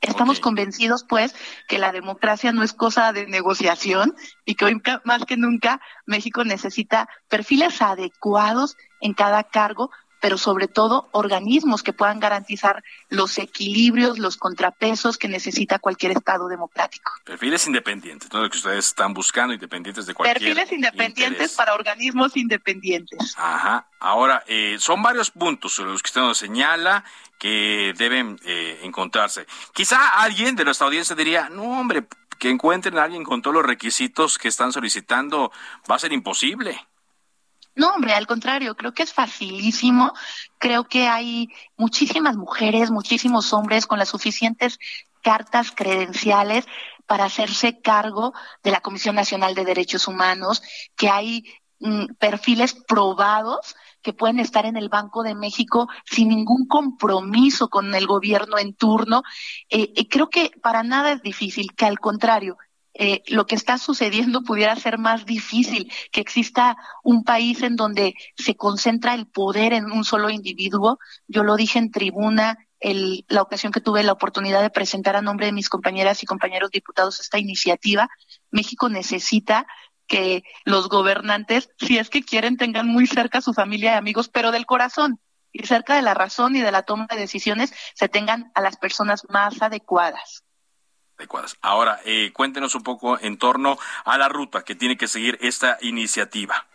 Estamos 0.07 0.41
convencidos, 0.41 1.05
pues, 1.05 1.35
que 1.69 1.79
la 1.79 1.93
democracia 1.93 2.53
no 2.53 2.63
es 2.63 2.73
cosa 2.73 3.13
de 3.13 3.27
negociación 3.27 4.15
y 4.45 4.55
que 4.55 4.65
hoy 4.65 4.83
más 5.05 5.25
que 5.25 5.37
nunca 5.37 5.81
México 6.05 6.45
necesita 6.45 7.09
perfiles 7.29 7.83
adecuados 7.83 8.77
en 9.01 9.15
cada 9.15 9.45
cargo, 9.45 9.91
pero 10.27 10.39
sobre 10.39 10.67
todo 10.67 11.09
organismos 11.13 11.85
que 11.85 11.93
puedan 11.93 12.19
garantizar 12.19 12.83
los 13.11 13.39
equilibrios, 13.39 14.19
los 14.19 14.37
contrapesos 14.37 15.19
que 15.19 15.29
necesita 15.29 15.79
cualquier 15.79 16.11
Estado 16.11 16.49
democrático. 16.49 17.13
Perfiles 17.23 17.65
independientes, 17.69 18.29
todo 18.29 18.43
lo 18.43 18.51
que 18.51 18.57
ustedes 18.57 18.87
están 18.87 19.15
buscando, 19.15 19.55
independientes 19.55 20.05
de 20.05 20.15
cualquier. 20.15 20.39
Perfiles 20.39 20.73
independientes 20.73 21.53
para 21.53 21.75
organismos 21.75 22.37
independientes. 22.37 23.37
Ajá. 23.39 23.87
Ahora, 24.01 24.43
eh, 24.49 24.79
son 24.81 25.01
varios 25.01 25.31
puntos 25.31 25.79
los 25.79 26.03
que 26.03 26.09
usted 26.09 26.23
nos 26.23 26.39
señala 26.39 27.05
que 27.39 27.95
deben 27.97 28.37
eh, 28.45 28.81
encontrarse. 28.83 29.47
Quizá 29.75 30.21
alguien 30.21 30.57
de 30.57 30.65
nuestra 30.65 30.89
audiencia 30.89 31.15
diría, 31.15 31.51
no 31.51 31.79
hombre, 31.79 32.09
que 32.41 32.51
encuentren 32.51 32.99
a 32.99 33.05
alguien 33.05 33.23
con 33.23 33.43
todos 33.43 33.55
los 33.55 33.65
requisitos 33.65 34.39
que 34.39 34.49
están 34.49 34.73
solicitando 34.73 35.53
va 35.89 35.95
a 35.95 36.01
ser 36.01 36.13
imposible. 36.13 36.85
No, 37.77 37.91
hombre, 37.91 38.15
al 38.15 38.27
contrario, 38.27 38.75
creo 38.75 38.93
que 38.95 39.03
es 39.03 39.13
facilísimo. 39.13 40.13
Creo 40.59 40.85
que 40.85 41.09
hay 41.09 41.49
muchísimas 41.77 42.35
mujeres, 42.37 42.91
muchísimos 42.91 43.53
hombres 43.53 43.87
con 43.87 43.99
las 43.99 44.09
suficientes 44.09 44.79
cartas 45.23 45.73
credenciales 45.73 46.67
para 47.07 47.27
hacerse 47.27 47.81
cargo 47.81 48.33
de 48.63 48.71
la 48.71 48.81
Comisión 48.81 49.15
Nacional 49.15 49.55
de 49.55 49.67
Derechos 49.67 50.09
Humanos, 50.09 50.63
que 50.97 51.11
hay 51.11 51.45
mm, 51.81 52.15
perfiles 52.19 52.75
probados 52.75 53.77
que 54.01 54.15
pueden 54.15 54.41
estar 54.41 54.65
en 54.65 54.77
el 54.77 54.89
Banco 54.89 55.23
de 55.23 55.35
México 55.35 55.89
sin 56.05 56.29
ningún 56.29 56.67
compromiso 56.67 57.69
con 57.69 57.95
el 57.95 58.07
gobierno 58.07 58.57
en 58.57 58.73
turno. 58.73 59.23
Eh, 59.69 59.93
eh, 59.97 60.09
creo 60.09 60.31
que 60.31 60.51
para 60.63 60.83
nada 60.83 61.13
es 61.13 61.21
difícil, 61.23 61.75
que 61.77 61.85
al 61.85 61.99
contrario, 61.99 62.57
eh, 62.99 63.23
lo 63.27 63.47
que 63.47 63.55
está 63.55 63.77
sucediendo 63.77 64.43
pudiera 64.43 64.75
ser 64.77 64.97
más 64.97 65.27
difícil, 65.27 65.93
que 66.11 66.23
exista 66.23 66.79
un 67.03 67.25
país 67.25 67.63
en 67.63 67.77
donde 67.77 68.15
se 68.37 68.57
concentra 68.57 69.13
el 69.13 69.27
poder 69.27 69.75
en 69.75 69.93
un 69.93 70.03
solo 70.03 70.31
individuo. 70.31 70.99
Yo 71.29 71.45
lo 71.45 71.57
dije 71.57 71.79
en 71.79 71.91
tribuna, 71.91 72.59
el, 72.81 73.27
la 73.29 73.43
ocasión 73.43 73.71
que 73.71 73.83
tuve 73.83 74.03
la 74.03 74.13
oportunidad 74.13 74.63
de 74.63 74.71
presentar 74.71 75.15
a 75.15 75.21
nombre 75.21 75.45
de 75.45 75.53
mis 75.53 75.69
compañeras 75.69 76.23
y 76.23 76.27
compañeros 76.27 76.71
diputados 76.71 77.21
esta 77.21 77.39
iniciativa. 77.39 78.09
México 78.51 78.89
necesita 78.89 79.67
que 80.07 80.43
los 80.65 80.89
gobernantes, 80.89 81.69
si 81.79 81.99
es 81.99 82.09
que 82.09 82.23
quieren, 82.23 82.57
tengan 82.57 82.89
muy 82.89 83.07
cerca 83.07 83.39
a 83.39 83.43
su 83.43 83.53
familia 83.53 83.93
y 83.93 83.97
amigos, 83.97 84.31
pero 84.31 84.53
del 84.53 84.65
corazón 84.65 85.21
y 85.53 85.67
cerca 85.67 85.97
de 85.97 86.03
la 86.03 86.15
razón 86.15 86.57
y 86.57 86.61
de 86.61 86.73
la 86.73 86.83
toma 86.83 87.07
de 87.11 87.19
decisiones, 87.19 87.75
se 87.95 88.09
tengan 88.09 88.53
a 88.55 88.63
las 88.63 88.77
personas 88.79 89.27
más 89.29 89.61
adecuadas 89.61 90.46
adecuadas. 91.19 91.57
Ahora, 91.63 92.01
eh, 92.05 92.33
cuéntenos 92.33 92.75
un 92.75 92.83
poco 92.83 93.19
en 93.19 93.39
torno 93.39 93.79
a 94.05 94.19
la 94.19 94.29
ruta 94.29 94.63
que 94.63 94.75
tiene 94.75 94.97
que 94.97 95.09
seguir 95.09 95.39
esta 95.41 95.79
iniciativa. 95.81 96.67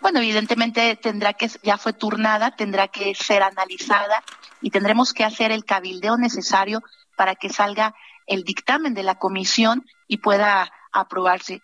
Bueno, 0.00 0.18
evidentemente 0.18 0.96
tendrá 0.96 1.32
que, 1.32 1.50
ya 1.62 1.78
fue 1.78 1.92
turnada, 1.92 2.54
tendrá 2.54 2.88
que 2.88 3.14
ser 3.14 3.42
analizada 3.42 4.22
y 4.60 4.70
tendremos 4.70 5.12
que 5.12 5.24
hacer 5.24 5.52
el 5.52 5.64
cabildeo 5.64 6.16
necesario 6.16 6.82
para 7.16 7.34
que 7.34 7.48
salga 7.48 7.94
el 8.26 8.44
dictamen 8.44 8.94
de 8.94 9.02
la 9.02 9.16
comisión 9.16 9.86
y 10.06 10.18
pueda 10.18 10.70
aprobarse. 10.92 11.62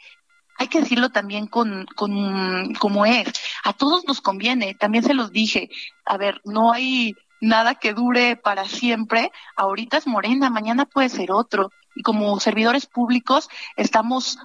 Hay 0.59 0.69
que 0.69 0.81
decirlo 0.81 1.11
también 1.11 1.47
con, 1.47 1.87
con 1.95 2.75
como 2.75 3.05
es. 3.05 3.33
A 3.65 3.73
todos 3.73 4.05
nos 4.07 4.21
conviene, 4.21 4.75
también 4.75 5.05
se 5.05 5.15
los 5.15 5.33
dije. 5.33 5.71
A 6.05 6.17
ver, 6.17 6.41
no 6.45 6.73
hay 6.73 7.17
nada 7.41 7.75
que 7.75 7.93
dure 7.93 8.37
para 8.37 8.65
siempre. 8.65 9.33
Ahorita 9.57 9.99
es 9.99 10.07
Morena, 10.07 10.51
mañana 10.51 10.87
puede 10.87 11.09
ser 11.09 11.33
otro 11.33 11.71
y 11.95 12.03
como 12.03 12.39
servidores 12.41 12.87
públicos 12.87 13.49
estamos 13.77 14.39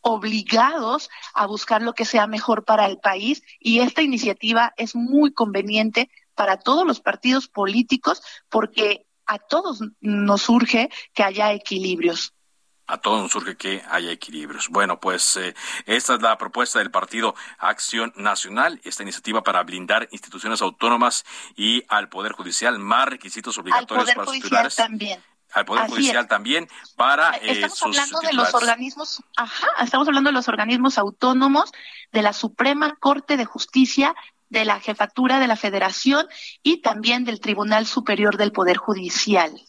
obligados 0.00 1.10
a 1.34 1.46
buscar 1.46 1.82
lo 1.82 1.92
que 1.92 2.04
sea 2.04 2.26
mejor 2.26 2.64
para 2.64 2.86
el 2.86 2.98
país 2.98 3.42
y 3.58 3.80
esta 3.80 4.02
iniciativa 4.02 4.72
es 4.76 4.94
muy 4.94 5.32
conveniente 5.32 6.10
para 6.34 6.58
todos 6.58 6.86
los 6.86 7.00
partidos 7.00 7.48
políticos 7.48 8.22
porque 8.48 9.06
a 9.26 9.38
todos 9.38 9.80
nos 10.00 10.48
urge 10.48 10.88
que 11.12 11.22
haya 11.22 11.52
equilibrios 11.52 12.32
a 12.88 12.96
todos 12.96 13.20
nos 13.20 13.32
surge 13.32 13.54
que 13.56 13.82
haya 13.90 14.10
equilibrios. 14.10 14.68
Bueno, 14.70 14.98
pues 14.98 15.36
eh, 15.36 15.54
esta 15.84 16.14
es 16.14 16.22
la 16.22 16.38
propuesta 16.38 16.78
del 16.78 16.90
Partido 16.90 17.34
Acción 17.58 18.14
Nacional, 18.16 18.80
esta 18.82 19.02
iniciativa 19.02 19.42
para 19.42 19.62
blindar 19.62 20.08
instituciones 20.10 20.62
autónomas 20.62 21.26
y 21.54 21.84
al 21.88 22.08
Poder 22.08 22.32
Judicial, 22.32 22.78
más 22.78 23.06
requisitos 23.06 23.58
obligatorios 23.58 24.10
para 24.12 24.24
sus 24.24 24.34
titulares. 24.36 24.74
También 24.74 25.22
al 25.52 25.64
Poder 25.64 25.88
Judicial 25.88 26.28
también 26.28 26.68
para 26.96 27.36
eh, 27.36 27.62
estamos 27.62 27.82
hablando 27.82 28.18
de 28.20 28.32
los 28.32 28.54
organismos 28.54 29.22
ajá 29.36 29.68
estamos 29.82 30.08
hablando 30.08 30.28
de 30.28 30.34
los 30.34 30.48
organismos 30.48 30.98
autónomos 30.98 31.72
de 32.12 32.22
la 32.22 32.32
Suprema 32.32 32.96
Corte 32.96 33.36
de 33.36 33.44
Justicia 33.44 34.14
de 34.48 34.64
la 34.64 34.80
Jefatura 34.80 35.38
de 35.40 35.46
la 35.46 35.56
Federación 35.56 36.26
y 36.62 36.80
también 36.80 37.24
del 37.24 37.40
Tribunal 37.40 37.86
Superior 37.86 38.36
del 38.36 38.52
Poder 38.52 38.76
Judicial 38.76 39.60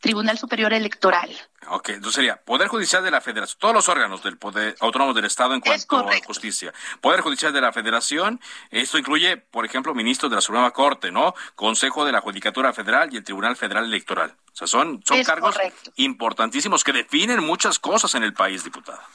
Tribunal 0.00 0.38
Superior 0.38 0.72
Electoral 0.72 1.30
Ok, 1.68 1.90
entonces 1.90 2.14
sería 2.14 2.36
Poder 2.36 2.68
Judicial 2.68 3.04
de 3.04 3.10
la 3.10 3.20
Federación, 3.20 3.58
todos 3.60 3.74
los 3.74 3.88
órganos 3.88 4.22
del 4.22 4.38
Poder 4.38 4.74
Autónomo 4.80 5.12
del 5.12 5.26
Estado 5.26 5.54
en 5.54 5.60
cuanto 5.60 5.98
a 5.98 6.16
justicia. 6.24 6.72
Poder 7.00 7.20
Judicial 7.20 7.52
de 7.52 7.60
la 7.60 7.70
Federación, 7.72 8.40
esto 8.70 8.98
incluye, 8.98 9.36
por 9.36 9.66
ejemplo, 9.66 9.94
ministros 9.94 10.30
de 10.30 10.36
la 10.36 10.40
Suprema 10.40 10.70
Corte, 10.70 11.12
¿no? 11.12 11.34
Consejo 11.54 12.04
de 12.04 12.12
la 12.12 12.20
Judicatura 12.22 12.72
Federal 12.72 13.12
y 13.12 13.18
el 13.18 13.24
Tribunal 13.24 13.56
Federal 13.56 13.84
Electoral. 13.84 14.34
O 14.52 14.56
sea, 14.56 14.66
son, 14.66 15.02
son 15.06 15.22
cargos 15.22 15.54
importantísimos 15.96 16.82
que 16.82 16.92
definen 16.92 17.44
muchas 17.44 17.78
cosas 17.78 18.14
en 18.14 18.22
el 18.22 18.32
país, 18.32 18.64
diputada. 18.64 19.06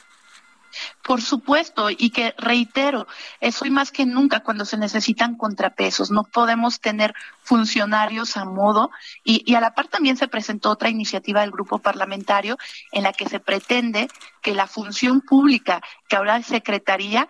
Por 1.02 1.22
supuesto, 1.22 1.90
y 1.90 2.10
que 2.10 2.34
reitero, 2.38 3.06
es 3.40 3.60
hoy 3.62 3.70
más 3.70 3.90
que 3.90 4.06
nunca 4.06 4.40
cuando 4.40 4.64
se 4.64 4.76
necesitan 4.76 5.36
contrapesos. 5.36 6.10
No 6.10 6.24
podemos 6.24 6.80
tener 6.80 7.14
funcionarios 7.42 8.36
a 8.36 8.44
modo. 8.44 8.90
Y, 9.24 9.54
a 9.54 9.60
la 9.60 9.74
par 9.74 9.88
también 9.88 10.16
se 10.16 10.28
presentó 10.28 10.70
otra 10.70 10.88
iniciativa 10.88 11.40
del 11.40 11.50
grupo 11.50 11.78
parlamentario 11.78 12.58
en 12.92 13.02
la 13.02 13.12
que 13.12 13.28
se 13.28 13.40
pretende 13.40 14.08
que 14.42 14.54
la 14.54 14.66
función 14.66 15.20
pública, 15.20 15.80
que 16.08 16.16
ahora 16.16 16.36
es 16.36 16.46
secretaría, 16.46 17.28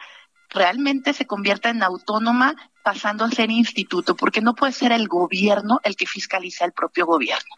realmente 0.50 1.12
se 1.12 1.26
convierta 1.26 1.70
en 1.70 1.82
autónoma 1.82 2.54
pasando 2.82 3.24
a 3.24 3.30
ser 3.30 3.50
instituto, 3.50 4.14
porque 4.14 4.40
no 4.40 4.54
puede 4.54 4.72
ser 4.72 4.92
el 4.92 5.08
gobierno 5.08 5.80
el 5.82 5.96
que 5.96 6.06
fiscaliza 6.06 6.64
el 6.64 6.72
propio 6.72 7.04
gobierno. 7.04 7.54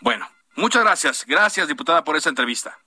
Bueno, 0.00 0.26
muchas 0.56 0.82
gracias. 0.82 1.24
Gracias, 1.26 1.68
diputada, 1.68 2.02
por 2.02 2.16
esa 2.16 2.30
entrevista. 2.30 2.78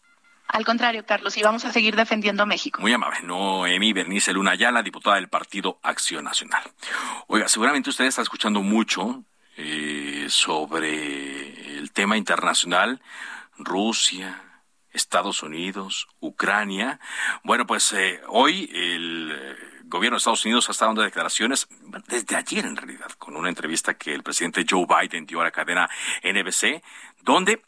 Al 0.53 0.65
contrario, 0.65 1.03
Carlos, 1.03 1.35
y 1.35 1.41
vamos 1.41 1.65
a 1.65 1.71
seguir 1.71 1.95
defendiendo 1.95 2.43
a 2.43 2.45
México. 2.45 2.79
Muy 2.79 2.93
amable. 2.93 3.21
Noemi 3.23 3.91
Bernice 3.91 4.31
Luna 4.33 4.51
Ayala, 4.51 4.83
diputada 4.83 5.15
del 5.15 5.27
Partido 5.27 5.79
Acción 5.81 6.25
Nacional. 6.25 6.61
Oiga, 7.25 7.47
seguramente 7.47 7.89
usted 7.89 8.05
está 8.05 8.21
escuchando 8.21 8.61
mucho 8.61 9.23
eh, 9.57 10.27
sobre 10.29 11.79
el 11.79 11.91
tema 11.91 12.17
internacional, 12.17 13.01
Rusia, 13.57 14.43
Estados 14.91 15.41
Unidos, 15.41 16.07
Ucrania. 16.19 16.99
Bueno, 17.43 17.65
pues 17.65 17.91
eh, 17.93 18.21
hoy 18.27 18.69
el 18.71 19.31
eh, 19.35 19.55
gobierno 19.85 20.17
de 20.17 20.19
Estados 20.19 20.45
Unidos 20.45 20.69
ha 20.69 20.73
estado 20.73 20.89
dando 20.89 21.01
declaraciones, 21.01 21.67
desde 22.07 22.35
ayer 22.35 22.63
en 22.63 22.75
realidad, 22.75 23.09
con 23.17 23.35
una 23.35 23.49
entrevista 23.49 23.95
que 23.95 24.13
el 24.13 24.21
presidente 24.21 24.67
Joe 24.69 24.85
Biden 24.85 25.25
dio 25.25 25.41
a 25.41 25.45
la 25.45 25.51
cadena 25.51 25.89
NBC, 26.23 26.83
donde 27.23 27.63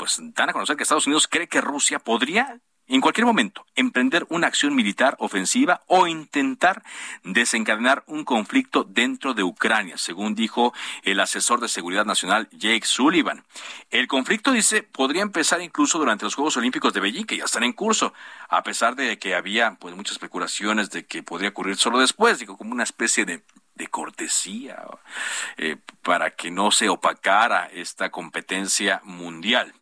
pues 0.00 0.18
dan 0.34 0.48
a 0.48 0.54
conocer 0.54 0.78
que 0.78 0.82
Estados 0.82 1.06
Unidos 1.06 1.28
cree 1.28 1.46
que 1.46 1.60
Rusia 1.60 1.98
podría 1.98 2.58
en 2.88 3.02
cualquier 3.02 3.26
momento 3.26 3.66
emprender 3.76 4.26
una 4.30 4.46
acción 4.46 4.74
militar 4.74 5.14
ofensiva 5.18 5.82
o 5.88 6.06
intentar 6.06 6.82
desencadenar 7.22 8.02
un 8.06 8.24
conflicto 8.24 8.82
dentro 8.82 9.34
de 9.34 9.42
Ucrania, 9.42 9.98
según 9.98 10.34
dijo 10.34 10.72
el 11.02 11.20
asesor 11.20 11.60
de 11.60 11.68
seguridad 11.68 12.06
nacional 12.06 12.48
Jake 12.50 12.86
Sullivan. 12.86 13.44
El 13.90 14.08
conflicto, 14.08 14.52
dice, 14.52 14.82
podría 14.82 15.20
empezar 15.20 15.60
incluso 15.60 15.98
durante 15.98 16.24
los 16.24 16.34
Juegos 16.34 16.56
Olímpicos 16.56 16.94
de 16.94 17.00
Beijing, 17.00 17.26
que 17.26 17.36
ya 17.36 17.44
están 17.44 17.62
en 17.62 17.74
curso, 17.74 18.14
a 18.48 18.62
pesar 18.62 18.96
de 18.96 19.18
que 19.18 19.34
había 19.34 19.74
pues 19.78 19.94
muchas 19.94 20.12
especulaciones 20.12 20.88
de 20.88 21.04
que 21.04 21.22
podría 21.22 21.50
ocurrir 21.50 21.76
solo 21.76 21.98
después, 21.98 22.38
digo, 22.38 22.56
como 22.56 22.72
una 22.72 22.84
especie 22.84 23.26
de 23.26 23.42
cortesía 23.90 24.82
eh, 25.58 25.76
para 26.02 26.30
que 26.30 26.50
no 26.50 26.70
se 26.70 26.88
opacara 26.88 27.66
esta 27.66 28.10
competencia 28.10 29.00
mundial. 29.04 29.74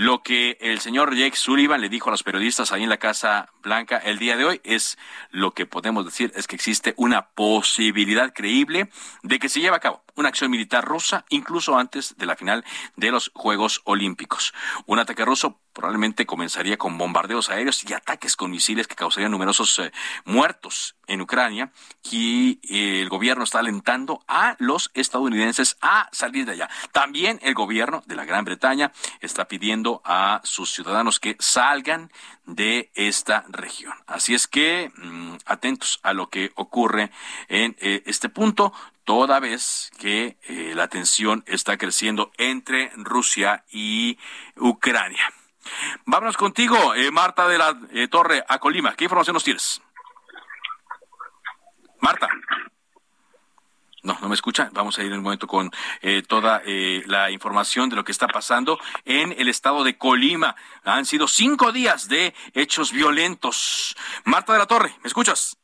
Lo 0.00 0.22
que 0.22 0.56
el 0.60 0.78
señor 0.78 1.12
Jake 1.16 1.34
Sullivan 1.34 1.80
le 1.80 1.88
dijo 1.88 2.08
a 2.08 2.12
los 2.12 2.22
periodistas 2.22 2.70
ahí 2.70 2.84
en 2.84 2.88
la 2.88 2.98
Casa 2.98 3.50
Blanca 3.64 3.98
el 3.98 4.20
día 4.20 4.36
de 4.36 4.44
hoy 4.44 4.60
es 4.62 4.96
lo 5.32 5.54
que 5.54 5.66
podemos 5.66 6.04
decir 6.04 6.32
es 6.36 6.46
que 6.46 6.54
existe 6.54 6.94
una 6.96 7.30
posibilidad 7.30 8.32
creíble 8.32 8.90
de 9.24 9.40
que 9.40 9.48
se 9.48 9.58
lleve 9.58 9.74
a 9.74 9.80
cabo 9.80 10.04
una 10.14 10.28
acción 10.28 10.52
militar 10.52 10.84
rusa 10.84 11.24
incluso 11.30 11.76
antes 11.76 12.16
de 12.16 12.26
la 12.26 12.36
final 12.36 12.64
de 12.94 13.10
los 13.10 13.32
Juegos 13.34 13.80
Olímpicos. 13.82 14.54
Un 14.86 15.00
ataque 15.00 15.24
ruso 15.24 15.58
probablemente 15.78 16.26
comenzaría 16.26 16.76
con 16.76 16.98
bombardeos 16.98 17.50
aéreos 17.50 17.88
y 17.88 17.94
ataques 17.94 18.34
con 18.34 18.50
misiles 18.50 18.88
que 18.88 18.96
causarían 18.96 19.30
numerosos 19.30 19.78
eh, 19.78 19.92
muertos 20.24 20.96
en 21.06 21.20
Ucrania 21.20 21.70
y 22.10 22.58
eh, 22.68 23.00
el 23.00 23.08
gobierno 23.08 23.44
está 23.44 23.60
alentando 23.60 24.24
a 24.26 24.56
los 24.58 24.90
estadounidenses 24.94 25.76
a 25.80 26.08
salir 26.10 26.46
de 26.46 26.52
allá. 26.54 26.68
También 26.90 27.38
el 27.42 27.54
gobierno 27.54 28.02
de 28.06 28.16
la 28.16 28.24
Gran 28.24 28.44
Bretaña 28.44 28.90
está 29.20 29.46
pidiendo 29.46 30.02
a 30.04 30.40
sus 30.42 30.72
ciudadanos 30.72 31.20
que 31.20 31.36
salgan 31.38 32.10
de 32.44 32.90
esta 32.96 33.44
región. 33.48 33.94
Así 34.08 34.34
es 34.34 34.48
que 34.48 34.90
mm, 34.96 35.36
atentos 35.46 36.00
a 36.02 36.12
lo 36.12 36.28
que 36.28 36.50
ocurre 36.56 37.12
en 37.46 37.76
eh, 37.78 38.02
este 38.04 38.28
punto 38.28 38.72
toda 39.04 39.38
vez 39.38 39.90
que 39.98 40.36
la 40.74 40.88
tensión 40.88 41.42
está 41.46 41.78
creciendo 41.78 42.30
entre 42.36 42.90
Rusia 42.96 43.64
y 43.70 44.18
Ucrania. 44.54 45.32
Vámonos 46.06 46.36
contigo, 46.36 46.94
eh, 46.94 47.10
Marta 47.10 47.48
de 47.48 47.58
la 47.58 47.78
eh, 47.92 48.08
Torre, 48.08 48.44
a 48.48 48.58
Colima. 48.58 48.94
¿Qué 48.94 49.04
información 49.04 49.34
nos 49.34 49.44
tienes? 49.44 49.82
Marta. 52.00 52.28
No, 54.02 54.16
no 54.20 54.28
me 54.28 54.34
escucha. 54.34 54.70
Vamos 54.72 54.98
a 54.98 55.02
ir 55.02 55.12
en 55.12 55.18
un 55.18 55.24
momento 55.24 55.46
con 55.46 55.70
eh, 56.00 56.22
toda 56.26 56.62
la 56.64 57.30
información 57.30 57.88
de 57.90 57.96
lo 57.96 58.04
que 58.04 58.12
está 58.12 58.28
pasando 58.28 58.78
en 59.04 59.34
el 59.38 59.48
estado 59.48 59.84
de 59.84 59.98
Colima. 59.98 60.54
Han 60.84 61.04
sido 61.04 61.26
cinco 61.26 61.72
días 61.72 62.08
de 62.08 62.34
hechos 62.54 62.92
violentos. 62.92 63.96
Marta 64.24 64.52
de 64.52 64.60
la 64.60 64.66
Torre, 64.66 64.94
¿me 65.02 65.08
escuchas? 65.08 65.58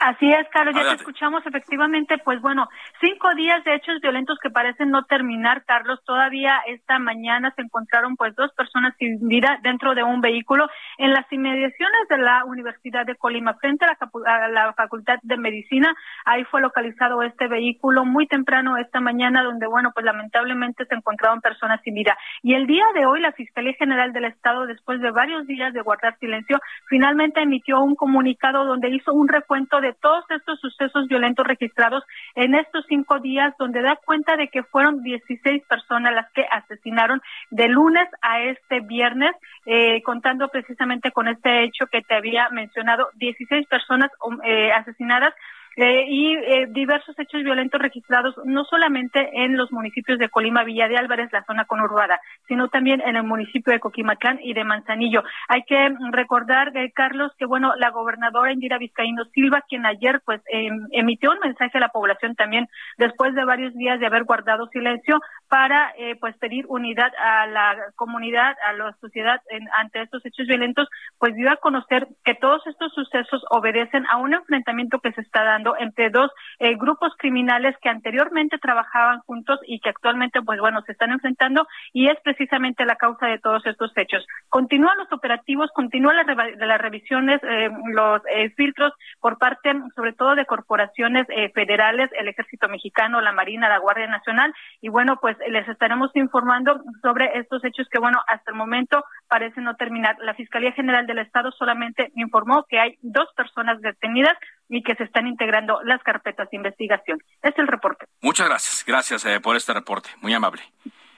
Así 0.00 0.32
es, 0.32 0.48
Carlos, 0.50 0.76
ya 0.76 0.88
te 0.88 0.94
escuchamos. 0.94 1.44
Efectivamente, 1.44 2.18
pues 2.18 2.40
bueno, 2.40 2.68
cinco 3.00 3.34
días 3.34 3.64
de 3.64 3.74
hechos 3.74 4.00
violentos 4.00 4.38
que 4.40 4.48
parecen 4.48 4.90
no 4.90 5.04
terminar, 5.04 5.64
Carlos, 5.64 6.00
todavía 6.04 6.60
esta 6.68 7.00
mañana 7.00 7.52
se 7.56 7.62
encontraron 7.62 8.16
pues 8.16 8.34
dos 8.36 8.52
personas 8.52 8.94
sin 8.98 9.26
vida 9.26 9.58
dentro 9.62 9.94
de 9.96 10.04
un 10.04 10.20
vehículo 10.20 10.68
en 10.98 11.12
las 11.12 11.30
inmediaciones 11.32 12.08
de 12.08 12.18
la 12.18 12.44
Universidad 12.44 13.06
de 13.06 13.16
Colima, 13.16 13.54
frente 13.54 13.86
a 13.86 13.88
la, 13.88 14.44
a 14.44 14.48
la 14.48 14.72
Facultad 14.74 15.18
de 15.22 15.36
Medicina, 15.36 15.92
ahí 16.24 16.44
fue 16.44 16.60
localizado 16.60 17.22
este 17.22 17.48
vehículo 17.48 18.04
muy 18.04 18.26
temprano 18.28 18.76
esta 18.76 19.00
mañana, 19.00 19.42
donde 19.42 19.66
bueno, 19.66 19.90
pues 19.92 20.06
lamentablemente 20.06 20.84
se 20.86 20.94
encontraron 20.94 21.40
personas 21.40 21.80
sin 21.82 21.94
vida. 21.94 22.16
Y 22.42 22.54
el 22.54 22.66
día 22.66 22.84
de 22.94 23.06
hoy 23.06 23.20
la 23.20 23.32
Fiscalía 23.32 23.72
General 23.74 24.12
del 24.12 24.26
Estado, 24.26 24.66
después 24.66 25.00
de 25.00 25.10
varios 25.10 25.46
días 25.46 25.72
de 25.72 25.82
guardar 25.82 26.16
silencio, 26.18 26.60
finalmente 26.88 27.40
emitió 27.40 27.80
un 27.80 27.96
comunicado 27.96 28.64
donde 28.64 28.90
hizo 28.90 29.12
un 29.12 29.26
recuento 29.26 29.80
de 29.80 29.87
todos 29.94 30.24
estos 30.30 30.60
sucesos 30.60 31.06
violentos 31.08 31.46
registrados 31.46 32.04
en 32.34 32.54
estos 32.54 32.84
cinco 32.88 33.18
días, 33.20 33.54
donde 33.58 33.82
da 33.82 33.96
cuenta 33.96 34.36
de 34.36 34.48
que 34.48 34.62
fueron 34.62 35.02
16 35.02 35.64
personas 35.66 36.14
las 36.14 36.30
que 36.32 36.44
asesinaron 36.50 37.20
de 37.50 37.68
lunes 37.68 38.08
a 38.22 38.42
este 38.42 38.80
viernes, 38.80 39.32
eh, 39.66 40.02
contando 40.02 40.48
precisamente 40.48 41.12
con 41.12 41.28
este 41.28 41.64
hecho 41.64 41.86
que 41.86 42.02
te 42.02 42.14
había 42.14 42.48
mencionado, 42.50 43.08
16 43.14 43.66
personas 43.66 44.10
um, 44.24 44.38
eh, 44.44 44.72
asesinadas 44.72 45.34
eh, 45.80 46.06
y 46.08 46.34
eh, 46.34 46.66
diversos 46.70 47.16
hechos 47.20 47.44
violentos 47.44 47.80
registrados 47.80 48.34
no 48.44 48.64
solamente 48.64 49.30
en 49.44 49.56
los 49.56 49.70
municipios 49.70 50.18
de 50.18 50.28
Colima, 50.28 50.64
Villa 50.64 50.88
de 50.88 50.96
Álvarez, 50.96 51.32
la 51.32 51.44
zona 51.44 51.66
conurbada, 51.66 52.20
sino 52.48 52.66
también 52.66 53.00
en 53.00 53.14
el 53.14 53.22
municipio 53.22 53.72
de 53.72 53.78
Coquimacán 53.78 54.40
y 54.42 54.54
de 54.54 54.64
Manzanillo. 54.64 55.22
Hay 55.46 55.62
que 55.62 55.94
recordar, 56.10 56.76
eh, 56.76 56.90
Carlos, 56.92 57.30
que 57.38 57.46
bueno, 57.46 57.76
la 57.76 57.90
gobernadora 57.90 58.52
Indira 58.52 58.76
Vizcaíno 58.76 59.24
Silva, 59.26 59.62
quien 59.68 59.86
ayer 59.86 60.20
pues 60.24 60.40
em, 60.48 60.88
emitió 60.90 61.30
un 61.30 61.38
mensaje 61.38 61.78
a 61.78 61.82
la 61.82 61.90
población 61.90 62.34
también 62.34 62.66
después 62.96 63.36
de 63.36 63.44
varios 63.44 63.72
días 63.74 64.00
de 64.00 64.06
haber 64.06 64.24
guardado 64.24 64.66
silencio 64.72 65.20
para 65.48 65.92
pues 66.20 66.36
pedir 66.38 66.66
unidad 66.68 67.10
a 67.18 67.46
la 67.46 67.76
comunidad, 67.94 68.54
a 68.68 68.72
la 68.74 68.92
sociedad 69.00 69.40
ante 69.78 70.02
estos 70.02 70.24
hechos 70.26 70.46
violentos, 70.46 70.88
pues 71.18 71.34
dio 71.34 71.50
a 71.50 71.56
conocer 71.56 72.06
que 72.24 72.34
todos 72.34 72.66
estos 72.66 72.92
sucesos 72.92 73.42
obedecen 73.50 74.04
a 74.10 74.18
un 74.18 74.34
enfrentamiento 74.34 74.98
que 74.98 75.12
se 75.12 75.22
está 75.22 75.44
dando 75.44 75.67
entre 75.78 76.10
dos 76.10 76.30
eh, 76.58 76.76
grupos 76.76 77.12
criminales 77.18 77.76
que 77.82 77.88
anteriormente 77.88 78.58
trabajaban 78.58 79.20
juntos 79.20 79.60
y 79.66 79.80
que 79.80 79.90
actualmente, 79.90 80.42
pues 80.42 80.60
bueno, 80.60 80.82
se 80.82 80.92
están 80.92 81.12
enfrentando 81.12 81.66
y 81.92 82.08
es 82.08 82.18
precisamente 82.22 82.84
la 82.84 82.96
causa 82.96 83.26
de 83.26 83.38
todos 83.38 83.64
estos 83.66 83.92
hechos. 83.96 84.26
Continúan 84.48 84.98
los 84.98 85.12
operativos, 85.12 85.70
continúan 85.72 86.16
las, 86.16 86.26
las 86.58 86.80
revisiones, 86.80 87.40
eh, 87.42 87.70
los 87.92 88.22
eh, 88.30 88.50
filtros 88.56 88.92
por 89.20 89.38
parte, 89.38 89.72
sobre 89.94 90.12
todo, 90.12 90.34
de 90.34 90.46
corporaciones 90.46 91.26
federales, 91.54 92.10
el 92.18 92.28
Ejército 92.28 92.68
Mexicano, 92.68 93.20
la 93.20 93.32
Marina, 93.32 93.68
la 93.68 93.78
Guardia 93.78 94.06
Nacional, 94.06 94.54
y 94.80 94.88
bueno, 94.88 95.18
pues 95.20 95.36
les 95.48 95.68
estaremos 95.68 96.10
informando 96.14 96.82
sobre 97.02 97.38
estos 97.38 97.64
hechos 97.64 97.88
que, 97.90 97.98
bueno, 97.98 98.18
hasta 98.26 98.50
el 98.50 98.56
momento 98.56 99.04
parecen 99.28 99.64
no 99.64 99.76
terminar. 99.76 100.16
La 100.20 100.34
Fiscalía 100.34 100.72
General 100.72 101.06
del 101.06 101.18
Estado 101.18 101.50
solamente 101.52 102.10
informó 102.14 102.64
que 102.68 102.78
hay 102.78 102.98
dos 103.02 103.28
personas 103.36 103.80
detenidas 103.80 104.36
y 104.68 104.82
que 104.82 104.94
se 104.94 105.04
están 105.04 105.26
integrando 105.26 105.80
las 105.84 106.02
carpetas 106.02 106.48
de 106.50 106.56
investigación. 106.56 107.18
Este 107.42 107.48
es 107.48 107.58
el 107.58 107.66
reporte. 107.68 108.06
Muchas 108.20 108.48
gracias. 108.48 108.84
Gracias 108.86 109.24
eh, 109.24 109.40
por 109.40 109.56
este 109.56 109.72
reporte. 109.72 110.10
Muy 110.20 110.34
amable. 110.34 110.62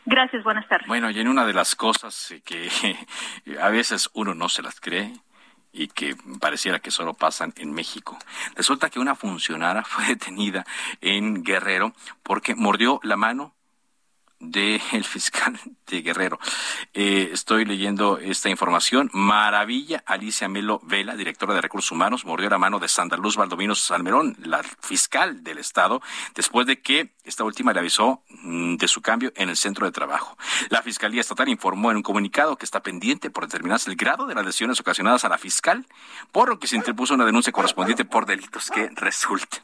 Gracias, 0.07 0.43
buenas 0.43 0.67
tardes. 0.69 0.89
Bueno, 0.89 1.11
y 1.11 1.21
en 1.21 1.29
una 1.29 1.45
de 1.45 1.53
las 1.53 1.77
cosas 1.77 2.35
que 2.45 2.69
a 3.61 3.69
veces 3.69 4.11
uno 4.15 4.35
no 4.35 4.49
se 4.49 4.63
las 4.63 4.81
cree 4.81 5.13
y 5.73 5.89
que 5.89 6.17
pareciera 6.41 6.81
que 6.81 6.91
solo 6.91 7.15
pasan 7.15 7.53
en 7.57 7.73
México. 7.73 8.19
Resulta 8.57 8.91
que 8.91 8.99
una 8.99 9.15
funcionaria 9.15 9.83
fue 9.85 10.07
detenida 10.07 10.65
en 11.01 11.43
Guerrero 11.43 11.93
porque 12.23 12.55
mordió 12.55 13.01
la 13.03 13.17
mano 13.17 13.55
del 14.41 15.05
fiscal 15.05 15.61
de 15.87 16.03
Guerrero. 16.03 16.39
Eh, 16.95 17.31
estoy 17.33 17.65
leyendo 17.65 18.19
esta 18.19 18.49
información. 18.49 19.11
Maravilla, 19.13 20.03
Alicia 20.07 20.49
Melo 20.49 20.81
Vela, 20.83 21.15
directora 21.15 21.55
de 21.55 21.61
Recursos 21.61 21.93
Humanos, 21.93 22.25
mordió 22.25 22.49
la 22.49 22.59
mano 22.59 22.79
de 22.79 22.89
Sandra 22.89 23.19
Luz 23.19 23.37
Salmerón, 23.75 24.37
la 24.43 24.63
fiscal 24.63 25.45
del 25.45 25.59
Estado, 25.59 26.01
después 26.35 26.67
de 26.67 26.81
que 26.81 27.13
esta 27.25 27.45
última 27.45 27.73
le 27.73 27.81
avisó 27.81 28.23
mm, 28.29 28.77
de 28.77 28.89
su 28.89 29.03
cambio 29.03 29.33
en 29.37 29.51
el 29.51 29.57
centro 29.57 29.87
de 29.87 29.93
trabajo. 29.93 30.37
La 30.71 30.83
Fiscalía 30.83 31.21
Estatal 31.21 31.49
informó 31.49 31.91
en 31.91 31.99
un 31.99 32.03
comunicado 32.03 32.57
que 32.57 32.65
está 32.65 32.83
pendiente 32.83 33.31
por 33.31 33.45
determinarse 33.45 33.91
el 33.91 33.97
grado 33.97 34.27
de 34.27 34.35
las 34.35 34.45
lesiones 34.45 34.81
ocasionadas 34.81 35.25
a 35.25 35.29
la 35.29 35.39
fiscal, 35.39 35.87
por 36.33 36.49
lo 36.49 36.59
que 36.59 36.67
se 36.67 36.77
interpuso 36.77 37.15
una 37.15 37.27
denuncia 37.27 37.53
correspondiente 37.53 38.05
por 38.05 38.27
delitos 38.27 38.71
que 38.71 38.91
resulten. 38.95 39.61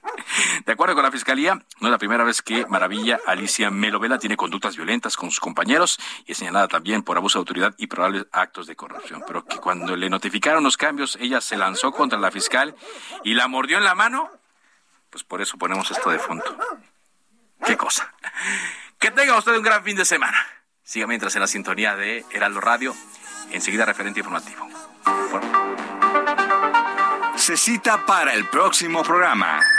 De 0.64 0.72
acuerdo 0.72 0.94
con 0.94 1.04
la 1.04 1.10
Fiscalía, 1.10 1.54
no 1.80 1.88
es 1.88 1.90
la 1.90 1.98
primera 1.98 2.24
vez 2.24 2.42
que 2.42 2.66
Maravilla 2.66 3.20
Alicia 3.26 3.70
Melo 3.70 3.98
Vela 3.98 4.18
tiene 4.18 4.36
conductas 4.66 4.76
violentas 4.76 5.16
con 5.16 5.30
sus 5.30 5.40
compañeros 5.40 5.98
y 6.26 6.32
es 6.32 6.38
señalada 6.38 6.68
también 6.68 7.02
por 7.02 7.16
abuso 7.16 7.38
de 7.38 7.40
autoridad 7.40 7.74
y 7.78 7.86
probables 7.86 8.26
actos 8.32 8.66
de 8.66 8.74
corrupción. 8.74 9.22
Pero 9.26 9.44
que 9.44 9.58
cuando 9.58 9.96
le 9.96 10.10
notificaron 10.10 10.64
los 10.64 10.76
cambios, 10.76 11.16
ella 11.20 11.40
se 11.40 11.56
lanzó 11.56 11.92
contra 11.92 12.18
la 12.18 12.30
fiscal 12.30 12.74
y 13.22 13.34
la 13.34 13.46
mordió 13.48 13.78
en 13.78 13.84
la 13.84 13.94
mano, 13.94 14.30
pues 15.10 15.24
por 15.24 15.40
eso 15.40 15.56
ponemos 15.56 15.90
esto 15.90 16.10
de 16.10 16.18
fondo. 16.18 16.44
Qué 17.64 17.76
cosa. 17.76 18.12
Que 18.98 19.10
tenga 19.10 19.38
usted 19.38 19.56
un 19.56 19.62
gran 19.62 19.84
fin 19.84 19.96
de 19.96 20.04
semana. 20.04 20.38
Siga 20.82 21.06
mientras 21.06 21.34
en 21.34 21.40
la 21.42 21.46
sintonía 21.46 21.96
de 21.96 22.24
Heraldo 22.30 22.60
Radio, 22.60 22.94
enseguida 23.50 23.84
referente 23.84 24.20
informativo. 24.20 24.68
Se 27.36 27.56
cita 27.56 28.04
para 28.06 28.32
el 28.34 28.48
próximo 28.48 29.02
programa. 29.02 29.60